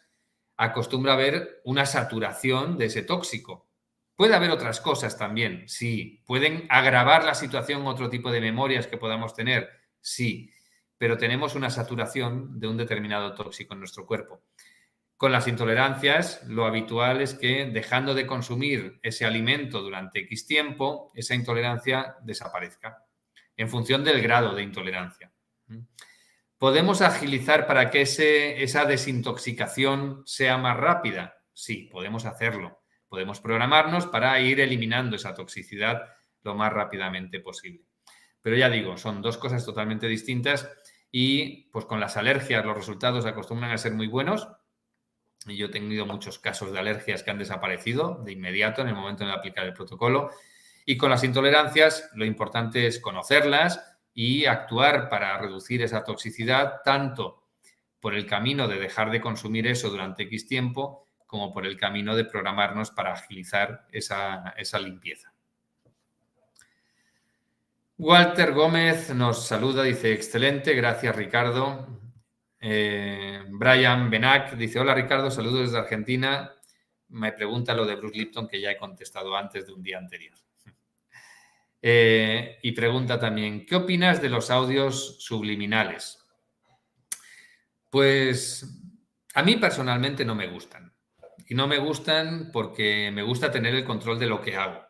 acostumbra 0.55 1.14
haber 1.14 1.61
una 1.64 1.88
saturación 1.88 2.78
de 2.78 2.86
ese 2.86 3.01
tóxico. 3.01 3.68
Puede 4.16 4.36
haber 4.36 4.51
otras 4.51 4.80
cosas 4.82 5.18
también, 5.18 5.68
sí. 5.68 6.22
Pueden 6.28 6.68
agravar 6.70 7.24
la 7.24 7.34
situación 7.34 7.88
otro 7.88 8.07
tipo 8.07 8.32
de 8.32 8.39
memorias 8.39 8.86
que 8.86 8.97
podamos 8.97 9.34
tener, 9.34 9.68
sí. 9.99 10.53
Pero 10.99 11.18
tenemos 11.18 11.55
una 11.55 11.72
saturación 11.72 12.59
de 12.59 12.68
un 12.68 12.78
determinado 12.78 13.34
tóxico 13.34 13.74
en 13.74 13.80
nuestro 13.80 14.05
cuerpo. 14.05 14.43
Con 15.18 15.32
las 15.32 15.47
intolerancias, 15.47 16.43
lo 16.47 16.66
habitual 16.66 17.22
es 17.22 17.34
que 17.34 17.66
dejando 17.66 18.14
de 18.14 18.28
consumir 18.28 18.99
ese 19.03 19.26
alimento 19.26 19.82
durante 19.82 20.20
X 20.20 20.45
tiempo, 20.45 21.11
esa 21.16 21.36
intolerancia 21.36 22.18
desaparezca 22.24 23.05
en 23.55 23.70
función 23.70 24.03
del 24.03 24.22
grado 24.22 24.55
de 24.55 24.64
intolerancia. 24.64 25.32
¿Podemos 26.57 27.01
agilizar 27.01 27.68
para 27.68 27.89
que 27.89 28.01
esa 28.01 28.86
desintoxicación 28.86 30.24
sea 30.26 30.57
más 30.57 30.78
rápida? 30.78 31.38
Sí, 31.53 31.89
podemos 31.91 32.26
hacerlo. 32.26 32.82
Podemos 33.07 33.39
programarnos 33.39 34.07
para 34.07 34.39
ir 34.39 34.59
eliminando 34.59 35.16
esa 35.16 35.36
toxicidad 35.36 36.03
lo 36.41 36.55
más 36.55 36.74
rápidamente 36.74 37.39
posible. 37.39 37.86
Pero 38.41 38.55
ya 38.57 38.70
digo, 38.70 38.97
son 38.97 39.22
dos 39.22 39.38
cosas 39.38 39.66
totalmente 39.66 40.07
distintas 40.07 40.70
y 41.11 41.70
pues 41.72 41.86
con 41.86 41.99
las 41.99 42.18
alergias 42.18 42.66
los 42.66 42.76
resultados 42.76 43.26
acostumbran 43.26 43.72
a 43.72 43.78
ser 43.78 43.93
muy 43.93 44.07
buenos, 44.07 44.47
yo 45.48 45.68
he 45.68 45.70
tenido 45.70 46.06
muchos 46.06 46.39
casos 46.39 46.72
de 46.72 46.80
alergias 46.80 47.24
que 47.24 47.32
han 47.32 47.38
desaparecido 47.38 48.22
de 48.24 48.32
inmediato 48.32 48.82
en 48.82 48.89
el 48.89 48.96
momento 48.96 49.26
de 49.26 49.32
aplicar 49.32 49.66
el 49.66 49.74
protocolo. 49.74 50.32
Y 50.86 50.98
con 50.98 51.10
las 51.10 51.24
intolerancias, 51.24 52.10
lo 52.14 52.26
importante 52.26 52.88
es 52.88 53.00
conocerlas 53.00 53.98
y 54.14 54.46
actuar 54.46 55.10
para 55.10 55.38
reducir 55.38 55.82
esa 55.82 56.04
toxicidad, 56.04 56.82
tanto 56.84 57.44
por 58.00 58.14
el 58.14 58.26
camino 58.26 58.68
de 58.68 58.80
dejar 58.80 59.12
de 59.12 59.22
consumir 59.22 59.66
eso 59.66 59.89
durante 59.89 60.24
X 60.24 60.48
tiempo, 60.48 61.08
como 61.26 61.54
por 61.54 61.66
el 61.66 61.78
camino 61.78 62.16
de 62.16 62.26
programarnos 62.26 62.91
para 62.91 63.14
agilizar 63.14 63.88
esa, 63.91 64.54
limpieza. 64.80 65.34
Walter 67.98 68.52
Gómez 68.52 69.10
nos 69.16 69.48
saluda, 69.48 69.84
dice, 69.84 70.14
excelente, 70.14 70.74
gracias 70.74 71.16
Ricardo. 71.16 72.03
Eh, 72.66 73.43
Brian 73.49 74.09
Benac 74.09 74.55
dice, 74.55 74.80
hola 74.80 74.95
Ricardo, 74.95 75.30
saludos 75.30 75.64
desde 75.64 75.80
Argentina. 75.80 76.49
Me 77.09 77.34
pregunta 77.34 77.74
lo 77.74 77.86
de 77.86 77.97
Bruce 77.97 78.18
Lipton 78.18 78.47
que 78.47 78.61
ya 78.61 78.72
he 78.72 78.78
contestado 78.78 79.36
antes 79.36 79.68
de 79.68 79.74
un 79.74 79.84
día 79.84 79.97
anterior. 79.97 80.38
Eh, 81.86 82.59
y 82.61 82.72
pregunta 82.72 83.20
también, 83.20 83.66
¿qué 83.66 83.76
opinas 83.76 84.22
de 84.22 84.30
los 84.30 84.49
audios 84.49 85.18
subliminales? 85.22 86.18
Pues 87.91 88.66
a 89.34 89.43
mí 89.43 89.57
personalmente 89.57 90.24
no 90.24 90.34
me 90.34 90.47
gustan. 90.47 90.93
Y 91.45 91.55
no 91.55 91.68
me 91.68 91.80
gustan 91.80 92.51
porque 92.53 93.11
me 93.11 93.22
gusta 93.22 93.51
tener 93.51 93.76
el 93.76 93.84
control 93.84 94.18
de 94.18 94.28
lo 94.28 94.39
que 94.39 94.55
hago. 94.55 94.82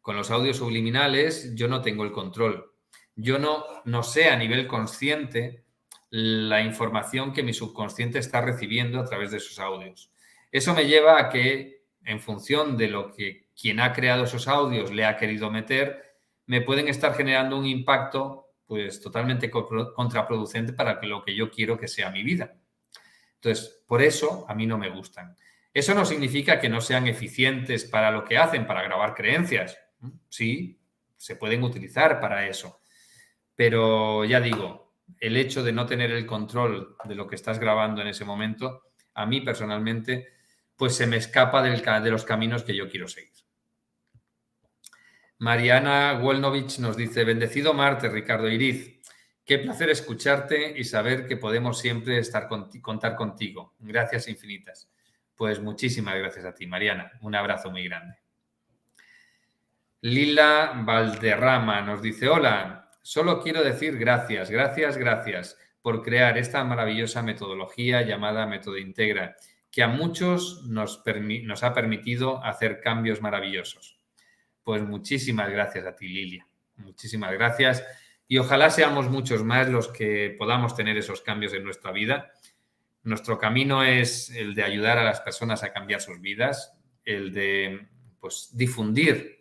Con 0.00 0.14
los 0.14 0.30
audios 0.30 0.58
subliminales 0.58 1.52
yo 1.56 1.66
no 1.66 1.82
tengo 1.82 2.04
el 2.04 2.12
control. 2.12 2.76
Yo 3.16 3.40
no, 3.40 3.64
no 3.84 4.04
sé 4.04 4.28
a 4.28 4.36
nivel 4.36 4.68
consciente 4.68 5.65
la 6.10 6.62
información 6.62 7.32
que 7.32 7.42
mi 7.42 7.52
subconsciente 7.52 8.18
está 8.18 8.40
recibiendo 8.40 9.00
a 9.00 9.04
través 9.04 9.30
de 9.30 9.38
esos 9.38 9.58
audios. 9.58 10.10
Eso 10.50 10.74
me 10.74 10.86
lleva 10.86 11.20
a 11.20 11.28
que, 11.28 11.84
en 12.04 12.20
función 12.20 12.76
de 12.76 12.88
lo 12.88 13.12
que 13.12 13.48
quien 13.60 13.80
ha 13.80 13.92
creado 13.92 14.24
esos 14.24 14.48
audios 14.48 14.92
le 14.92 15.04
ha 15.04 15.16
querido 15.16 15.50
meter, 15.50 16.02
me 16.46 16.60
pueden 16.60 16.88
estar 16.88 17.14
generando 17.14 17.58
un 17.58 17.66
impacto 17.66 18.52
pues 18.66 19.00
totalmente 19.00 19.50
contraproducente 19.50 20.72
para 20.72 21.00
lo 21.02 21.22
que 21.22 21.34
yo 21.34 21.50
quiero 21.50 21.78
que 21.78 21.88
sea 21.88 22.10
mi 22.10 22.22
vida. 22.22 22.56
Entonces, 23.34 23.82
por 23.86 24.02
eso 24.02 24.44
a 24.48 24.54
mí 24.54 24.66
no 24.66 24.76
me 24.76 24.90
gustan. 24.90 25.36
Eso 25.72 25.94
no 25.94 26.04
significa 26.04 26.58
que 26.58 26.68
no 26.68 26.80
sean 26.80 27.06
eficientes 27.06 27.84
para 27.84 28.10
lo 28.10 28.24
que 28.24 28.38
hacen, 28.38 28.66
para 28.66 28.82
grabar 28.82 29.14
creencias. 29.14 29.78
Sí, 30.28 30.80
se 31.16 31.36
pueden 31.36 31.62
utilizar 31.62 32.18
para 32.20 32.48
eso. 32.48 32.80
Pero 33.54 34.24
ya 34.24 34.40
digo, 34.40 34.85
el 35.20 35.36
hecho 35.36 35.62
de 35.62 35.72
no 35.72 35.86
tener 35.86 36.10
el 36.10 36.26
control 36.26 36.96
de 37.04 37.14
lo 37.14 37.26
que 37.26 37.36
estás 37.36 37.58
grabando 37.58 38.02
en 38.02 38.08
ese 38.08 38.24
momento, 38.24 38.82
a 39.14 39.26
mí 39.26 39.40
personalmente, 39.40 40.28
pues 40.76 40.94
se 40.94 41.06
me 41.06 41.16
escapa 41.16 41.62
de 41.62 42.10
los 42.10 42.24
caminos 42.24 42.62
que 42.62 42.76
yo 42.76 42.88
quiero 42.88 43.08
seguir. 43.08 43.32
Mariana 45.38 46.18
Wolnovich 46.20 46.78
nos 46.78 46.96
dice, 46.96 47.24
bendecido 47.24 47.74
Marte, 47.74 48.08
Ricardo 48.08 48.48
Iriz. 48.48 49.00
Qué 49.44 49.58
placer 49.58 49.90
escucharte 49.90 50.78
y 50.78 50.84
saber 50.84 51.26
que 51.26 51.36
podemos 51.36 51.78
siempre 51.78 52.18
estar 52.18 52.48
contar 52.48 53.14
contigo. 53.14 53.74
Gracias 53.78 54.28
infinitas. 54.28 54.90
Pues 55.36 55.60
muchísimas 55.60 56.16
gracias 56.16 56.46
a 56.46 56.54
ti, 56.54 56.66
Mariana. 56.66 57.12
Un 57.20 57.34
abrazo 57.34 57.70
muy 57.70 57.84
grande. 57.84 58.16
Lila 60.00 60.72
Valderrama 60.84 61.80
nos 61.82 62.02
dice, 62.02 62.28
hola, 62.28 62.85
solo 63.06 63.40
quiero 63.40 63.62
decir 63.62 63.96
gracias, 63.98 64.50
gracias, 64.50 64.96
gracias 64.96 65.56
por 65.80 66.02
crear 66.02 66.36
esta 66.38 66.64
maravillosa 66.64 67.22
metodología 67.22 68.02
llamada 68.02 68.48
Método 68.48 68.78
Integra, 68.78 69.36
que 69.70 69.84
a 69.84 69.86
muchos 69.86 70.64
nos, 70.64 71.04
nos 71.44 71.62
ha 71.62 71.72
permitido 71.72 72.42
hacer 72.42 72.80
cambios 72.80 73.22
maravillosos. 73.22 74.00
Pues 74.64 74.82
muchísimas 74.82 75.48
gracias 75.50 75.86
a 75.86 75.94
ti, 75.94 76.08
Lilia. 76.08 76.48
Muchísimas 76.78 77.32
gracias. 77.32 77.84
Y 78.26 78.38
ojalá 78.38 78.70
seamos 78.70 79.08
muchos 79.08 79.44
más 79.44 79.68
los 79.68 79.86
que 79.86 80.34
podamos 80.36 80.74
tener 80.74 80.96
esos 80.96 81.20
cambios 81.20 81.52
en 81.52 81.62
nuestra 81.62 81.92
vida. 81.92 82.32
Nuestro 83.04 83.38
camino 83.38 83.84
es 83.84 84.30
el 84.30 84.52
de 84.56 84.64
ayudar 84.64 84.98
a 84.98 85.04
las 85.04 85.20
personas 85.20 85.62
a 85.62 85.72
cambiar 85.72 86.00
sus 86.00 86.20
vidas, 86.20 86.76
el 87.04 87.32
de 87.32 87.86
pues, 88.18 88.50
difundir 88.52 89.35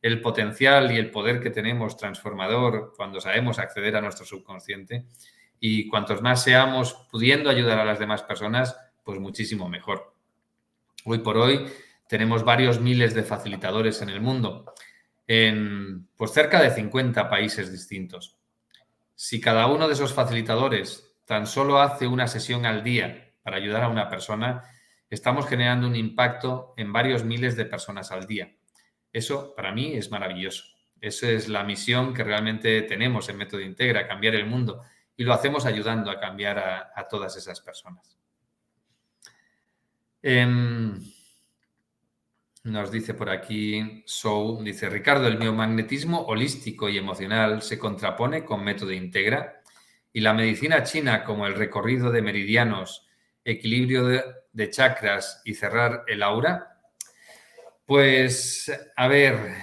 el 0.00 0.20
potencial 0.20 0.92
y 0.92 0.96
el 0.96 1.10
poder 1.10 1.40
que 1.40 1.50
tenemos 1.50 1.96
transformador 1.96 2.92
cuando 2.96 3.20
sabemos 3.20 3.58
acceder 3.58 3.96
a 3.96 4.00
nuestro 4.00 4.24
subconsciente. 4.24 5.06
Y 5.60 5.88
cuantos 5.88 6.22
más 6.22 6.42
seamos 6.42 7.06
pudiendo 7.10 7.50
ayudar 7.50 7.78
a 7.78 7.84
las 7.84 7.98
demás 7.98 8.22
personas, 8.22 8.76
pues 9.02 9.18
muchísimo 9.18 9.68
mejor. 9.68 10.14
Hoy 11.04 11.18
por 11.18 11.36
hoy 11.36 11.66
tenemos 12.08 12.44
varios 12.44 12.80
miles 12.80 13.14
de 13.14 13.22
facilitadores 13.22 14.00
en 14.02 14.08
el 14.10 14.20
mundo, 14.20 14.72
en 15.26 16.08
pues 16.16 16.32
cerca 16.32 16.62
de 16.62 16.70
50 16.70 17.28
países 17.28 17.72
distintos. 17.72 18.38
Si 19.14 19.40
cada 19.40 19.66
uno 19.66 19.88
de 19.88 19.94
esos 19.94 20.14
facilitadores 20.14 21.16
tan 21.24 21.46
solo 21.46 21.80
hace 21.80 22.06
una 22.06 22.28
sesión 22.28 22.64
al 22.64 22.84
día 22.84 23.34
para 23.42 23.56
ayudar 23.56 23.82
a 23.82 23.88
una 23.88 24.08
persona, 24.08 24.62
estamos 25.10 25.46
generando 25.46 25.86
un 25.86 25.96
impacto 25.96 26.74
en 26.76 26.92
varios 26.92 27.24
miles 27.24 27.56
de 27.56 27.64
personas 27.64 28.12
al 28.12 28.26
día. 28.26 28.57
Eso 29.12 29.54
para 29.54 29.72
mí 29.72 29.94
es 29.94 30.10
maravilloso. 30.10 30.64
Esa 31.00 31.30
es 31.30 31.48
la 31.48 31.64
misión 31.64 32.12
que 32.12 32.24
realmente 32.24 32.82
tenemos 32.82 33.28
en 33.28 33.36
Método 33.36 33.60
Integra, 33.60 34.08
cambiar 34.08 34.34
el 34.34 34.46
mundo. 34.46 34.82
Y 35.16 35.24
lo 35.24 35.32
hacemos 35.32 35.66
ayudando 35.66 36.10
a 36.10 36.20
cambiar 36.20 36.58
a, 36.58 37.08
todas 37.08 37.36
esas 37.36 37.60
personas. 37.60 38.16
Em, 40.22 41.00
nos 42.64 42.90
dice 42.90 43.14
por 43.14 43.30
aquí 43.30 44.02
Sou, 44.04 44.62
dice 44.62 44.90
Ricardo, 44.90 45.26
el 45.26 45.38
biomagnetismo 45.38 46.22
holístico 46.22 46.88
y 46.88 46.98
emocional 46.98 47.62
se 47.62 47.78
contrapone 47.78 48.44
con 48.44 48.64
método 48.64 48.92
integra 48.92 49.62
y 50.12 50.20
la 50.20 50.34
medicina 50.34 50.82
china 50.82 51.24
como 51.24 51.46
el 51.46 51.54
recorrido 51.54 52.10
de 52.10 52.22
meridianos, 52.22 53.06
equilibrio 53.44 54.06
de, 54.06 54.70
chakras 54.70 55.40
y 55.44 55.54
cerrar 55.54 56.04
el 56.08 56.22
aura. 56.22 56.77
Pues, 57.88 58.70
a 58.96 59.08
ver, 59.08 59.54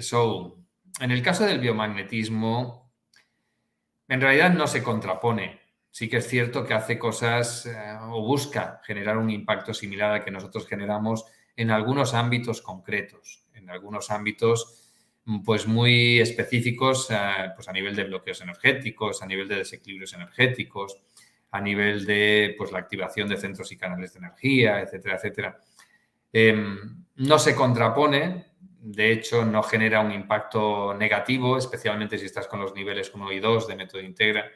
Sou, 0.00 0.66
en 1.00 1.12
el 1.12 1.22
caso 1.22 1.46
del 1.46 1.60
biomagnetismo, 1.60 2.92
en 4.06 4.20
realidad 4.20 4.52
no 4.52 4.66
se 4.66 4.82
contrapone. 4.82 5.60
Sí 5.90 6.06
que 6.06 6.18
es 6.18 6.28
cierto 6.28 6.66
que 6.66 6.74
hace 6.74 6.98
cosas 6.98 7.64
eh, 7.64 7.72
o 8.02 8.20
busca 8.20 8.82
generar 8.84 9.16
un 9.16 9.30
impacto 9.30 9.72
similar 9.72 10.12
al 10.12 10.22
que 10.22 10.30
nosotros 10.30 10.68
generamos 10.68 11.24
en 11.56 11.70
algunos 11.70 12.12
ámbitos 12.12 12.60
concretos, 12.60 13.46
en 13.54 13.70
algunos 13.70 14.10
ámbitos 14.10 14.92
pues 15.42 15.66
muy 15.66 16.20
específicos 16.20 17.10
eh, 17.10 17.16
pues 17.56 17.66
a 17.66 17.72
nivel 17.72 17.96
de 17.96 18.04
bloqueos 18.04 18.42
energéticos, 18.42 19.22
a 19.22 19.26
nivel 19.26 19.48
de 19.48 19.56
desequilibrios 19.56 20.12
energéticos, 20.12 21.00
a 21.50 21.62
nivel 21.62 22.04
de 22.04 22.54
pues, 22.58 22.72
la 22.72 22.80
activación 22.80 23.26
de 23.26 23.38
centros 23.38 23.72
y 23.72 23.78
canales 23.78 24.12
de 24.12 24.18
energía, 24.18 24.82
etcétera, 24.82 25.16
etcétera. 25.16 25.60
Em, 26.32 27.04
no 27.16 27.38
se 27.38 27.54
contrapone, 27.54 28.46
de 28.80 29.12
hecho 29.12 29.44
no 29.44 29.62
genera 29.62 30.00
un 30.00 30.12
impacto 30.12 30.94
negativo, 30.94 31.58
especialmente 31.58 32.18
si 32.18 32.26
estás 32.26 32.46
con 32.46 32.60
los 32.60 32.74
niveles 32.74 33.12
1 33.14 33.32
y 33.32 33.40
2 33.40 33.68
de 33.68 33.76
método 33.76 34.00
integra. 34.02 34.50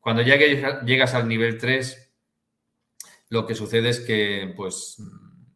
Cuando 0.00 0.22
ya 0.22 0.36
llegas 0.36 1.14
al 1.14 1.26
nivel 1.26 1.58
3, 1.58 2.14
lo 3.30 3.46
que 3.46 3.54
sucede 3.54 3.88
es 3.88 4.00
que 4.00 4.52
pues 4.56 4.98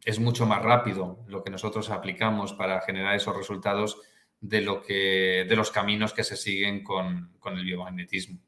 es 0.03 0.19
mucho 0.19 0.45
más 0.45 0.61
rápido 0.61 1.23
lo 1.27 1.43
que 1.43 1.51
nosotros 1.51 1.89
aplicamos 1.89 2.53
para 2.53 2.81
generar 2.81 3.15
esos 3.15 3.35
resultados 3.35 4.01
de, 4.39 4.61
lo 4.61 4.81
que, 4.81 5.45
de 5.47 5.55
los 5.55 5.71
caminos 5.71 6.13
que 6.13 6.23
se 6.23 6.35
siguen 6.35 6.83
con, 6.83 7.31
el 7.45 7.63
biomagnetismo. 7.63 8.39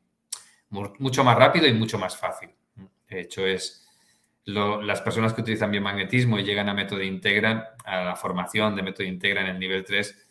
Mucho 0.69 1.23
más 1.23 1.37
rápido 1.37 1.67
y 1.67 1.73
mucho 1.73 1.99
más 1.99 2.17
fácil. 2.17 2.49
De 3.07 3.21
hecho, 3.21 3.45
es 3.45 3.82
las 4.45 5.01
personas 5.01 5.33
que 5.33 5.41
utilizan 5.41 5.71
biomagnetismo 5.71 6.37
y 6.37 6.43
llegan 6.43 6.69
a 6.69 6.73
método 6.73 7.01
integra, 7.01 7.75
a 7.85 8.03
la 8.03 8.15
formación 8.15 8.75
de 8.75 8.83
método 8.83 9.07
integra 9.07 9.41
en 9.41 9.47
el 9.47 9.59
nivel 9.59 9.83
3, 9.85 10.27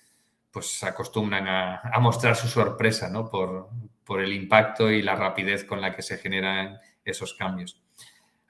pues 0.51 0.67
se 0.67 0.87
acostumbran 0.87 1.47
a, 1.49 1.99
mostrar 2.01 2.37
su 2.37 2.47
sorpresa 2.49 3.09
¿no? 3.09 3.29
por, 3.29 3.71
por 4.05 4.21
el 4.21 4.33
impacto 4.33 4.91
y 4.91 5.01
la 5.03 5.17
rapidez 5.17 5.65
con 5.65 5.81
la 5.81 5.95
que 5.95 6.03
se 6.03 6.19
generan 6.19 6.79
esos 7.05 7.35
cambios. 7.35 7.81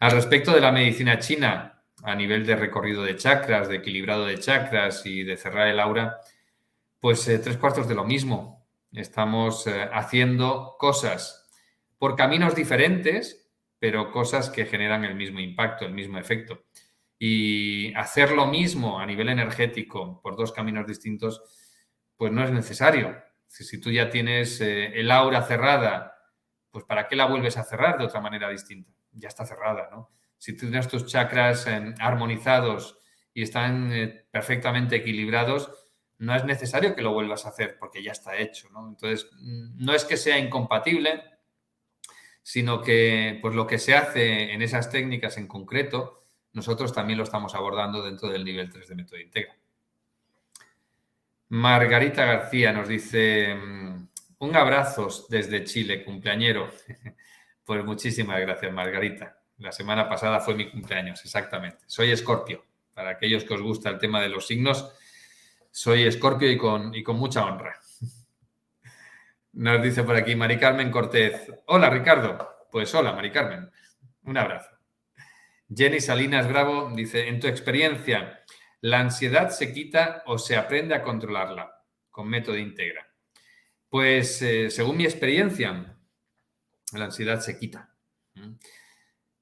Al 0.00 0.10
respecto 0.10 0.52
de 0.52 0.60
la 0.60 0.72
medicina 0.72 1.20
china, 1.20 1.82
a 2.02 2.14
nivel 2.14 2.44
de 2.44 2.56
recorrido 2.56 3.04
de 3.04 3.16
chakras, 3.16 3.68
de 3.68 3.76
equilibrado 3.76 4.26
de 4.26 4.38
chakras 4.38 5.06
y 5.06 5.22
de 5.22 5.36
cerrar 5.36 5.68
el 5.68 5.78
aura, 5.78 6.18
pues 7.00 7.26
eh, 7.28 7.38
tres 7.38 7.56
cuartos 7.56 7.88
de 7.88 7.94
lo 7.94 8.04
mismo. 8.04 8.66
Estamos 8.92 9.66
eh, 9.66 9.88
haciendo 9.92 10.76
cosas 10.78 11.48
por 11.98 12.16
caminos 12.16 12.56
diferentes, 12.56 13.41
pero 13.82 14.12
cosas 14.12 14.48
que 14.48 14.64
generan 14.64 15.04
el 15.04 15.16
mismo 15.16 15.40
impacto, 15.40 15.84
el 15.84 15.92
mismo 15.92 16.16
efecto. 16.16 16.66
Y 17.18 17.92
hacer 17.94 18.30
lo 18.30 18.46
mismo 18.46 19.00
a 19.00 19.06
nivel 19.06 19.28
energético 19.28 20.20
por 20.22 20.36
dos 20.36 20.52
caminos 20.52 20.86
distintos, 20.86 21.42
pues 22.16 22.30
no 22.30 22.44
es 22.44 22.52
necesario. 22.52 23.20
Si, 23.48 23.80
tú 23.80 23.90
ya 23.90 24.08
tienes 24.08 24.60
eh, 24.60 25.00
el 25.00 25.10
aura 25.10 25.42
cerrada, 25.42 26.16
pues 26.70 26.84
¿para 26.84 27.08
qué 27.08 27.16
la 27.16 27.26
vuelves 27.26 27.56
a 27.56 27.64
cerrar 27.64 27.98
de 27.98 28.04
otra 28.04 28.20
manera 28.20 28.48
distinta? 28.48 28.92
Ya 29.14 29.26
está 29.26 29.44
cerrada, 29.44 29.88
¿no? 29.90 30.12
si 30.38 30.52
tú 30.52 30.66
tienes 30.68 30.86
tus 30.86 31.06
chakras 31.06 31.66
em, 31.66 31.92
armonizados 31.98 33.00
y 33.34 33.42
están 33.42 33.92
eh, 33.92 34.26
perfectamente 34.30 34.94
equilibrados, 34.94 35.90
no 36.18 36.36
es 36.36 36.44
necesario 36.44 36.94
que 36.94 37.02
lo 37.02 37.12
vuelvas 37.12 37.46
a 37.46 37.48
hacer 37.48 37.78
porque 37.80 38.00
ya 38.00 38.12
está 38.12 38.36
hecho. 38.36 38.68
¿no? 38.70 38.88
Entonces, 38.88 39.28
no 39.40 39.92
es 39.92 40.04
que 40.04 40.16
sea 40.16 40.38
incompatible, 40.38 41.31
sino 42.42 42.82
que 42.82 43.38
pues, 43.40 43.54
lo 43.54 43.66
que 43.66 43.78
se 43.78 43.94
hace 43.94 44.52
en 44.52 44.62
esas 44.62 44.90
técnicas 44.90 45.36
en 45.38 45.46
concreto, 45.46 46.20
nosotros 46.52 46.92
también 46.92 47.18
lo 47.18 47.24
estamos 47.24 47.54
abordando 47.54 48.02
dentro 48.02 48.28
del 48.28 48.44
nivel 48.44 48.70
3 48.70 48.88
de 48.88 48.94
método 48.94 49.20
integra. 49.20 49.56
Margarita 51.48 52.24
García 52.24 52.72
nos 52.72 52.88
dice, 52.88 53.54
mm, 53.54 54.08
un 54.38 54.56
abrazo 54.56 55.08
desde 55.28 55.64
Chile, 55.64 56.04
cumpleañero. 56.04 56.70
Pues 57.64 57.84
muchísimas 57.84 58.40
gracias, 58.40 58.72
Margarita. 58.72 59.38
La 59.58 59.70
semana 59.70 60.08
pasada 60.08 60.40
fue 60.40 60.56
mi 60.56 60.68
cumpleaños, 60.68 61.24
exactamente. 61.24 61.78
Soy 61.86 62.10
Escorpio. 62.10 62.64
Para 62.92 63.10
aquellos 63.10 63.44
que 63.44 63.54
os 63.54 63.62
gusta 63.62 63.88
el 63.88 63.98
tema 63.98 64.20
de 64.20 64.28
los 64.28 64.48
signos, 64.48 64.92
soy 65.70 66.02
Escorpio 66.02 66.50
y 66.50 66.58
con, 66.58 66.92
y 66.92 67.04
con 67.04 67.16
mucha 67.16 67.44
honra. 67.46 67.80
Nos 69.52 69.82
dice 69.82 70.02
por 70.02 70.16
aquí 70.16 70.34
Mari 70.34 70.58
Carmen 70.58 70.90
Cortez. 70.90 71.50
Hola, 71.66 71.90
Ricardo. 71.90 72.66
Pues 72.70 72.94
hola, 72.94 73.12
Mari 73.12 73.30
Carmen. 73.30 73.70
Un 74.24 74.38
abrazo. 74.38 74.70
Jenny 75.74 76.00
Salinas 76.00 76.48
Bravo 76.48 76.90
dice, 76.94 77.28
en 77.28 77.38
tu 77.38 77.46
experiencia, 77.46 78.44
¿la 78.80 79.00
ansiedad 79.00 79.50
se 79.50 79.72
quita 79.72 80.22
o 80.26 80.38
se 80.38 80.56
aprende 80.56 80.94
a 80.94 81.02
controlarla 81.02 81.84
con 82.10 82.28
método 82.28 82.56
integra? 82.56 83.06
Pues 83.88 84.40
eh, 84.40 84.70
según 84.70 84.96
mi 84.96 85.04
experiencia, 85.04 85.96
la 86.94 87.04
ansiedad 87.04 87.40
se 87.40 87.58
quita. 87.58 87.94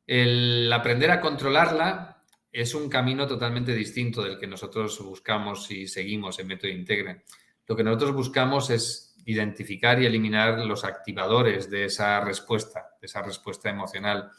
El 0.06 0.72
aprender 0.72 1.12
a 1.12 1.20
controlarla 1.20 2.20
es 2.50 2.74
un 2.74 2.88
camino 2.88 3.28
totalmente 3.28 3.72
distinto 3.72 4.22
del 4.22 4.38
que 4.38 4.48
nosotros 4.48 5.00
buscamos 5.04 5.70
y 5.70 5.86
seguimos 5.86 6.38
en 6.40 6.48
método 6.48 6.72
integre. 6.72 7.24
Lo 7.66 7.76
que 7.76 7.84
nosotros 7.84 8.12
buscamos 8.12 8.70
es 8.70 9.09
identificar 9.26 10.00
y 10.00 10.06
eliminar 10.06 10.58
los 10.60 10.84
activadores 10.84 11.70
de 11.70 11.84
esa 11.84 12.20
respuesta, 12.20 12.90
de 13.00 13.06
esa 13.06 13.22
respuesta 13.22 13.68
emocional, 13.70 14.30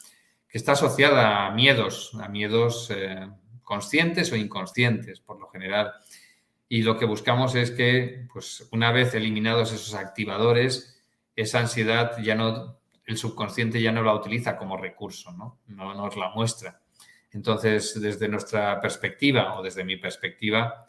que 0.48 0.58
está 0.58 0.72
asociada 0.72 1.46
a 1.46 1.50
miedos, 1.50 2.12
a 2.20 2.28
miedos 2.28 2.90
eh, 2.90 3.28
conscientes 3.62 4.32
o 4.32 4.36
inconscientes, 4.36 5.20
por 5.20 5.40
lo 5.40 5.48
general. 5.48 5.92
Y 6.68 6.82
lo 6.82 6.98
que 6.98 7.04
buscamos 7.04 7.54
es 7.54 7.70
que, 7.70 8.26
pues, 8.32 8.68
una 8.72 8.92
vez 8.92 9.14
eliminados 9.14 9.72
esos 9.72 9.94
activadores, 9.94 11.02
esa 11.36 11.60
ansiedad 11.60 12.18
ya 12.22 12.34
no 12.34 12.82
el 13.04 13.16
subconsciente 13.16 13.80
ya 13.80 13.92
no 13.92 14.02
la 14.02 14.14
utiliza 14.14 14.56
como 14.56 14.76
recurso, 14.76 15.32
¿no? 15.32 15.60
No 15.66 15.94
nos 15.94 16.16
la 16.16 16.30
muestra. 16.30 16.80
Entonces, 17.32 18.00
desde 18.00 18.28
nuestra 18.28 18.80
perspectiva 18.80 19.58
o 19.58 19.62
desde 19.62 19.84
mi 19.84 19.96
perspectiva, 19.96 20.86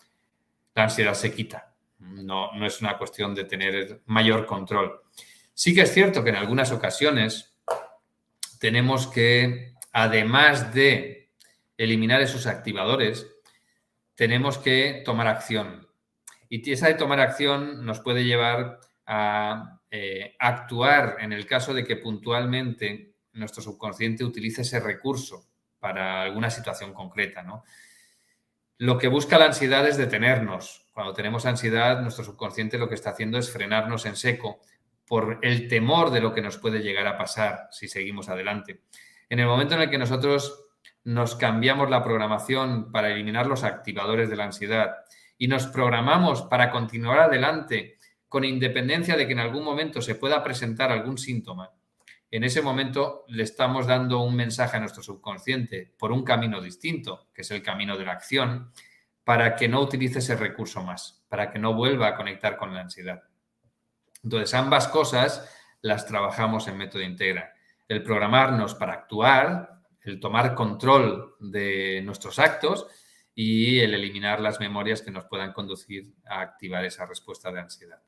la 0.75 0.83
ansiedad 0.83 1.13
se 1.13 1.33
quita. 1.33 1.72
No, 2.03 2.51
no 2.53 2.65
es 2.65 2.81
una 2.81 2.97
cuestión 2.97 3.33
de 3.33 3.45
tener 3.45 4.01
mayor 4.05 4.45
control. 4.45 5.01
Sí 5.53 5.73
que 5.73 5.81
es 5.81 5.93
cierto 5.93 6.23
que 6.23 6.29
en 6.29 6.35
algunas 6.35 6.71
ocasiones 6.71 7.55
tenemos 8.59 9.07
que, 9.07 9.73
además 9.91 10.73
de 10.73 11.31
eliminar 11.77 12.21
esos 12.21 12.47
activadores, 12.47 13.27
tenemos 14.15 14.57
que 14.57 15.01
tomar 15.05 15.27
acción. 15.27 15.87
Y 16.49 16.71
esa 16.71 16.87
de 16.87 16.93
tomar 16.93 17.19
acción 17.19 17.85
nos 17.85 17.99
puede 17.99 18.23
llevar 18.23 18.79
a 19.05 19.81
eh, 19.89 20.35
actuar 20.39 21.17
en 21.19 21.33
el 21.33 21.45
caso 21.45 21.73
de 21.73 21.83
que 21.83 21.97
puntualmente 21.97 23.15
nuestro 23.33 23.61
subconsciente 23.61 24.23
utilice 24.23 24.61
ese 24.61 24.79
recurso 24.79 25.47
para 25.79 26.21
alguna 26.21 26.49
situación 26.49 26.93
concreta. 26.93 27.43
¿no? 27.43 27.63
Lo 28.83 28.97
que 28.97 29.07
busca 29.07 29.39
la 29.39 29.45
ansiedad 29.45 29.87
es 29.87 29.95
detenernos. 29.95 30.89
Cuando 30.91 31.13
tenemos 31.13 31.45
ansiedad, 31.45 32.01
nuestro 32.01 32.25
subconsciente 32.25 32.77
lo 32.77 32.89
que 32.89 32.95
está 32.95 33.11
haciendo 33.11 33.37
es 33.37 33.49
frenarnos 33.49 34.05
en 34.05 34.17
seco 34.17 34.59
por 35.07 35.39
el 35.41 35.69
temor 35.69 36.11
de 36.11 36.19
lo 36.19 36.33
que 36.33 36.41
nos 36.41 36.57
puede 36.57 36.81
llegar 36.81 37.07
a 37.07 37.17
pasar 37.17 37.69
si 37.71 37.87
seguimos 37.87 38.27
adelante. 38.27 38.81
En 39.29 39.39
el 39.39 39.47
momento 39.47 39.75
en 39.75 39.83
el 39.83 39.89
que 39.89 39.97
nosotros 39.97 40.65
nos 41.05 41.37
cambiamos 41.37 41.89
la 41.89 42.03
programación 42.03 42.91
para 42.91 43.09
eliminar 43.09 43.47
los 43.47 43.63
activadores 43.63 44.29
de 44.29 44.35
la 44.35 44.43
ansiedad 44.43 44.95
y 45.37 45.47
nos 45.47 45.67
programamos 45.67 46.41
para 46.41 46.69
continuar 46.69 47.19
adelante 47.19 47.99
con 48.27 48.43
independencia 48.43 49.15
de 49.15 49.25
que 49.27 49.31
en 49.31 49.39
algún 49.39 49.63
momento 49.63 50.01
se 50.01 50.15
pueda 50.15 50.43
presentar 50.43 50.91
algún 50.91 51.17
síntoma, 51.17 51.71
en 52.35 52.43
ese 52.43 52.63
momento 52.63 53.25
le 53.27 53.43
estamos 53.43 53.85
dando 53.85 54.21
un 54.21 54.35
mensaje 54.35 54.77
a 54.77 54.79
nuestro 54.79 55.03
subconsciente 55.03 55.93
por 55.99 56.11
un 56.11 56.23
camino 56.23 56.61
distinto, 56.61 57.27
que 57.31 57.43
es 57.43 57.51
el 57.51 57.61
camino 57.61 57.95
de 57.95 58.05
la 58.05 58.13
acción, 58.13 58.71
para 59.23 59.55
que 59.55 59.67
no 59.67 59.79
utilice 59.79 60.17
ese 60.17 60.35
recurso 60.35 60.81
más, 60.81 61.23
para 61.29 61.51
que 61.51 61.59
no 61.59 61.75
vuelva 61.75 62.07
a 62.07 62.15
conectar 62.15 62.57
con 62.57 62.73
la 62.73 62.81
ansiedad. 62.81 63.21
Entonces, 64.23 64.51
ambas 64.55 64.87
cosas 64.87 65.47
las 65.81 66.07
trabajamos 66.07 66.67
en 66.67 66.77
método 66.77 67.03
integra. 67.03 67.53
El 67.87 68.01
programarnos 68.01 68.73
para 68.73 68.93
actuar, 68.93 69.81
el 70.01 70.19
tomar 70.19 70.55
control 70.55 71.35
de 71.39 72.01
nuestros 72.03 72.39
actos 72.39 72.87
y 73.35 73.79
el 73.81 73.93
eliminar 73.93 74.39
las 74.39 74.59
memorias 74.59 75.03
que 75.03 75.11
nos 75.11 75.25
puedan 75.25 75.53
conducir 75.53 76.15
a 76.25 76.41
activar 76.41 76.83
esa 76.83 77.05
respuesta 77.05 77.51
de 77.51 77.59
ansiedad. 77.59 78.01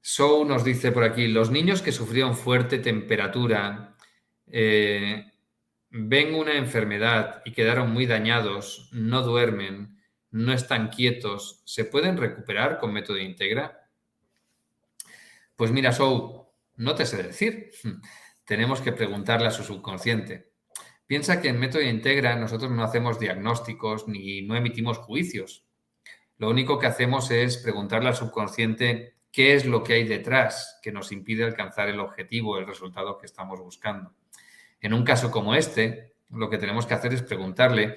Sou 0.00 0.44
nos 0.44 0.64
dice 0.64 0.92
por 0.92 1.04
aquí, 1.04 1.28
los 1.28 1.50
niños 1.50 1.82
que 1.82 1.92
sufrieron 1.92 2.34
fuerte 2.34 2.78
temperatura, 2.78 3.96
eh, 4.46 5.30
ven 5.90 6.34
una 6.34 6.54
enfermedad 6.54 7.42
y 7.44 7.52
quedaron 7.52 7.92
muy 7.92 8.06
dañados, 8.06 8.88
no 8.92 9.22
duermen, 9.22 10.00
no 10.30 10.52
están 10.52 10.88
quietos, 10.88 11.62
¿se 11.66 11.84
pueden 11.84 12.16
recuperar 12.16 12.78
con 12.78 12.92
método 12.92 13.18
integra? 13.18 13.88
Pues 15.56 15.70
mira, 15.72 15.92
Sou, 15.92 16.50
no 16.76 16.94
te 16.94 17.04
sé 17.04 17.22
decir. 17.22 17.70
Tenemos 18.46 18.80
que 18.80 18.92
preguntarle 18.92 19.48
a 19.48 19.52
su 19.52 19.62
subconsciente. 19.62 20.50
Piensa 21.06 21.40
que 21.40 21.48
en 21.48 21.60
método 21.60 21.82
integra 21.82 22.36
nosotros 22.36 22.70
no 22.70 22.82
hacemos 22.82 23.20
diagnósticos 23.20 24.08
ni 24.08 24.42
no 24.42 24.56
emitimos 24.56 24.98
juicios. 24.98 25.66
Lo 26.38 26.48
único 26.48 26.78
que 26.78 26.86
hacemos 26.86 27.30
es 27.30 27.58
preguntarle 27.58 28.08
al 28.08 28.16
subconsciente 28.16 29.19
qué 29.32 29.54
es 29.54 29.64
lo 29.64 29.82
que 29.82 29.94
hay 29.94 30.04
detrás 30.04 30.78
que 30.82 30.92
nos 30.92 31.12
impide 31.12 31.44
alcanzar 31.44 31.88
el 31.88 32.00
objetivo, 32.00 32.58
el 32.58 32.66
resultado 32.66 33.18
que 33.18 33.26
estamos 33.26 33.60
buscando. 33.60 34.12
En 34.80 34.92
un 34.92 35.04
caso 35.04 35.30
como 35.30 35.54
este, 35.54 36.14
lo 36.30 36.48
que 36.48 36.58
tenemos 36.58 36.86
que 36.86 36.94
hacer 36.94 37.12
es 37.14 37.22
preguntarle 37.22 37.96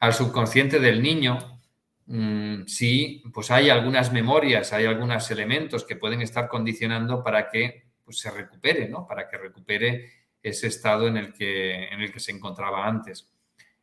al 0.00 0.14
subconsciente 0.14 0.78
del 0.78 1.02
niño 1.02 1.60
mm, 2.06 2.64
si 2.66 3.22
pues 3.32 3.50
hay 3.50 3.70
algunas 3.70 4.12
memorias, 4.12 4.72
hay 4.72 4.86
algunos 4.86 5.30
elementos 5.30 5.84
que 5.84 5.96
pueden 5.96 6.22
estar 6.22 6.48
condicionando 6.48 7.22
para 7.22 7.48
que 7.48 7.88
pues, 8.04 8.18
se 8.18 8.30
recupere, 8.30 8.88
¿no? 8.88 9.06
Para 9.06 9.28
que 9.28 9.38
recupere 9.38 10.12
ese 10.42 10.68
estado 10.68 11.08
en 11.08 11.16
el, 11.16 11.32
que, 11.32 11.88
en 11.88 12.00
el 12.00 12.12
que 12.12 12.20
se 12.20 12.32
encontraba 12.32 12.86
antes. 12.86 13.28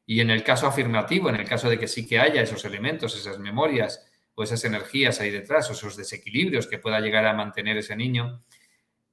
Y 0.06 0.20
en 0.20 0.30
el 0.30 0.44
caso 0.44 0.68
afirmativo, 0.68 1.30
en 1.30 1.36
el 1.36 1.48
caso 1.48 1.70
de 1.70 1.80
que 1.80 1.88
sí 1.88 2.08
que 2.08 2.20
haya 2.20 2.42
esos 2.42 2.64
elementos, 2.66 3.16
esas 3.16 3.40
memorias, 3.40 4.06
o 4.36 4.44
esas 4.44 4.64
energías 4.66 5.20
ahí 5.20 5.32
detrás, 5.32 5.70
o 5.70 5.74
esos 5.74 5.96
desequilibrios 5.96 6.68
que 6.68 6.78
pueda 6.78 7.00
llegar 7.00 7.26
a 7.26 7.34
mantener 7.34 7.78
ese 7.78 7.96
niño, 7.96 8.44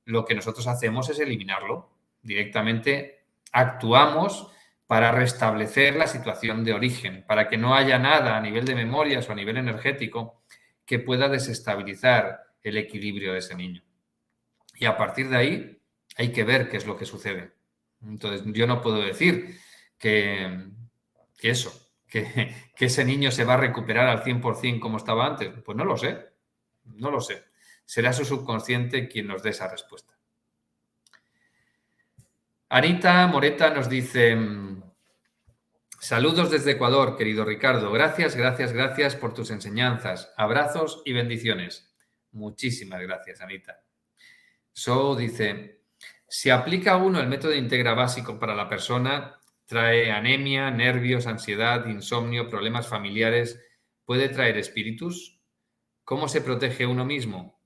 lo 0.05 0.25
que 0.25 0.35
nosotros 0.35 0.67
hacemos 0.67 1.09
es 1.09 1.19
eliminarlo. 1.21 1.91
Directamente 2.23 3.25
actuamos 3.53 4.49
para 4.87 5.13
restablecer 5.13 5.97
la 5.97 6.07
situación 6.07 6.65
de 6.65 6.75
origen, 6.75 7.25
para 7.27 7.49
que 7.49 7.57
no 7.57 7.75
haya 7.75 7.99
nada 7.99 8.37
a 8.37 8.41
nivel 8.41 8.65
de 8.65 8.75
memorias 8.75 9.29
o 9.29 9.33
a 9.33 9.37
nivel 9.37 9.57
energético 9.57 10.43
que 10.85 10.99
pueda 10.99 11.29
desestabilizar 11.29 12.41
el 12.63 12.77
equilibrio 12.77 13.33
de 13.33 13.39
ese 13.39 13.55
niño. 13.55 13.83
Y 14.75 14.85
a 14.85 14.97
partir 14.97 15.29
de 15.29 15.37
ahí 15.37 15.83
hay 16.17 16.33
que 16.33 16.45
ver 16.45 16.69
qué 16.69 16.77
es 16.77 16.87
lo 16.87 16.97
que 16.97 17.07
sucede. 17.07 17.53
Entonces, 18.03 18.43
yo 18.53 18.67
no 18.67 18.83
puedo 18.83 19.01
decir 19.01 19.57
que, 19.97 20.69
que 21.39 21.51
eso, 21.51 21.82
que, 22.13 22.55
ese 22.79 23.05
niño 23.05 23.31
se 23.31 23.45
va 23.45 23.55
a 23.55 23.59
recuperar 23.59 24.09
al 24.09 24.23
100% 24.23 24.81
como 24.81 24.99
estaba 24.99 25.27
antes? 25.27 25.51
Pues 25.65 25.77
no 25.77 25.85
lo 25.85 25.97
sé, 25.97 26.33
no 26.85 27.11
lo 27.11 27.21
sé. 27.21 27.45
Será 27.85 28.13
su 28.13 28.25
subconsciente 28.25 29.09
quien 29.09 29.27
nos 29.27 29.43
dé 29.43 29.51
esa 29.51 29.69
respuesta. 29.69 30.13
Anita 32.69 33.27
Moreta 33.27 33.71
nos 33.71 33.89
dice, 33.89 34.37
saludos 36.01 36.51
desde 36.51 36.73
Ecuador, 36.73 37.17
querido 37.17 37.45
Ricardo. 37.45 37.91
Gracias, 37.93 38.35
gracias, 38.37 38.73
gracias 38.73 39.17
por 39.17 39.35
tus 39.35 39.51
enseñanzas. 39.51 40.33
Abrazos 40.37 41.03
y 41.05 41.13
bendiciones. 41.13 41.95
Muchísimas 42.33 43.01
gracias, 43.03 43.41
Anita. 43.43 43.85
So 44.73 45.15
dice, 45.15 45.83
si 46.27 46.49
aplica 46.49 46.97
uno 46.97 47.21
el 47.21 47.29
método 47.29 47.55
integra 47.55 47.93
básico 47.93 48.39
para 48.39 48.55
la 48.55 48.69
persona, 48.69 49.39
Trae 49.73 50.13
anemia, 50.13 50.71
nervios, 50.71 51.27
ansiedad, 51.27 51.87
insomnio, 51.87 52.47
problemas 52.47 52.87
familiares. 52.87 53.59
¿Puede 54.05 54.29
traer 54.29 54.59
espíritus? 54.59 55.41
¿Cómo 56.05 56.29
se 56.29 56.43
protege 56.43 56.85
uno 56.85 57.07
mismo? 57.07 57.59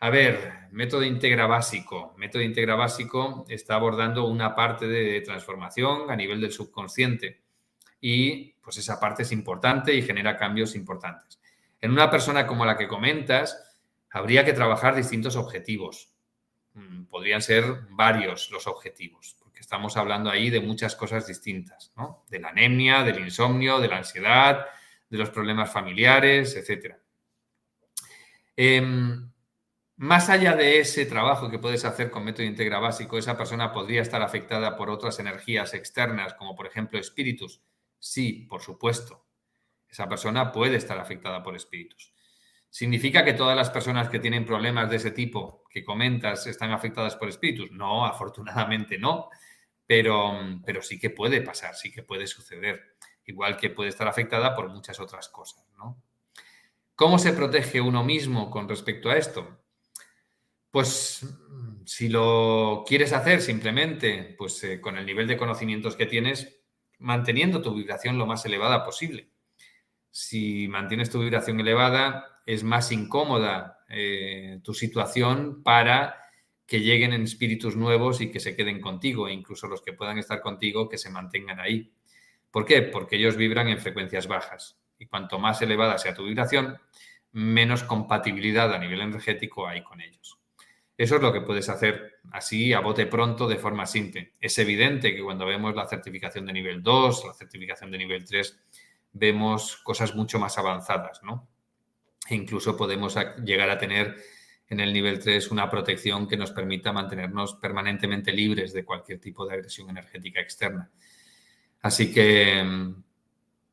A 0.00 0.10
ver, 0.10 0.68
método 0.72 1.02
integra 1.02 1.46
básico. 1.46 2.12
Método 2.18 2.42
integra 2.42 2.74
básico 2.74 3.46
está 3.48 3.76
abordando 3.76 4.26
una 4.26 4.54
parte 4.54 4.86
de 4.86 5.22
transformación 5.22 6.10
a 6.10 6.16
nivel 6.16 6.42
del 6.42 6.52
subconsciente. 6.52 7.40
y 7.98 8.52
pues 8.60 8.76
esa 8.76 9.00
parte 9.00 9.22
es 9.22 9.32
importante 9.32 9.94
y 9.94 10.02
genera 10.02 10.36
cambios 10.36 10.74
importantes. 10.74 11.40
En 11.80 11.90
una 11.90 12.10
persona 12.10 12.46
como 12.46 12.66
la 12.66 12.76
que 12.76 12.86
comentas, 12.86 13.80
habría 14.10 14.44
que 14.44 14.52
trabajar 14.52 14.94
distintos 14.94 15.36
objetivos. 15.36 16.12
Mm, 16.74 17.04
podrían 17.04 17.40
ser 17.40 17.64
varios 17.92 18.50
los 18.50 18.66
objetivos, 18.66 19.38
estamos 19.66 19.96
hablando 19.96 20.30
ahí 20.30 20.48
de 20.48 20.60
muchas 20.60 20.94
cosas 20.94 21.26
distintas, 21.26 21.92
¿no? 21.96 22.24
De 22.28 22.38
la 22.38 22.50
anemia, 22.50 23.02
del 23.02 23.18
insomnio, 23.18 23.80
de 23.80 23.88
la 23.88 23.96
ansiedad, 23.96 24.64
de 25.10 25.18
los 25.18 25.30
problemas 25.30 25.72
familiares, 25.72 26.54
etc. 26.54 26.94
Em, 28.54 29.28
más 29.96 30.28
allá 30.28 30.54
de 30.54 30.78
ese 30.78 31.04
trabajo 31.06 31.50
que 31.50 31.58
puedes 31.58 31.84
hacer 31.84 32.12
con 32.12 32.24
método 32.24 32.46
integra 32.46 32.78
básico, 32.78 33.18
esa 33.18 33.36
persona 33.36 33.72
podría 33.72 34.02
estar 34.02 34.22
afectada 34.22 34.76
por 34.76 34.88
otras 34.88 35.18
energías 35.18 35.74
externas, 35.74 36.34
como 36.34 36.54
por 36.54 36.68
ejemplo 36.68 37.00
espíritus, 37.00 37.60
Sí, 37.98 38.46
por 38.48 38.62
supuesto. 38.62 39.26
Esa 39.88 40.08
persona 40.08 40.52
puede 40.52 40.76
estar 40.76 40.96
afectada 40.96 41.42
por 41.42 41.56
espíritus. 41.56 42.12
¿Significa 42.70 43.24
que 43.24 43.32
todas 43.32 43.56
las 43.56 43.70
personas 43.70 44.08
que 44.08 44.20
tienen 44.20 44.44
problemas 44.44 44.90
de 44.90 44.96
ese 44.96 45.10
tipo 45.10 45.64
que 45.68 45.82
comentas 45.82 46.46
están 46.46 46.70
afectadas 46.70 47.16
por 47.16 47.28
espíritus? 47.28 47.72
No, 47.72 48.04
afortunadamente 48.04 48.98
no, 48.98 49.30
pero, 49.86 50.38
pero 50.64 50.82
sí 50.82 50.98
que 50.98 51.10
puede 51.10 51.40
pasar, 51.42 51.74
sí 51.74 51.92
que 51.92 52.02
puede 52.02 52.26
suceder. 52.26 52.96
Igual 53.24 53.56
que 53.56 53.70
puede 53.70 53.90
estar 53.90 54.06
afectada 54.06 54.54
por 54.54 54.68
muchas 54.68 55.00
otras 55.00 55.28
cosas. 55.28 55.64
¿no? 55.76 56.00
¿Cómo 56.94 57.18
se 57.18 57.32
protege 57.32 57.80
uno 57.80 58.04
mismo 58.04 58.50
con 58.50 58.68
respecto 58.68 59.10
a 59.10 59.16
esto? 59.16 59.60
Pues 60.70 61.26
si 61.84 62.08
lo 62.08 62.84
quieres 62.86 63.12
hacer 63.12 63.40
simplemente 63.40 64.34
pues, 64.36 64.62
eh, 64.64 64.80
con 64.80 64.96
el 64.96 65.06
nivel 65.06 65.26
de 65.26 65.36
conocimientos 65.36 65.96
que 65.96 66.06
tienes, 66.06 66.60
manteniendo 66.98 67.62
tu 67.62 67.74
vibración 67.74 68.18
lo 68.18 68.26
más 68.26 68.44
elevada 68.44 68.84
posible. 68.84 69.30
Si 70.10 70.68
mantienes 70.68 71.10
tu 71.10 71.20
vibración 71.20 71.60
elevada, 71.60 72.42
es 72.46 72.64
más 72.64 72.90
incómoda 72.92 73.84
eh, 73.88 74.60
tu 74.62 74.72
situación 74.72 75.62
para 75.62 76.25
que 76.66 76.80
lleguen 76.80 77.12
en 77.12 77.22
espíritus 77.22 77.76
nuevos 77.76 78.20
y 78.20 78.30
que 78.30 78.40
se 78.40 78.56
queden 78.56 78.80
contigo, 78.80 79.28
e 79.28 79.32
incluso 79.32 79.68
los 79.68 79.82
que 79.82 79.92
puedan 79.92 80.18
estar 80.18 80.40
contigo, 80.40 80.88
que 80.88 80.98
se 80.98 81.10
mantengan 81.10 81.60
ahí. 81.60 81.92
¿Por 82.50 82.64
qué? 82.64 82.82
Porque 82.82 83.16
ellos 83.16 83.36
vibran 83.36 83.68
en 83.68 83.78
frecuencias 83.78 84.26
bajas. 84.26 84.78
Y 84.98 85.06
cuanto 85.06 85.38
más 85.38 85.62
elevada 85.62 85.98
sea 85.98 86.14
tu 86.14 86.24
vibración, 86.24 86.78
menos 87.32 87.84
compatibilidad 87.84 88.72
a 88.74 88.78
nivel 88.78 89.00
energético 89.00 89.68
hay 89.68 89.84
con 89.84 90.00
ellos. 90.00 90.40
Eso 90.96 91.16
es 91.16 91.22
lo 91.22 91.32
que 91.32 91.42
puedes 91.42 91.68
hacer 91.68 92.20
así 92.32 92.72
a 92.72 92.80
bote 92.80 93.06
pronto 93.06 93.46
de 93.46 93.58
forma 93.58 93.84
simple. 93.84 94.32
Es 94.40 94.58
evidente 94.58 95.14
que 95.14 95.22
cuando 95.22 95.44
vemos 95.44 95.74
la 95.76 95.86
certificación 95.86 96.46
de 96.46 96.54
nivel 96.54 96.82
2, 96.82 97.24
la 97.26 97.34
certificación 97.34 97.90
de 97.90 97.98
nivel 97.98 98.24
3, 98.24 98.58
vemos 99.12 99.76
cosas 99.76 100.14
mucho 100.14 100.38
más 100.38 100.56
avanzadas, 100.56 101.22
¿no? 101.22 101.48
E 102.28 102.34
incluso 102.34 102.76
podemos 102.76 103.14
llegar 103.44 103.68
a 103.68 103.78
tener 103.78 104.16
en 104.68 104.80
el 104.80 104.92
nivel 104.92 105.18
3 105.18 105.50
una 105.50 105.70
protección 105.70 106.26
que 106.26 106.36
nos 106.36 106.50
permita 106.50 106.92
mantenernos 106.92 107.54
permanentemente 107.54 108.32
libres 108.32 108.72
de 108.72 108.84
cualquier 108.84 109.20
tipo 109.20 109.46
de 109.46 109.54
agresión 109.54 109.90
energética 109.90 110.40
externa. 110.40 110.90
Así 111.82 112.12
que, 112.12 112.64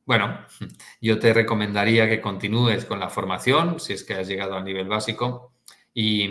bueno, 0.04 0.46
yo 1.00 1.18
te 1.18 1.32
recomendaría 1.32 2.08
que 2.08 2.20
continúes 2.20 2.84
con 2.84 3.00
la 3.00 3.10
formación 3.10 3.80
si 3.80 3.92
es 3.94 4.04
que 4.04 4.14
has 4.14 4.28
llegado 4.28 4.54
al 4.54 4.64
nivel 4.64 4.86
básico 4.86 5.52
y, 5.92 6.28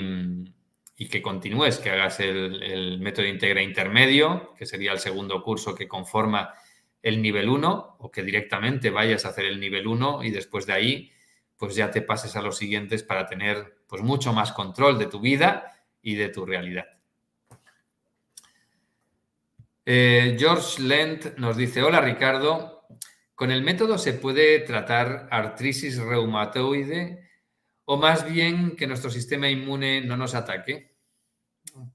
y 0.95 1.07
que 1.07 1.21
continúes, 1.21 1.79
que 1.79 1.89
hagas 1.89 2.19
el, 2.19 2.99
método 2.99 3.25
integra 3.25 3.61
intermedio, 3.61 4.53
que 4.57 4.65
sería 4.65 4.91
el 4.91 4.99
segundo 4.99 5.41
curso 5.43 5.75
que 5.75 5.87
conforma 5.87 6.53
el 7.01 7.21
nivel 7.21 7.49
1, 7.49 7.97
o 7.99 8.11
que 8.11 8.23
directamente 8.23 8.89
vayas 8.89 9.25
a 9.25 9.29
hacer 9.29 9.45
el 9.45 9.59
nivel 9.59 9.87
1 9.87 10.23
y 10.23 10.31
después 10.31 10.65
de 10.65 10.73
ahí, 10.73 11.11
pues 11.57 11.75
ya 11.75 11.91
te 11.91 12.01
pases 12.01 12.35
a 12.35 12.41
los 12.41 12.57
siguientes 12.57 13.03
para 13.03 13.25
tener 13.25 13.82
pues 13.93 14.01
mucho 14.01 14.33
más 14.33 14.51
control 14.51 14.97
de 14.97 15.05
tu 15.05 15.19
vida 15.19 15.71
y 16.01 16.15
de 16.15 16.29
tu 16.29 16.47
realidad. 16.47 16.85
Eh, 19.85 20.35
George 20.39 20.81
Lent 20.81 21.37
nos 21.37 21.55
dice, 21.55 21.83
hola 21.83 22.01
Ricardo, 22.01 22.87
¿con 23.35 23.51
el 23.51 23.61
método 23.61 23.99
se 23.99 24.13
puede 24.13 24.61
tratar 24.61 25.27
artritis 25.29 25.99
reumatoide 25.99 27.29
o 27.85 27.97
más 27.97 28.27
bien 28.27 28.75
que 28.75 28.87
nuestro 28.87 29.11
sistema 29.11 29.47
inmune 29.47 30.01
no 30.01 30.17
nos 30.17 30.33
ataque? 30.33 30.95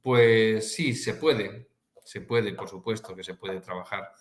Pues 0.00 0.72
sí, 0.72 0.94
se 0.94 1.14
puede, 1.14 1.68
se 2.04 2.20
puede, 2.20 2.52
por 2.52 2.68
supuesto 2.68 3.16
que 3.16 3.24
se 3.24 3.34
puede 3.34 3.58
trabajar. 3.58 4.12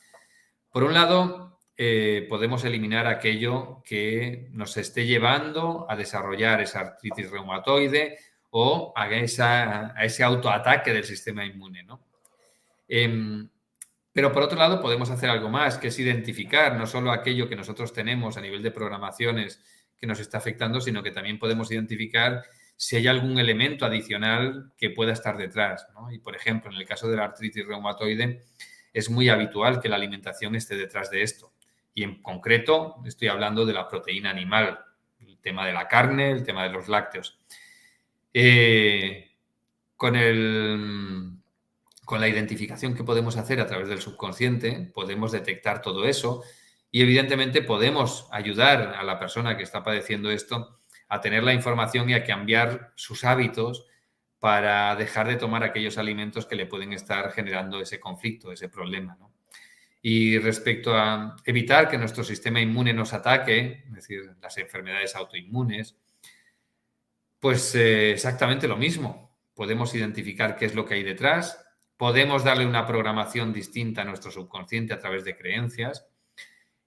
Por 0.72 0.84
un 0.84 0.96
lado, 0.96 1.57
eh, 1.80 2.26
podemos 2.28 2.66
eliminar 2.66 3.06
aquello 3.06 3.84
que 3.86 4.48
nos 4.52 4.78
esté 4.78 5.06
llevando 5.06 5.86
a 5.88 5.96
desarrollar 5.96 6.60
esa 6.60 6.80
artritis 6.80 7.30
reumatoide 7.30 8.18
o 8.50 8.94
a, 8.96 9.08
ese 9.08 10.24
autoataque 10.24 10.92
del 10.92 11.04
sistema 11.04 11.46
inmune. 11.46 11.86
Em, 12.88 13.48
pero 14.12 14.32
por 14.32 14.42
otro 14.42 14.58
lado, 14.58 14.82
podemos 14.82 15.12
hacer 15.12 15.30
algo 15.30 15.50
más, 15.50 15.78
que 15.78 15.90
es 15.90 16.00
identificar 16.00 16.76
no 16.76 16.88
solo 16.88 17.12
aquello 17.12 17.48
que 17.48 17.56
nosotros 17.56 17.94
tenemos 17.94 18.38
a 18.38 18.42
nivel 18.42 18.64
de 18.64 18.72
programaciones 18.72 19.62
que 19.96 20.08
nos 20.08 20.20
está 20.20 20.40
afectando, 20.40 20.82
sino 20.82 21.04
que 21.04 21.12
también 21.12 21.38
podemos 21.38 21.72
identificar 21.72 22.44
si 22.76 22.96
hay 22.96 23.08
algún 23.08 23.38
elemento 23.38 23.86
adicional 23.86 24.72
que 24.78 24.90
pueda 24.90 25.14
estar 25.14 25.38
detrás. 25.38 25.86
Y, 26.12 26.18
por 26.18 26.36
ejemplo, 26.36 26.72
en 26.72 26.78
el 26.78 26.88
caso 26.88 27.08
de 27.08 27.18
la 27.18 27.26
artritis 27.26 27.68
reumatoide, 27.68 28.46
es 28.94 29.12
muy 29.12 29.30
habitual 29.30 29.80
que 29.80 29.90
la 29.90 29.98
alimentación 29.98 30.56
esté 30.56 30.76
detrás 30.76 31.12
de 31.12 31.22
esto. 31.22 31.54
Y 31.98 32.04
en 32.04 32.22
concreto, 32.22 32.98
estoy 33.08 33.28
hablando 33.28 33.66
de 33.66 33.74
la 33.74 33.88
proteína 33.88 34.30
animal, 34.30 34.82
el 35.20 35.40
tema 35.40 35.66
de 35.66 35.74
la 35.74 35.88
carne, 35.88 36.30
el 36.30 36.44
tema 36.44 36.62
de 36.62 36.70
los 36.70 36.88
lácteos. 36.88 37.40
Eh, 38.32 39.32
con, 39.96 40.16
el, 40.16 41.32
con 42.06 42.22
la 42.22 42.28
identificación 42.28 42.94
que 42.94 43.04
podemos 43.04 43.36
hacer 43.36 43.60
a 43.60 43.66
través 43.66 43.90
del 43.90 44.00
subconsciente, 44.00 44.92
podemos 44.94 45.32
detectar 45.32 45.82
todo 45.82 46.06
eso 46.06 46.44
y 46.92 47.02
evidentemente 47.02 47.64
podemos 47.64 48.30
ayudar 48.32 48.94
a 48.96 49.02
la 49.02 49.18
persona 49.18 49.58
que 49.58 49.64
está 49.64 49.84
padeciendo 49.84 50.30
esto 50.30 50.80
a 51.08 51.20
tener 51.20 51.44
la 51.44 51.56
información 51.56 52.12
y 52.12 52.14
a 52.14 52.24
cambiar 52.24 52.94
sus 52.94 53.24
hábitos 53.24 53.88
para 54.38 54.96
dejar 54.98 55.28
de 55.28 55.38
tomar 55.38 55.64
aquellos 55.64 55.98
alimentos 55.98 56.46
que 56.46 56.58
le 56.58 56.68
pueden 56.68 56.94
estar 56.94 57.32
generando 57.32 57.82
ese 57.82 58.00
conflicto, 58.00 58.52
ese 58.52 58.70
problema. 58.70 59.18
Y 60.10 60.40
respecto 60.40 60.96
a 60.96 61.36
evitar 61.44 61.90
que 61.90 61.98
nuestro 61.98 62.24
sistema 62.24 62.62
inmune 62.62 62.94
nos 62.94 63.12
ataque, 63.12 63.84
es 63.90 63.94
decir, 63.94 64.38
las 64.42 64.58
enfermedades 64.58 65.18
autoinmunes, 65.18 65.98
pues 67.42 67.76
eh, 67.76 68.12
exactamente 68.12 68.70
lo 68.70 68.78
mismo. 68.78 69.38
Podemos 69.54 69.94
identificar 69.96 70.56
qué 70.56 70.64
es 70.64 70.76
lo 70.76 70.86
que 70.86 70.94
hay 70.94 71.04
detrás, 71.04 71.62
podemos 71.98 72.46
darle 72.46 72.66
una 72.66 72.88
programación 72.88 73.52
distinta 73.52 74.04
a 74.04 74.06
nuestro 74.06 74.32
subconsciente 74.32 74.94
a 74.94 75.00
través 75.00 75.26
de 75.26 75.36
creencias 75.36 76.08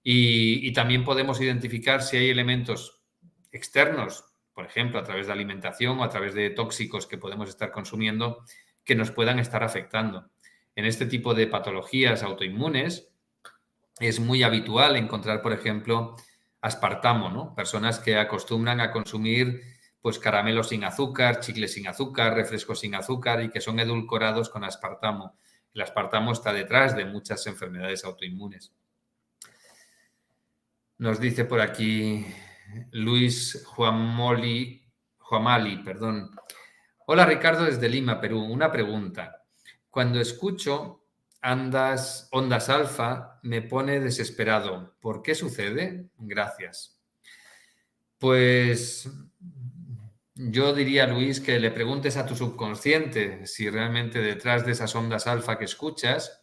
y, 0.03 0.73
también 0.73 1.05
podemos 1.05 1.43
identificar 1.43 2.03
si 2.03 2.17
hay 2.17 2.31
elementos 2.31 3.03
externos, 3.53 4.25
por 4.55 4.65
ejemplo, 4.65 4.99
a 4.99 5.05
través 5.05 5.27
de 5.27 5.35
alimentación 5.35 5.99
o 5.99 6.05
a 6.05 6.09
través 6.09 6.33
de 6.33 6.49
tóxicos 6.49 7.07
que 7.07 7.19
podemos 7.19 7.51
estar 7.51 7.71
consumiendo, 7.71 8.47
que 8.83 8.95
nos 8.95 9.11
puedan 9.11 9.39
estar 9.39 9.63
afectando. 9.63 10.31
En 10.75 10.87
este 10.87 11.05
tipo 11.05 11.35
de 11.35 11.47
patologías 11.47 12.23
autoinmunes 12.23 13.10
es 14.01 14.19
muy 14.19 14.43
habitual 14.43 14.97
encontrar, 14.97 15.43
por 15.43 15.53
ejemplo, 15.53 16.17
aspartamo, 16.61 17.29
¿no? 17.29 17.55
Personas 17.55 17.99
que 17.99 18.17
acostumbran 18.17 18.81
a 18.81 18.91
consumir 18.91 19.63
pues 20.01 20.19
caramelos 20.19 20.71
sin 20.71 20.85
azúcar, 20.85 21.41
chicles 21.41 21.75
sin 21.75 21.87
azúcar, 21.87 22.35
refrescos 22.35 22.81
sin 22.81 22.95
azúcar 22.95 23.43
y 23.43 23.51
que 23.51 23.61
son 23.61 23.79
edulcorados 23.79 24.49
con 24.49 24.65
aspartamo. 24.65 25.37
El 25.75 25.83
aspartamo 25.83 26.33
está 26.33 26.53
detrás 26.53 26.97
de 26.97 27.05
muchas 27.05 27.47
enfermedades 27.47 28.05
autoinmunes. 28.05 28.73
Nos 30.97 31.21
dice 31.21 31.45
por 31.45 31.61
aquí 31.61 32.27
Luis 32.93 33.63
Juamoli, 33.67 34.91
Juamali, 35.19 35.79
perdón. 35.83 36.31
Hola 37.07 37.27
Ricardo 37.27 37.65
desde 37.65 37.89
Lima, 37.89 38.21
Perú. 38.21 38.43
Una 38.43 38.73
pregunta. 38.73 39.45
Cuando 39.91 40.21
escucho 40.21 41.00
andas, 41.41 42.29
ondas 42.33 42.69
alfa, 42.69 43.41
me 43.43 43.63
pone 43.63 44.01
desesperado. 44.01 44.97
¿Por 45.01 45.23
qué 45.23 45.35
sucede? 45.35 46.11
Gracias. 46.19 47.01
Pues 48.19 49.11
yo 50.35 50.75
diría, 50.75 51.07
Luis, 51.07 51.41
que 51.41 51.59
le 51.59 51.71
preguntes 51.71 52.17
a 52.17 52.27
tu 52.27 52.37
subconsciente 52.37 53.47
si 53.47 53.69
realmente 53.71 54.21
detrás 54.21 54.65
de 54.65 54.73
esas 54.73 54.95
ondas 54.95 55.27
alfa 55.27 55.59
que 55.59 55.65
escuchas 55.65 56.41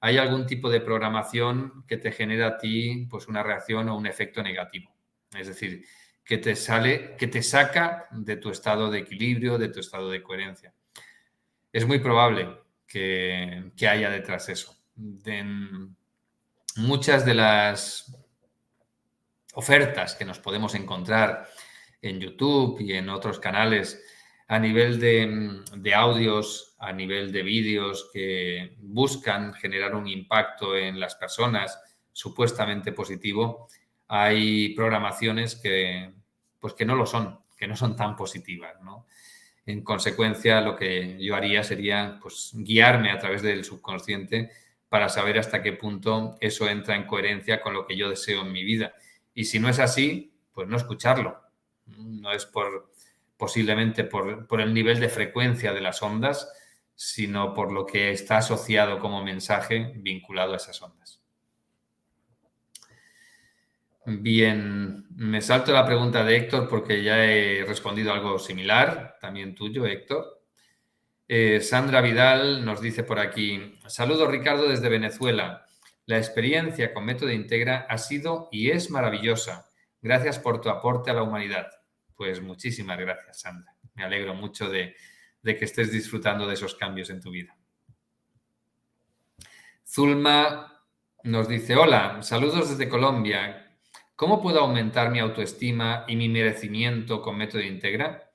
hay 0.00 0.16
algún 0.16 0.46
tipo 0.46 0.70
de 0.70 0.80
programación 0.80 1.84
que 1.86 1.98
te 1.98 2.10
genera 2.10 2.46
a 2.46 2.58
ti 2.58 3.06
pues 3.10 3.28
una 3.28 3.42
reacción 3.42 3.88
o 3.88 3.96
un 3.96 4.06
efecto 4.06 4.42
negativo. 4.42 4.94
Es 5.36 5.46
decir, 5.46 5.84
que 6.24 6.38
te 6.38 6.56
sale, 6.56 7.16
que 7.16 7.26
te 7.26 7.42
saca 7.42 8.08
de 8.10 8.36
tu 8.36 8.50
estado 8.50 8.90
de 8.90 9.00
equilibrio, 9.00 9.58
de 9.58 9.68
tu 9.68 9.80
estado 9.80 10.10
de 10.10 10.22
coherencia. 10.22 10.74
Es 11.72 11.86
muy 11.86 11.98
probable 11.98 12.48
que, 12.90 13.88
haya 13.88 14.10
detrás 14.10 14.48
eso. 14.48 14.76
muchas 16.76 17.24
de 17.24 17.34
las 17.34 18.14
ofertas 19.54 20.14
que 20.14 20.24
nos 20.24 20.38
podemos 20.40 20.74
encontrar 20.74 21.48
en 22.02 22.20
YouTube 22.20 22.80
y 22.80 22.94
en 22.94 23.08
otros 23.08 23.38
canales 23.38 24.02
a 24.48 24.58
nivel 24.58 24.98
de, 24.98 25.94
audios, 25.94 26.74
a 26.80 26.92
nivel 26.92 27.30
de 27.30 27.42
vídeos 27.42 28.10
que 28.12 28.76
buscan 28.80 29.54
generar 29.54 29.94
un 29.94 30.08
impacto 30.08 30.76
en 30.76 30.98
las 30.98 31.14
personas 31.14 31.80
supuestamente 32.12 32.92
positivo, 32.92 33.68
hay 34.08 34.74
programaciones 34.74 35.54
que, 35.54 36.12
pues 36.58 36.74
que 36.74 36.84
no 36.84 36.96
lo 36.96 37.06
son, 37.06 37.38
que 37.56 37.68
no 37.68 37.76
son 37.76 37.94
tan 37.94 38.16
positivas. 38.16 38.74
En 39.66 39.82
consecuencia, 39.82 40.60
lo 40.60 40.76
que 40.76 41.16
yo 41.20 41.36
haría 41.36 41.62
sería 41.62 42.18
pues, 42.20 42.50
guiarme 42.54 43.10
a 43.10 43.18
través 43.18 43.42
del 43.42 43.64
subconsciente 43.64 44.50
para 44.88 45.08
saber 45.08 45.38
hasta 45.38 45.62
qué 45.62 45.72
punto 45.72 46.36
eso 46.40 46.68
entra 46.68 46.96
en 46.96 47.06
coherencia 47.06 47.60
con 47.60 47.74
lo 47.74 47.86
que 47.86 47.96
yo 47.96 48.08
deseo 48.10 48.42
en 48.42 48.52
mi 48.52 48.64
vida. 48.64 48.94
Y 49.34 49.44
si 49.44 49.58
no 49.58 49.68
es 49.68 49.78
así, 49.78 50.32
pues 50.52 50.66
no 50.66 50.76
escucharlo. 50.76 51.40
No 51.86 52.32
es 52.32 52.46
por 52.46 52.90
posiblemente 53.40 54.04
por, 54.04 54.46
por 54.46 54.60
el 54.60 54.74
nivel 54.74 55.00
de 55.00 55.08
frecuencia 55.08 55.72
de 55.72 55.80
las 55.80 56.02
ondas, 56.02 56.52
sino 56.94 57.54
por 57.54 57.72
lo 57.72 57.86
que 57.86 58.10
está 58.10 58.36
asociado 58.36 58.98
como 58.98 59.24
mensaje 59.24 59.94
vinculado 59.96 60.52
a 60.52 60.58
esas 60.58 60.82
ondas. 60.82 60.99
Bien, 64.18 65.06
me 65.14 65.40
salto 65.40 65.72
la 65.72 65.86
pregunta 65.86 66.24
de 66.24 66.36
Héctor 66.36 66.68
porque 66.68 67.00
ya 67.00 67.24
he 67.24 67.64
respondido 67.64 68.12
algo 68.12 68.40
similar, 68.40 69.16
también 69.20 69.54
tuyo, 69.54 69.86
Héctor. 69.86 70.42
Eh, 71.28 71.60
Sandra 71.60 72.00
Vidal 72.00 72.64
nos 72.64 72.80
dice 72.80 73.04
por 73.04 73.20
aquí, 73.20 73.78
saludos 73.86 74.28
Ricardo 74.28 74.68
desde 74.68 74.88
Venezuela. 74.88 75.64
La 76.06 76.18
experiencia 76.18 76.92
con 76.92 77.04
Método 77.04 77.30
Integra 77.30 77.86
ha 77.88 77.98
sido 77.98 78.48
y 78.50 78.70
es 78.70 78.90
maravillosa. 78.90 79.70
Gracias 80.02 80.40
por 80.40 80.60
tu 80.60 80.70
aporte 80.70 81.12
a 81.12 81.14
la 81.14 81.22
humanidad. 81.22 81.68
Pues 82.16 82.42
muchísimas 82.42 82.98
gracias, 82.98 83.42
Sandra. 83.42 83.76
Me 83.94 84.02
alegro 84.02 84.34
mucho 84.34 84.68
de, 84.68 84.96
de 85.40 85.56
que 85.56 85.66
estés 85.66 85.92
disfrutando 85.92 86.48
de 86.48 86.54
esos 86.54 86.74
cambios 86.74 87.10
en 87.10 87.20
tu 87.20 87.30
vida. 87.30 87.56
Zulma 89.86 90.84
nos 91.22 91.46
dice, 91.46 91.76
hola, 91.76 92.22
saludos 92.22 92.70
desde 92.70 92.88
Colombia. 92.88 93.59
¿Cómo 94.20 94.42
puedo 94.42 94.60
aumentar 94.60 95.10
mi 95.10 95.18
autoestima 95.18 96.04
y 96.06 96.14
mi 96.14 96.28
merecimiento 96.28 97.22
con 97.22 97.38
Método 97.38 97.62
Integra? 97.62 98.30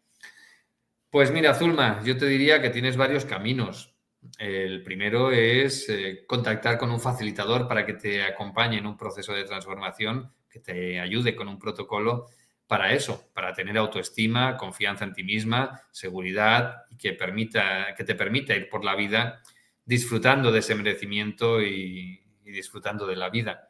Pues 1.11 1.29
mira, 1.29 1.53
Zulma, 1.53 2.01
yo 2.03 2.17
te 2.17 2.25
diría 2.25 2.59
que 2.59 2.71
tienes 2.71 2.97
varios 2.97 3.23
caminos. 3.23 3.95
El 4.39 4.81
primero 4.81 5.31
es 5.31 5.87
eh, 5.89 6.23
contactar 6.25 6.79
con 6.79 6.89
un 6.89 6.99
facilitador 6.99 7.67
para 7.67 7.85
que 7.85 7.93
te 7.93 8.23
acompañe 8.23 8.79
en 8.79 8.87
un 8.87 8.97
proceso 8.97 9.31
de 9.33 9.43
transformación, 9.43 10.33
que 10.49 10.59
te 10.59 10.99
ayude 10.99 11.35
con 11.35 11.47
un 11.47 11.59
protocolo 11.59 12.25
para 12.65 12.91
eso, 12.91 13.29
para 13.35 13.53
tener 13.53 13.77
autoestima, 13.77 14.57
confianza 14.57 15.05
en 15.05 15.13
ti 15.13 15.23
misma, 15.23 15.83
seguridad 15.91 16.77
y 16.89 16.97
que, 16.97 17.13
permita, 17.13 17.93
que 17.95 18.03
te 18.03 18.15
permita 18.15 18.55
ir 18.55 18.69
por 18.69 18.83
la 18.83 18.95
vida 18.95 19.43
disfrutando 19.85 20.51
de 20.51 20.61
ese 20.61 20.73
merecimiento 20.73 21.61
y 21.61 22.23
disfrutando 22.43 23.05
de 23.05 23.17
la 23.17 23.29
vida. 23.29 23.69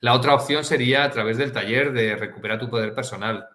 La 0.00 0.14
otra 0.14 0.34
opción 0.34 0.64
sería 0.64 1.04
a 1.04 1.10
través 1.10 1.38
del 1.38 1.52
taller 1.52 1.92
de 1.92 2.16
Recupera 2.16 2.58
tu 2.58 2.70
Poder 2.70 2.94
Personal, 2.94 3.46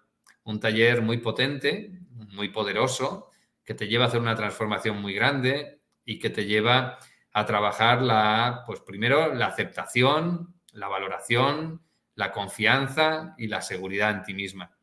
un 0.44 0.60
taller 0.60 1.00
muy 1.00 1.18
potente 1.18 2.04
muy 2.34 2.48
poderoso 2.48 3.30
que 3.64 3.74
te 3.74 3.88
lleva 3.88 4.04
a 4.04 4.08
hacer 4.08 4.20
una 4.20 4.34
transformación 4.34 5.00
muy 5.00 5.14
grande 5.14 5.80
y 6.04 6.18
que 6.18 6.30
te 6.30 6.44
lleva 6.44 6.98
a 7.32 7.46
trabajar 7.46 8.02
la, 8.02 8.62
pues 8.66 8.80
primero 8.80 9.34
la 9.34 9.46
aceptación, 9.46 10.54
la 10.72 10.88
valoración, 10.88 11.82
la 12.14 12.30
confianza 12.30 13.34
y 13.38 13.48
la 13.48 13.62
seguridad 13.62 14.10
en 14.10 14.22
ti 14.22 14.34
misma. 14.34 14.76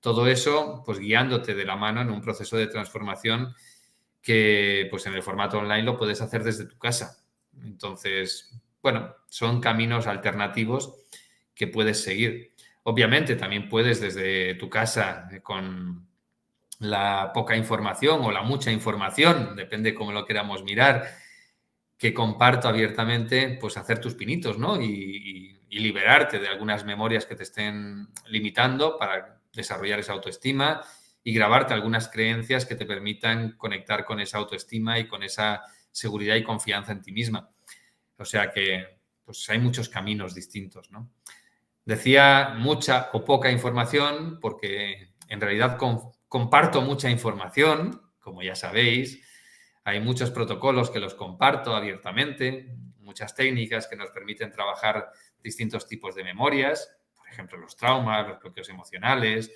Todo 0.00 0.26
eso, 0.26 0.82
pues 0.84 0.98
guiándote 0.98 1.54
de 1.54 1.64
la 1.64 1.76
mano 1.76 2.02
en 2.02 2.10
un 2.10 2.20
proceso 2.20 2.56
de 2.56 2.66
transformación 2.66 3.54
que, 4.20 4.88
pues 4.90 5.06
en 5.06 5.14
el 5.14 5.22
formato 5.22 5.58
online 5.58 5.82
lo 5.82 5.96
puedes 5.96 6.20
hacer 6.20 6.42
desde 6.42 6.66
tu 6.66 6.76
casa. 6.78 7.24
Entonces, 7.62 8.50
bueno, 8.84 9.16
son 9.30 9.62
caminos 9.62 10.06
alternativos 10.06 10.94
que 11.54 11.66
puedes 11.66 12.02
seguir. 12.04 12.54
Obviamente, 12.82 13.34
también 13.34 13.70
puedes 13.70 13.98
desde 13.98 14.56
tu 14.56 14.68
casa 14.68 15.26
con 15.42 16.06
la 16.80 17.30
poca 17.32 17.56
información 17.56 18.20
o 18.22 18.30
la 18.30 18.42
mucha 18.42 18.70
información, 18.70 19.56
depende 19.56 19.94
cómo 19.94 20.12
lo 20.12 20.26
queramos 20.26 20.64
mirar, 20.64 21.06
que 21.96 22.12
comparto 22.12 22.68
abiertamente, 22.68 23.56
pues 23.58 23.78
hacer 23.78 24.00
tus 24.00 24.14
pinitos, 24.14 24.58
¿no? 24.58 24.80
Y, 24.80 25.50
liberarte 25.70 26.38
de 26.38 26.46
algunas 26.46 26.84
memorias 26.84 27.26
que 27.26 27.34
te 27.34 27.42
estén 27.42 28.06
limitando 28.28 28.96
para 28.96 29.40
desarrollar 29.52 29.98
esa 29.98 30.12
autoestima 30.12 30.80
y 31.24 31.34
grabarte 31.34 31.74
algunas 31.74 32.08
creencias 32.08 32.64
que 32.64 32.76
te 32.76 32.86
permitan 32.86 33.56
conectar 33.56 34.04
con 34.04 34.20
esa 34.20 34.38
autoestima 34.38 35.00
y 35.00 35.08
con 35.08 35.24
esa 35.24 35.64
seguridad 35.90 36.36
y 36.36 36.44
confianza 36.44 36.92
en 36.92 37.02
ti 37.02 37.10
misma. 37.10 37.53
O 38.18 38.24
sea 38.24 38.50
que 38.50 39.00
pues 39.24 39.48
hay 39.50 39.58
muchos 39.58 39.88
caminos 39.88 40.34
distintos, 40.34 40.90
¿no? 40.90 41.10
Decía 41.84 42.54
mucha 42.56 43.10
o 43.12 43.24
poca 43.24 43.50
información 43.50 44.38
porque 44.40 45.14
en 45.28 45.40
realidad 45.40 45.78
comparto 46.28 46.82
mucha 46.82 47.10
información, 47.10 48.00
como 48.20 48.42
ya 48.42 48.54
sabéis. 48.54 49.22
Hay 49.84 50.00
muchos 50.00 50.30
protocolos 50.30 50.90
que 50.90 51.00
los 51.00 51.14
comparto 51.14 51.74
abiertamente, 51.74 52.74
muchas 53.00 53.34
técnicas 53.34 53.86
que 53.86 53.96
nos 53.96 54.10
permiten 54.10 54.50
trabajar 54.50 55.10
distintos 55.42 55.86
tipos 55.86 56.14
de 56.14 56.24
memorias, 56.24 56.96
por 57.14 57.28
ejemplo, 57.28 57.58
los 57.58 57.76
traumas, 57.76 58.26
los 58.26 58.40
bloqueos 58.40 58.68
emocionales. 58.70 59.52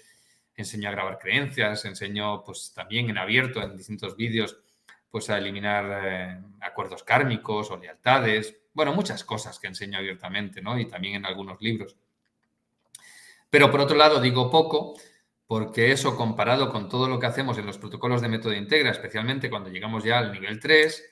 Enseño 0.54 0.88
a 0.88 0.92
grabar 0.92 1.18
creencias, 1.18 1.84
enseño 1.84 2.42
pues 2.44 2.72
también 2.74 3.08
en 3.08 3.16
abierto 3.16 3.62
en 3.62 3.76
distintos 3.76 4.16
vídeos 4.16 4.58
pues 5.10 5.30
a 5.30 5.38
eliminar 5.38 6.04
eh, 6.04 6.40
acuerdos 6.60 7.02
kármicos 7.02 7.70
o 7.70 7.76
lealtades. 7.76 8.56
Bueno, 8.72 8.94
muchas 8.94 9.24
cosas 9.24 9.58
que 9.58 9.66
enseño 9.66 9.98
abiertamente, 9.98 10.60
¿no? 10.60 10.78
Y 10.78 10.86
también 10.86 11.16
en 11.16 11.26
algunos 11.26 11.60
libros. 11.60 11.96
Pero 13.50 13.70
por 13.70 13.80
otro 13.80 13.96
lado, 13.96 14.20
digo 14.20 14.50
poco 14.50 14.94
porque 15.46 15.92
eso 15.92 16.14
comparado 16.14 16.70
con 16.70 16.90
todo 16.90 17.08
lo 17.08 17.18
que 17.18 17.26
hacemos 17.26 17.56
en 17.56 17.64
los 17.64 17.78
protocolos 17.78 18.20
de 18.20 18.28
método 18.28 18.52
integra, 18.52 18.90
especialmente 18.90 19.48
cuando 19.48 19.70
llegamos 19.70 20.04
ya 20.04 20.18
al 20.18 20.30
nivel 20.30 20.60
3, 20.60 21.02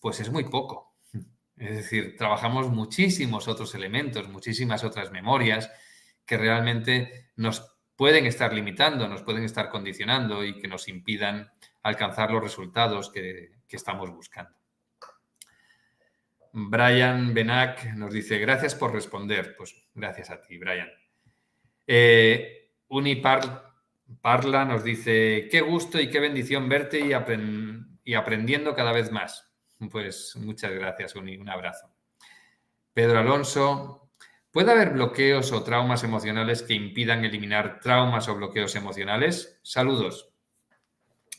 pues 0.00 0.20
es 0.20 0.30
muy 0.30 0.44
poco. 0.44 0.96
Es 1.54 1.76
decir, 1.76 2.16
trabajamos 2.16 2.70
muchísimos 2.70 3.46
otros 3.46 3.74
elementos, 3.74 4.28
muchísimas 4.28 4.84
otras 4.84 5.10
memorias 5.10 5.70
que 6.24 6.38
realmente 6.38 7.32
nos 7.36 7.77
pueden 7.98 8.26
estar 8.26 8.54
limitando, 8.54 9.08
nos 9.08 9.24
pueden 9.24 9.42
estar 9.42 9.68
condicionando 9.68 10.44
y 10.44 10.56
que 10.60 10.68
nos 10.68 10.86
impidan 10.86 11.50
alcanzar 11.82 12.30
los 12.30 12.40
resultados 12.40 13.10
que, 13.10 13.50
estamos 13.68 14.08
buscando. 14.10 14.56
Brian 16.52 17.34
Benak 17.34 17.92
nos 17.94 18.12
dice, 18.12 18.38
gracias 18.38 18.76
por 18.76 18.92
responder. 18.94 19.56
Pues 19.56 19.74
gracias 19.94 20.30
a 20.30 20.40
ti, 20.40 20.56
Brian. 20.58 20.88
Eh, 21.86 22.70
Unipar 22.86 23.74
Parla 24.22 24.64
nos 24.64 24.84
dice, 24.84 25.48
qué 25.50 25.60
gusto 25.60 26.00
y 26.00 26.08
qué 26.08 26.20
bendición 26.20 26.68
verte 26.68 27.00
y, 27.00 27.10
y 28.04 28.14
aprendiendo 28.14 28.74
cada 28.76 28.92
vez 28.92 29.10
más. 29.10 29.52
Pues 29.90 30.36
muchas 30.36 30.70
gracias, 30.70 31.16
Uni, 31.16 31.36
un 31.36 31.48
abrazo. 31.48 31.92
Pedro 32.94 33.18
Alonso, 33.18 34.07
¿puede 34.50 34.72
haber 34.72 34.90
bloqueos 34.90 35.52
o 35.52 35.62
traumas 35.62 36.04
emocionales 36.04 36.62
que 36.62 36.74
impidan 36.74 37.24
eliminar 37.24 37.80
traumas 37.80 38.28
o 38.28 38.34
bloqueos 38.34 38.74
emocionales? 38.76 39.58
Saludos. 39.62 40.30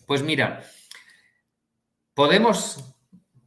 Pues 0.05 0.24
mira, 0.24 0.64
podemos, 2.14 2.95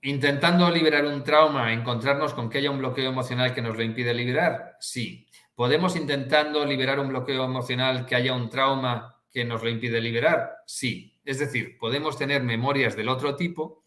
intentando 0.03 0.71
liberar 0.71 1.05
un 1.05 1.25
trauma, 1.25 1.73
encontrarnos 1.73 2.35
con 2.35 2.49
que 2.49 2.59
haya 2.59 2.71
un 2.71 2.79
bloqueo 2.79 3.11
emocional 3.11 3.53
que 3.53 3.63
nos 3.63 3.77
lo 3.77 3.83
impide 3.83 4.15
liberar. 4.15 4.77
Sí. 4.81 5.27
¿Podemos 5.55 5.97
intentando 5.97 6.65
liberar 6.65 6.99
un 7.01 7.09
bloqueo 7.09 7.45
emocional 7.45 8.07
que 8.07 8.15
haya 8.15 8.33
un 8.33 8.49
trauma 8.49 9.23
que 9.31 9.45
nos 9.45 9.63
lo 9.63 9.69
impide 9.69 10.01
liberar? 10.01 10.57
Sí. 10.67 11.21
Es 11.25 11.39
decir, 11.39 11.79
podemos 11.79 12.17
tener 12.17 12.43
memorias 12.43 12.97
del 12.97 13.09
otro 13.09 13.37
tipo 13.37 13.85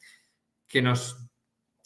que 0.67 0.81
nos 0.81 1.29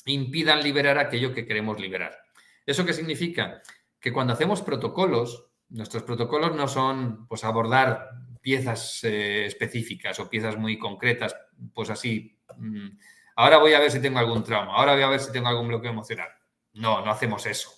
impidan 0.06 0.64
liberar 0.64 0.98
aquello 0.98 1.34
que 1.34 1.46
queremos 1.46 1.80
liberar. 1.80 2.18
¿Eso 2.66 2.86
qué 2.86 2.94
significa? 2.94 3.62
Que 4.00 4.14
cuando 4.14 4.34
hacemos 4.34 4.62
protocolos, 4.62 5.47
nuestros 5.70 6.04
protocolos 6.04 6.56
no 6.56 6.68
son 6.68 7.28
pues 7.28 7.43
abordar 7.43 8.10
piezas 8.41 9.04
eh, 9.04 9.45
específicas 9.45 10.20
o 10.20 10.30
piezas 10.30 10.58
muy 10.58 10.80
concretas, 10.80 11.36
pues 11.74 11.89
así, 11.89 12.39
mm, 12.58 12.88
ahora 13.36 13.58
voy 13.58 13.74
a 13.74 13.80
ver 13.80 13.91
si 13.91 14.02
tengo 14.02 14.20
algún 14.20 14.43
trauma, 14.43 14.74
ahora 14.74 14.93
voy 14.93 15.04
a 15.04 15.10
ver 15.10 15.20
si 15.20 15.32
tengo 15.32 15.47
algún 15.47 15.68
bloqueo 15.68 15.91
emocional. 15.91 16.30
No, 16.74 17.04
no 17.04 17.12
hacemos 17.12 17.45
eso. 17.45 17.72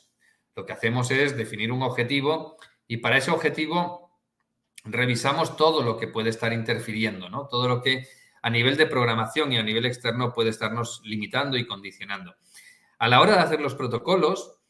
Lo 0.56 0.66
que 0.66 0.74
hacemos 0.74 1.10
es 1.12 1.36
definir 1.36 1.72
un 1.72 1.82
objetivo 1.82 2.58
y 2.88 2.98
para 2.98 3.18
ese 3.18 3.32
objetivo 3.32 4.20
revisamos 4.84 5.56
todo 5.56 5.84
lo 5.84 5.98
que 5.98 6.08
puede 6.08 6.30
estar 6.30 6.54
interfiriendo, 6.54 7.30
¿no? 7.30 7.48
Todo 7.48 7.68
lo 7.68 7.82
que 7.82 8.08
a 8.42 8.50
nivel 8.50 8.78
de 8.78 8.88
programación 8.88 9.54
y 9.54 9.58
a 9.58 9.64
nivel 9.64 9.86
externo 9.86 10.34
puede 10.34 10.50
estarnos 10.50 11.02
limitando 11.04 11.58
y 11.58 11.68
condicionando. 11.68 12.36
A 12.98 13.08
la 13.08 13.22
hora 13.22 13.36
de 13.36 13.42
hacer 13.42 13.62
los 13.62 13.76
protocolos, 13.76 14.61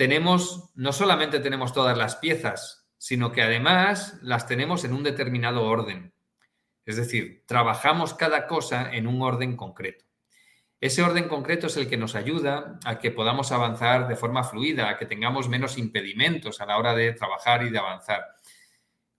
tenemos, 0.00 0.70
no 0.76 0.94
solamente 0.94 1.40
tenemos 1.40 1.74
todas 1.74 1.94
las 1.94 2.16
piezas, 2.16 2.88
sino 2.96 3.32
que 3.32 3.42
además 3.42 4.18
las 4.22 4.46
tenemos 4.46 4.82
en 4.84 4.94
un 4.94 5.02
determinado 5.02 5.64
orden. 5.64 6.14
Es 6.86 6.96
decir, 6.96 7.44
trabajamos 7.46 8.14
cada 8.14 8.46
cosa 8.46 8.90
en 8.94 9.06
un 9.06 9.20
orden 9.20 9.58
concreto. 9.58 10.06
Ese 10.80 11.02
orden 11.02 11.28
concreto 11.28 11.66
es 11.66 11.76
el 11.76 11.86
que 11.86 11.98
nos 11.98 12.14
ayuda 12.14 12.78
a 12.86 12.98
que 12.98 13.10
podamos 13.10 13.52
avanzar 13.52 14.08
de 14.08 14.16
forma 14.16 14.42
fluida, 14.42 14.88
a 14.88 14.96
que 14.96 15.04
tengamos 15.04 15.50
menos 15.50 15.76
impedimentos 15.76 16.62
a 16.62 16.64
la 16.64 16.78
hora 16.78 16.94
de 16.94 17.12
trabajar 17.12 17.62
y 17.66 17.68
de 17.68 17.78
avanzar. 17.78 18.24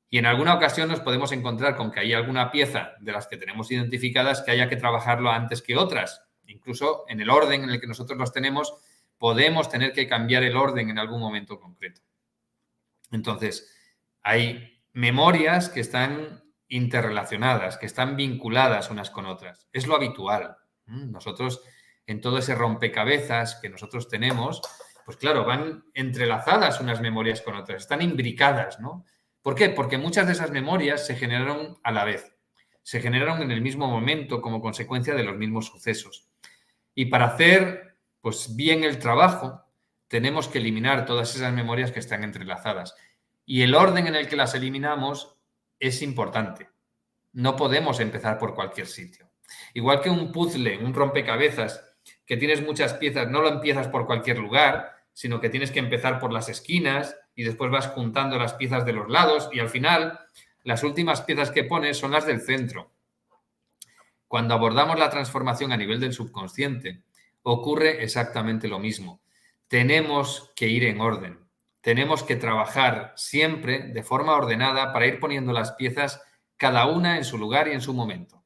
Y 0.10 0.18
en 0.18 0.26
alguna 0.26 0.56
ocasión 0.56 0.90
nos 0.90 1.02
podemos 1.02 1.32
encontrar 1.32 1.76
con 1.76 1.92
que 1.92 2.00
hay 2.00 2.14
alguna 2.14 2.50
pieza 2.50 2.94
de 3.02 3.12
las 3.12 3.28
que 3.28 3.38
tenemos 3.38 3.70
identificadas 3.70 4.42
que 4.42 4.50
haya 4.50 4.68
que 4.68 4.78
trabajarlo 4.78 5.30
antes 5.30 5.62
que 5.62 5.78
otras. 5.78 6.24
Incluso 6.48 7.06
en 7.08 7.22
el 7.22 7.30
orden 7.30 7.66
en 7.66 7.70
el 7.70 7.80
que 7.80 7.86
nosotros 7.86 8.18
los 8.18 8.34
tenemos, 8.34 8.74
podemos 9.22 9.69
tener 9.69 9.93
que 9.93 10.07
cambiar 10.07 10.41
el 10.41 10.57
orden 10.57 10.89
en 10.89 10.97
algún 10.97 11.22
momento 11.22 11.59
concreto. 11.59 12.01
Entonces, 13.11 13.72
hay 14.24 14.82
memorias 14.93 15.69
que 15.69 15.80
están 15.80 16.43
interrelacionadas, 16.67 17.78
que 17.78 17.86
están 17.86 18.15
vinculadas 18.15 18.89
unas 18.89 19.11
con 19.11 19.28
otras. 19.28 19.67
Es 19.74 19.86
lo 19.86 19.95
habitual. 19.95 20.57
Nosotros, 20.88 21.61
en 22.07 22.19
todo 22.19 22.39
ese 22.39 22.55
rompecabezas 22.55 23.59
que 23.61 23.69
nosotros 23.69 24.07
tenemos, 24.07 24.59
pues 25.05 25.17
claro, 25.17 25.45
van 25.45 25.84
entrelazadas 25.93 26.82
unas 26.82 26.99
memorias 26.99 27.41
con 27.41 27.55
otras, 27.55 27.84
están 27.84 28.01
imbricadas, 28.01 28.80
¿no? 28.80 29.05
¿Por 29.43 29.53
qué? 29.53 29.69
Porque 29.69 29.99
muchas 29.99 30.26
de 30.26 30.34
esas 30.34 30.49
memorias 30.49 31.05
se 31.05 31.15
generaron 31.15 31.78
a 31.84 31.91
la 31.91 32.05
vez, 32.05 32.36
se 32.82 32.99
generaron 32.99 33.43
en 33.43 33.51
el 33.51 33.61
mismo 33.61 33.86
momento 33.86 34.41
como 34.41 34.61
consecuencia 34.61 35.13
de 35.13 35.24
los 35.24 35.38
mismos 35.38 35.67
sucesos. 35.67 36.28
Y 36.95 37.05
para 37.05 37.28
hacer 37.28 37.91
pues 38.22 38.55
bien 38.55 38.84
el 38.84 38.99
trabajo, 38.99 39.61
tenemos 40.07 40.47
que 40.47 40.59
eliminar 40.59 41.05
todas 41.05 41.36
esas 41.36 41.53
memorias 41.53 41.91
que 41.91 41.99
están 41.99 42.24
entrelazadas. 42.24 42.95
Y 43.45 43.63
el 43.63 43.76
orden 43.76 44.07
en 44.07 44.15
el 44.15 44.28
que 44.28 44.36
las 44.36 44.53
eliminamos 44.53 45.38
es 45.80 46.01
importante. 46.01 46.69
No 47.34 47.55
podemos 47.55 47.99
empezar 47.99 48.38
por 48.38 48.53
cualquier 48.53 48.88
sitio. 48.88 49.30
Igual 49.74 50.01
que 50.01 50.09
un 50.09 50.32
puzzle, 50.32 50.78
un 50.78 50.93
rompecabezas, 50.93 51.84
que 52.26 52.38
tienes 52.38 52.61
muchas 52.61 52.93
piezas, 52.93 53.30
no 53.30 53.41
lo 53.41 53.49
empiezas 53.49 53.88
por 53.88 54.05
cualquier 54.05 54.38
lugar, 54.38 54.95
sino 55.13 55.41
que 55.41 55.49
tienes 55.49 55.72
que 55.72 55.80
empezar 55.80 56.19
por 56.19 56.32
las 56.32 56.49
esquinas 56.49 57.15
y 57.36 57.43
después 57.43 57.72
vas 57.72 57.88
juntando 57.88 58.38
las 58.38 58.53
piezas 58.53 58.86
de 58.86 58.93
los 58.93 59.09
lados 59.09 59.49
y 59.51 59.59
al 59.59 59.69
final 59.69 60.19
las 60.63 60.84
últimas 60.84 61.22
piezas 61.22 61.51
que 61.51 61.63
pones 61.63 61.97
son 61.97 62.11
las 62.11 62.26
del 62.26 62.41
centro. 62.41 62.91
Cuando 64.28 64.53
abordamos 64.53 64.97
la 64.97 65.09
transformación 65.09 65.72
a 65.72 65.78
nivel 65.78 65.99
del 65.99 66.13
subconsciente, 66.13 67.03
ocurre 67.44 68.04
exactamente 68.04 68.68
lo 68.68 68.80
mismo. 68.80 69.22
Tenemos 69.68 70.52
que 70.56 70.68
ir 70.68 70.84
en 70.86 71.02
orden. 71.02 71.39
Tenemos 71.82 72.24
que 72.24 72.36
trabajar 72.36 73.14
siempre 73.16 73.80
de 73.80 74.04
forma 74.04 74.36
ordenada 74.36 74.94
para 74.94 75.08
ir 75.08 75.20
poniendo 75.20 75.52
las 75.52 75.72
piezas 75.74 76.22
cada 76.58 76.86
una 76.86 77.18
en 77.18 77.24
su 77.24 77.38
lugar 77.38 77.68
y 77.68 77.72
en 77.72 77.82
su 77.82 77.94
momento. 77.94 78.44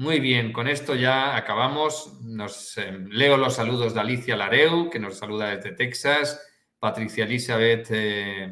Muy 0.00 0.18
bien, 0.18 0.52
con 0.54 0.66
esto 0.66 0.94
ya 0.94 1.36
acabamos. 1.36 2.18
Nos 2.22 2.78
eh, 2.78 2.90
leo 3.10 3.36
los 3.36 3.56
saludos 3.56 3.92
de 3.92 4.00
Alicia 4.00 4.34
Lareu, 4.34 4.88
que 4.88 4.98
nos 4.98 5.18
saluda 5.18 5.54
desde 5.54 5.72
Texas, 5.72 6.42
Patricia 6.78 7.24
Elizabeth 7.24 7.88
eh, 7.90 8.50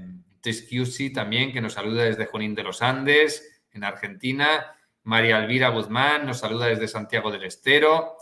también, 1.14 1.51
que 1.51 1.62
nos 1.62 1.72
saluda 1.72 2.05
desde 2.05 2.26
Junín 2.26 2.55
de 2.55 2.64
los 2.64 2.82
Andes, 2.82 3.64
en 3.72 3.82
Argentina. 3.82 4.76
María 5.05 5.39
Elvira 5.39 5.70
Guzmán 5.70 6.26
nos 6.26 6.41
saluda 6.41 6.66
desde 6.66 6.86
Santiago 6.86 7.32
del 7.32 7.45
Estero. 7.45 8.17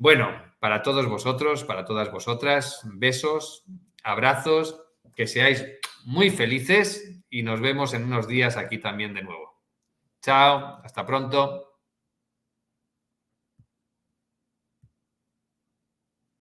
Bueno, 0.00 0.30
para 0.60 0.80
todos 0.80 1.06
vosotros, 1.06 1.62
para 1.64 1.84
todas 1.84 2.10
vosotras, 2.10 2.80
besos, 2.84 3.64
abrazos, 4.02 4.82
que 5.14 5.26
seáis 5.26 5.62
muy 6.06 6.30
felices 6.30 7.20
y 7.28 7.42
nos 7.42 7.60
vemos 7.60 7.92
en 7.92 8.04
unos 8.04 8.26
días 8.26 8.56
aquí 8.56 8.78
también 8.78 9.12
de 9.12 9.22
nuevo. 9.22 9.60
Chao, 10.22 10.80
hasta 10.82 11.04
pronto. 11.04 11.69